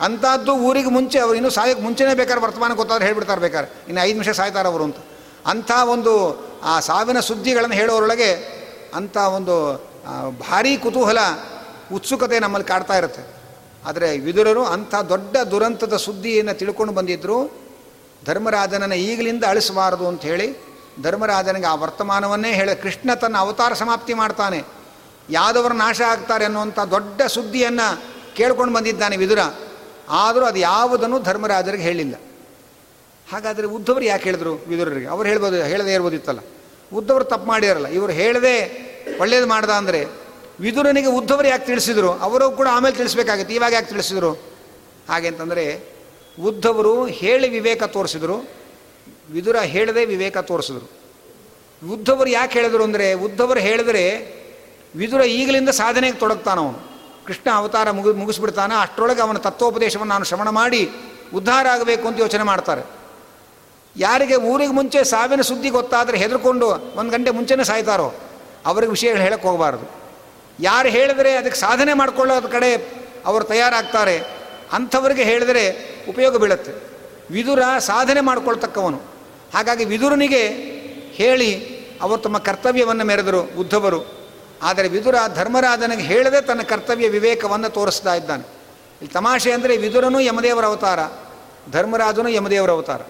ಅಂಥದ್ದು 0.00 0.54
ಊರಿಗೆ 0.54 0.90
ಮುಂಚೆ 0.90 1.18
ಅವರು 1.18 1.34
ಇನ್ನೂ 1.34 1.50
ಸಾಯಕ್ಕೆ 1.50 1.84
ಮುಂಚೆನೇ 1.84 2.14
ಬೇಕಾದ್ರೆ 2.14 2.42
ವರ್ತಮಾನ 2.42 2.72
ಗೊತ್ತಾದ್ರೆ 2.72 3.04
ಹೇಳಿಬಿಡ್ತಾರೆ 3.04 3.40
ಬೇಕಾದ್ರೆ. 3.40 3.84
ಇನ್ನು 3.88 4.02
ಐದು 4.02 4.12
ನಿಮಿಷ 4.12 4.28
ಸಾಯ್ತಾರೆ 4.28 4.68
ಅವರು 4.68 4.84
ಅಂತ. 4.84 4.96
ಅಂಥ 5.46 5.70
ಒಂದು, 5.70 6.44
ಆ 6.62 6.80
ಸಾವಿನ 6.80 7.20
ಸುದ್ದಿಗಳನ್ನು 7.20 7.74
ಹೇಳೋರೊಳಗೆ 7.74 8.62
ಅಂಥ 8.94 9.16
ಒಂದು 9.16 9.76
ಭಾರೀ 10.50 10.76
ಕುತೂಹಲ, 10.76 11.18
ಉತ್ಸುಕತೆ 11.92 12.38
ನಮ್ಮಲ್ಲಿ 12.38 12.68
ಕಾಡ್ತಾ 12.68 12.98
ಇರುತ್ತೆ. 12.98 13.42
ಆದರೆ 13.86 14.18
ವಿದುರರು 14.18 14.64
ಅಂಥ 14.64 14.94
ದೊಡ್ಡ 14.94 15.36
ದುರಂತದ 15.36 15.96
ಸುದ್ದಿಯನ್ನು 15.96 16.58
ತಿಳ್ಕೊಂಡು 16.58 16.92
ಬಂದಿದ್ದರು 16.92 17.62
ಧರ್ಮರಾಜನನ್ನು 18.24 18.94
ಈಗಲಿಂದ 18.94 19.44
ಅಳಿಸಬಾರದು 19.44 20.08
ಅಂತ 20.08 20.22
ಹೇಳಿ, 20.22 20.56
ಧರ್ಮರಾಜನಿಗೆ 21.02 21.66
ಆ 21.66 21.74
ವರ್ತಮಾನವನ್ನೇ 21.74 22.52
ಹೇಳಿ, 22.52 22.82
ಕೃಷ್ಣ 22.82 23.14
ತನ್ನ 23.14 23.38
ಅವತಾರ 23.38 23.72
ಸಮಾಪ್ತಿ 23.72 24.14
ಮಾಡ್ತಾನೆ. 24.14 24.62
ಯಾದವರು 25.30 25.74
ನಾಶ 25.74 26.00
ಆಗ್ತಾರೆ 26.00 26.44
ಅನ್ನುವಂಥ 26.44 26.78
ದೊಡ್ಡ 26.78 27.22
ಸುದ್ದಿಯನ್ನು 27.22 28.02
ಕೇಳ್ಕೊಂಡು 28.36 28.74
ಬಂದಿದ್ದಾನೆ 28.74 29.16
ವಿದುರ. 29.16 29.38
ಆದರೂ 30.12 30.44
ಅದು 30.44 30.58
ಯಾವುದನ್ನು 30.58 31.18
ಧರ್ಮರಾಜರಿಗೆ 31.18 31.82
ಹೇಳಿಲ್ಲ. 31.82 32.14
ಹಾಗಾದರೆ 33.32 33.66
ಉದ್ಧವರು 33.66 34.04
ಯಾಕೆ 34.04 34.24
ಹೇಳಿದ್ರು 34.24 34.54
ವಿದುರರಿಗೆ? 34.54 35.06
ಅವ್ರು 35.06 35.28
ಹೇಳ್ಬೋದು, 35.28 35.56
ಹೇಳದೇ 35.56 35.94
ಇರ್ಬೋದಿತ್ತಲ್ಲ. 35.94 36.40
ಉದ್ಧವರು 36.92 37.24
ತಪ್ಪು 37.24 37.46
ಮಾಡಿರಲ್ಲ 37.46 37.86
ಇವರು 37.86 38.12
ಹೇಳದೆ 38.12 38.56
ಒಳ್ಳೇದು 39.20 39.46
ಮಾಡ್ದ 39.46 39.70
ಅಂದರೆ 39.70 40.06
ವಿದುರನಿಗೆ 40.60 41.06
ಉದ್ಧವರು 41.06 41.48
ಯಾಕೆ 41.48 41.66
ತಿಳಿಸಿದ್ರು? 41.66 42.12
ಅವರು 42.12 42.50
ಕೂಡ 42.50 42.68
ಆಮೇಲೆ 42.70 42.96
ತಿಳಿಸ್ಬೇಕಾಗಿತ್ತು. 42.96 43.54
ಇವಾಗ 43.54 43.72
ಯಾಕೆ 43.72 43.88
ತಿಳಿಸಿದ್ರು? 43.88 44.32
ಹಾಗೆ 45.08 45.28
ಅಂತಂದರೆ 45.28 45.84
ಉದ್ಧವರು 46.40 47.06
ಹೇಳಿ 47.06 47.48
ವಿವೇಕ 47.48 47.82
ತೋರಿಸಿದ್ರು, 47.82 48.36
ವಿದುರ 49.30 49.56
ಹೇಳದೆ 49.56 50.04
ವಿವೇಕ 50.04 50.38
ತೋರಿಸಿದ್ರು. 50.38 50.86
ಉದ್ಧವರು 51.94 52.30
ಯಾಕೆ 52.30 52.58
ಹೇಳಿದ್ರು 52.58 52.84
ಅಂದರೆ 52.84 53.12
ಉದ್ಧವರು 53.12 53.60
ಹೇಳಿದ್ರೆ 53.60 54.04
ವಿದುರ 54.96 55.20
ಈಗಲಿಂದ 55.20 55.68
ಸಾಧನೆಗೆ 55.68 56.16
ತೊಡಗ್ತಾನವನು. 56.16 56.91
ಕೃಷ್ಣ 57.26 57.50
ಅವತಾರ 57.54 57.90
ಮುಗಿ, 57.90 58.12
ಮುಗಿಸ್ಬಿಡ್ತಾನೆ? 58.18 58.74
ಅಷ್ಟರೊಳಗೆ 58.80 59.22
ಅವನ 59.22 59.38
ತತ್ವೋಪದೇಶವನ್ನು 59.38 60.12
ನಾನು 60.14 60.24
ಶ್ರವಣ 60.24 60.48
ಮಾಡಿ 60.48 60.90
ಉದ್ಧಾರ 61.34 61.66
ಆಗಬೇಕು 61.66 62.08
ಅಂತ 62.08 62.20
ಯೋಚನೆ 62.20 62.42
ಮಾಡ್ತಾರೆ. 62.42 62.82
ಯಾರಿಗೆ 63.96 64.36
ಊರಿಗೆ 64.36 64.72
ಮುಂಚೆ 64.72 65.04
ಸಾವಿನ 65.04 65.40
ಸುದ್ದಿ 65.40 65.70
ಗೊತ್ತಾದರೆ 65.70 66.16
ಹೆದರ್ಕೊಂಡು 66.18 66.66
ಒಂದು 66.96 67.10
ಗಂಟೆ 67.10 67.30
ಮುಂಚೆನೇ 67.30 67.64
ಸಾಯ್ತಾರೋ, 67.64 68.14
ಅವ್ರಿಗೆ 68.66 68.90
ವಿಷಯ 68.90 69.14
ಹೇಳಕ್ಕೆ 69.14 69.48
ಹೋಗಬಾರ್ದು. 69.48 69.86
ಯಾರು 70.60 70.88
ಹೇಳಿದ್ರೆ 70.88 71.36
ಅದಕ್ಕೆ 71.36 71.60
ಸಾಧನೆ 71.60 71.92
ಮಾಡ್ಕೊಳ್ಳೋದ್ರ 71.94 72.48
ಕಡೆ 72.48 72.74
ಅವರು 73.26 73.44
ತಯಾರಾಗ್ತಾರೆ. 73.44 74.16
ಅಂಥವ್ರಿಗೆ 74.72 75.22
ಹೇಳಿದರೆ 75.22 75.64
ಉಪಯೋಗ 76.08 76.36
ಬೀಳುತ್ತೆ. 76.36 76.72
ವಿದುರ 77.30 77.62
ಸಾಧನೆ 77.78 78.20
ಮಾಡ್ಕೊಳ್ತಕ್ಕವನು. 78.20 79.00
ಹಾಗಾಗಿ 79.54 79.84
ವಿದುರನಿಗೆ 79.84 80.48
ಹೇಳಿ 81.18 81.50
ಅವರು 82.02 82.20
ತಮ್ಮ 82.20 82.38
ಕರ್ತವ್ಯವನ್ನು 82.38 83.04
ಮೆರೆದರು 83.04 83.40
ಉದ್ಧವರು 83.60 84.21
ಆದರೆ 84.62 84.88
ವಿದುರ 84.88 85.16
ಧರ್ಮರಾಜನಿಗೆ 85.34 86.02
ಹೇಳದೆ 86.02 86.40
ತನ್ನ 86.40 86.62
ಕರ್ತವ್ಯ 86.62 87.08
ವಿವೇಕವನ್ನು 87.08 87.68
ತೋರಿಸ್ತಾ 87.68 88.14
ಇದ್ದಾನೆ. 88.14 88.44
ಇಲ್ಲಿ 89.00 89.12
ತಮಾಷೆ 89.12 89.52
ಅಂದರೆ 89.52 89.76
ವಿದುರನು 89.76 90.20
ಯಮದೇವರ 90.20 90.64
ಅವತಾರ, 90.64 91.00
ಧರ್ಮರಾಜನು 91.72 92.28
ಯಮದೇವರ 92.28 92.70
ಅವತಾರ. 92.70 93.00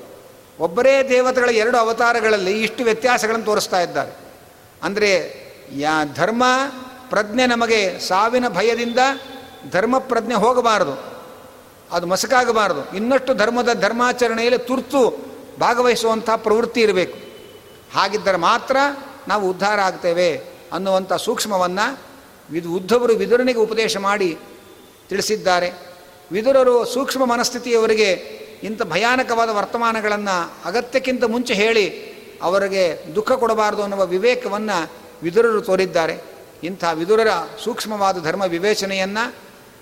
ಒಬ್ಬರೇ 0.59 0.95
ದೇವತೆಗಳ 1.09 1.51
ಎರಡು 1.51 1.77
ಅವತಾರಗಳಲ್ಲಿ 1.79 2.63
ಇಷ್ಟು 2.63 2.85
ವ್ಯತ್ಯಾಸಗಳನ್ನು 2.85 3.45
ತೋರಿಸ್ತಾ 3.45 3.81
ಇದ್ದಾರೆ. 3.81 4.13
ಅಂದರೆ 4.83 5.11
ಯಾ 5.77 5.95
ಧರ್ಮ 6.15 6.45
ಪ್ರಜ್ಞೆ 7.11 7.47
ನಮಗೆ 7.47 7.99
ಸಾವಿನ 7.99 8.49
ಭಯದಿಂದ 8.49 8.99
ಧರ್ಮ 9.71 9.99
ಪ್ರಜ್ಞೆ 9.99 10.35
ಹೋಗಬಾರದು, 10.35 10.95
ಅದು 11.93 12.07
ಮಸಕಾಗಬಾರದು. 12.07 12.83
ಇನ್ನಷ್ಟು 12.97 13.35
ಧರ್ಮದ 13.35 13.73
ಧರ್ಮಾಚರಣೆಯಲ್ಲಿ 13.81 14.59
ತುರ್ತು 14.59 15.03
ಭಾಗವಹಿಸುವಂಥ 15.61 16.31
ಪ್ರವೃತ್ತಿ 16.37 16.81
ಇರಬೇಕು. 16.81 17.19
ಹಾಗಿದ್ದರೆ 17.95 18.37
ಮಾತ್ರ 18.37 18.77
ನಾವು 19.29 19.51
ಉದ್ಧಾರ 19.51 19.81
ಆಗ್ತೇವೆ. 19.81 20.52
ಅನ್ನುವಂಥ 20.73 21.13
ಸೂಕ್ಷ್ಮವನ್ನು 21.13 21.99
ವಿದ್ 22.51 22.67
ಉದ್ಧವರು 22.67 23.15
ವಿದುರನಿಗೆ 23.15 23.59
ಉಪದೇಶ 23.59 23.97
ಮಾಡಿ 23.97 24.39
ತಿಳಿಸಿದ್ದಾರೆ. 25.09 25.73
ವಿದುರರು 26.33 26.85
ಸೂಕ್ಷ್ಮ 26.85 27.25
ಮನಸ್ಥಿತಿಯವರಿಗೆ 27.25 28.13
ಇಂಥ 28.63 28.83
ಭಯಾನಕವಾದ 28.83 29.51
ವರ್ತಮಾನಗಳನ್ನು 29.51 30.53
ಅಗತ್ಯಕ್ಕಿಂತ 30.65 31.25
ಮುಂಚೆ 31.25 31.55
ಹೇಳಿ 31.55 32.13
ಅವರಿಗೆ 32.43 33.15
ದುಃಖ 33.15 33.33
ಕೊಡಬಾರದು 33.33 33.83
ಅನ್ನುವ 33.83 34.07
ವಿವೇಕವನ್ನು 34.07 34.91
ವಿದುರರು 35.23 35.61
ತೋರಿದ್ದಾರೆ. 35.61 36.21
ಇಂಥ 36.65 36.85
ವಿದುರರ 36.95 37.29
ಸೂಕ್ಷ್ಮವಾದ 37.65 38.25
ಧರ್ಮ 38.25 38.43
ವಿವೇಚನೆಯನ್ನು 38.43 39.35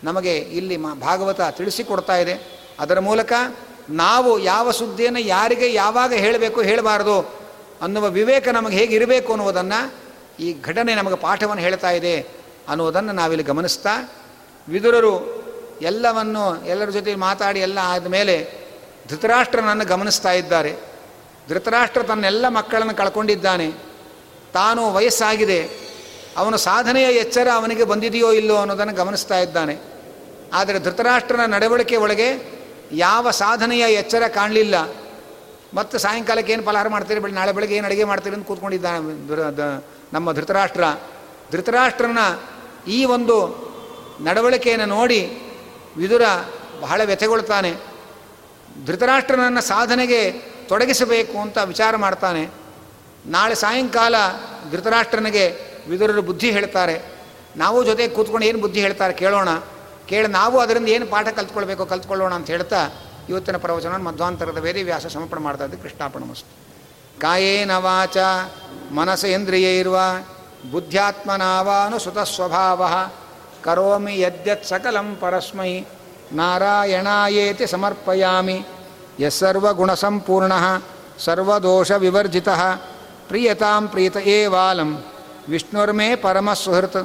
ನಮಗೆ 0.04 0.36
ಇಲ್ಲಿ 0.36 0.76
ಮ, 0.76 0.94
ಭಾಗವತ 0.94 1.40
ತಿಳಿಸಿಕೊಡ್ತಾ 1.50 2.16
ಇದೆ. 2.16 2.64
ಅದರ 2.80 3.00
ಮೂಲಕ 3.00 3.32
ನಾವು 3.90 4.38
ಯಾವ 4.38 4.70
ಸುದ್ದಿಯನ್ನು 4.70 5.18
ಯಾರಿಗೆ 5.18 5.72
ಯಾವಾಗ 5.72 6.12
ಹೇಳಬೇಕು 6.12 6.60
ಹೇಳಬಾರದು 6.60 7.32
ಅನ್ನುವ 7.82 8.08
ವಿವೇಕ 8.08 8.48
ನಮಗೆ 8.48 8.76
ಹೇಗೆ 8.76 8.94
ಇರಬೇಕು 8.94 9.32
ಅನ್ನುವುದನ್ನು 9.32 9.94
ಈ 10.40 10.62
ಘಟನೆ 10.62 10.94
ನಮಗೆ 10.94 11.14
ಪಾಠವನ್ನು 11.14 11.62
ಹೇಳ್ತಾ 11.62 11.90
ಇದೆ 11.90 12.20
ಅನ್ನೋದನ್ನು 12.68 13.12
ನಾವಿಲ್ಲಿ 13.12 13.44
ಗಮನಿಸ್ತಾ, 13.44 13.90
ವಿದುರರು 14.68 15.44
ಎಲ್ಲವನ್ನು, 15.82 16.66
ಎಲ್ಲರ 16.66 16.90
ಜೊತೆ 16.90 17.14
ಮಾತಾಡಿ 17.14 17.60
ಎಲ್ಲ 17.60 17.78
ಆದಮೇಲೆ 17.82 18.60
ಧೃತರಾಷ್ಟ್ರನನ್ನು 19.08 19.84
ಗಮನಿಸ್ತಾ 19.84 20.32
ಇದ್ದಾರೆ. 20.32 20.76
ಧೃತರಾಷ್ಟ್ರ 21.48 22.02
ತನ್ನೆಲ್ಲ 22.02 22.48
ಮಕ್ಕಳನ್ನು 22.48 22.94
ಕಳ್ಕೊಂಡಿದ್ದಾನೆ. 22.94 23.70
ತಾನು 24.52 24.92
ವಯಸ್ಸಾಗಿದೆ. 24.92 25.70
ಅವನ 26.36 26.56
ಸಾಧನೆಯ 26.56 27.04
ಎಚ್ಚರ 27.04 27.48
ಅವನಿಗೆ 27.54 27.84
ಬಂದಿದೆಯೋ 27.84 28.32
ಇಲ್ಲೋ 28.32 28.56
ಅನ್ನೋದನ್ನು 28.56 28.92
ಗಮನಿಸ್ತಾ 28.92 29.38
ಇದ್ದಾನೆ. 29.38 29.78
ಆದರೆ 30.52 30.78
ಧೃತರಾಷ್ಟ್ರನ 30.78 31.54
ನಡವಳಿಕೆ 31.54 31.96
ಒಳಗೆ 31.96 32.58
ಯಾವ 32.92 33.30
ಸಾಧನೆಯ 33.30 33.80
ಎಚ್ಚರ 33.80 34.22
ಕಾಣಲಿಲ್ಲ. 34.28 34.74
ಮತ್ತು 35.74 35.98
ಸಾಯಂಕಾಲಕ್ಕೆ 35.98 36.52
ಏನು 36.52 36.62
ಫಲಹಾರ 36.62 36.88
ಮಾಡ್ತೀರಿ 36.88 37.20
ಬೆಳಿ 37.20 37.34
ನಾಳೆ 37.34 37.52
ಬೆಳಗ್ಗೆ 37.52 37.76
ಏನು 37.76 37.86
ಅಡುಗೆ 37.86 38.04
ಮಾಡ್ತೀರಿ 38.04 38.36
ಅಂತ 38.36 38.46
ಕೂತ್ಕೊಂಡಿದ್ದಾನೆ 38.46 39.99
ನಮ್ಮ 40.12 40.32
ಧೃತರಾಷ್ಟ್ರ. 40.32 40.84
ಧೃತರಾಷ್ಟ್ರನ 41.52 42.18
ಈ 42.88 43.04
ಒಂದು 43.04 43.70
ನಡವಳಿಕೆಯನ್ನು 44.20 44.86
ನೋಡಿ 44.86 45.40
ವಿದುರ 45.96 46.22
ಬಹಳ 46.80 47.00
ವ್ಯಥೆಗೊಳ್ತಾನೆ 47.04 47.74
ಧೃತರಾಷ್ಟ್ರನನ್ನು 48.86 49.60
ಸಾಧನೆಗೆ 49.60 50.30
ತೊಡಗಿಸಬೇಕು 50.68 51.38
ಅಂತ 51.38 51.58
ವಿಚಾರ 51.58 51.96
ಮಾಡ್ತಾನೆ. 51.96 52.48
ನಾಳೆ 53.26 53.54
ಸಾಯಂಕಾಲ 53.54 54.14
ಧೃತರಾಷ್ಟ್ರನಿಗೆ 54.70 55.56
ವಿದುರರು 55.88 56.22
ಬುದ್ಧಿ 56.22 56.50
ಹೇಳ್ತಾರೆ. 56.50 57.02
ನಾವು 57.56 57.84
ಜೊತೆ 57.84 58.08
ಕೂತ್ಕೊಂಡು 58.08 58.46
ಏನು 58.46 58.60
ಬುದ್ಧಿ 58.60 58.80
ಹೇಳ್ತಾರೆ 58.80 59.14
ಕೇಳೋಣ. 59.14 59.48
ಕೇಳಿ 60.06 60.28
ನಾವು 60.28 60.58
ಅದರಿಂದ 60.58 60.88
ಏನು 60.88 61.06
ಪಾಠ 61.06 61.28
ಕಲ್ತ್ಕೊಳ್ಬೇಕು 61.28 61.86
ಕಲ್ತ್ಕೊಳ್ಳೋಣ 61.86 62.34
ಅಂತ 62.34 62.46
ಹೇಳ್ತಾ 62.46 62.88
ಇವತ್ತಿನ 63.28 63.56
ಪ್ರವಚನ 63.56 63.96
ಮಧ್ವಾಂತರದ 63.96 64.58
ವೇದಿ 64.58 64.82
ವ್ಯಾಸ 64.82 65.06
ಸಮರ್ಪಣೆ 65.06 65.40
ಮಾಡ್ತಾ 65.40 65.64
ಇದ್ದು 65.64 65.78
ಕೃಷ್ಣಾಪಣ 65.78 66.24
ಮಸ್ತು 66.24 66.69
कायेन 67.22 67.70
वाच 67.84 68.16
मनसिन्द्रियैर्वा 68.92 70.06
बुद्ध्यात्मना 70.72 71.50
वानुसृतस्वभावः 71.62 72.94
करोमि 73.64 74.14
यद्यत् 74.22 74.64
सकलं 74.64 75.08
परस्मै 75.14 75.72
नारायणायेति 76.32 77.66
समर्पयामि। 77.66 78.58
यः 79.20 79.30
सर्वगुणसम्पूर्णः 79.30 80.64
सर्वदोषविवर्जितः 81.18 82.62
प्रीयतां 83.28 83.82
प्रीत 83.86 84.16
एवालं 84.16 84.90
विष्णुर्मे 85.48 86.08
परमसुहृत् 86.16 86.96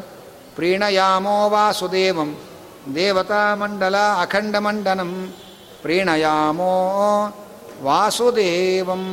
प्रीणयामो 0.56 1.38
वासुदेवं 1.50 2.30
देवतामण्डला 2.94 4.06
अखण्डमण्डनं 4.14 5.12
प्रीणयामो 5.84 6.74
वासुदेवम्। 7.82 9.06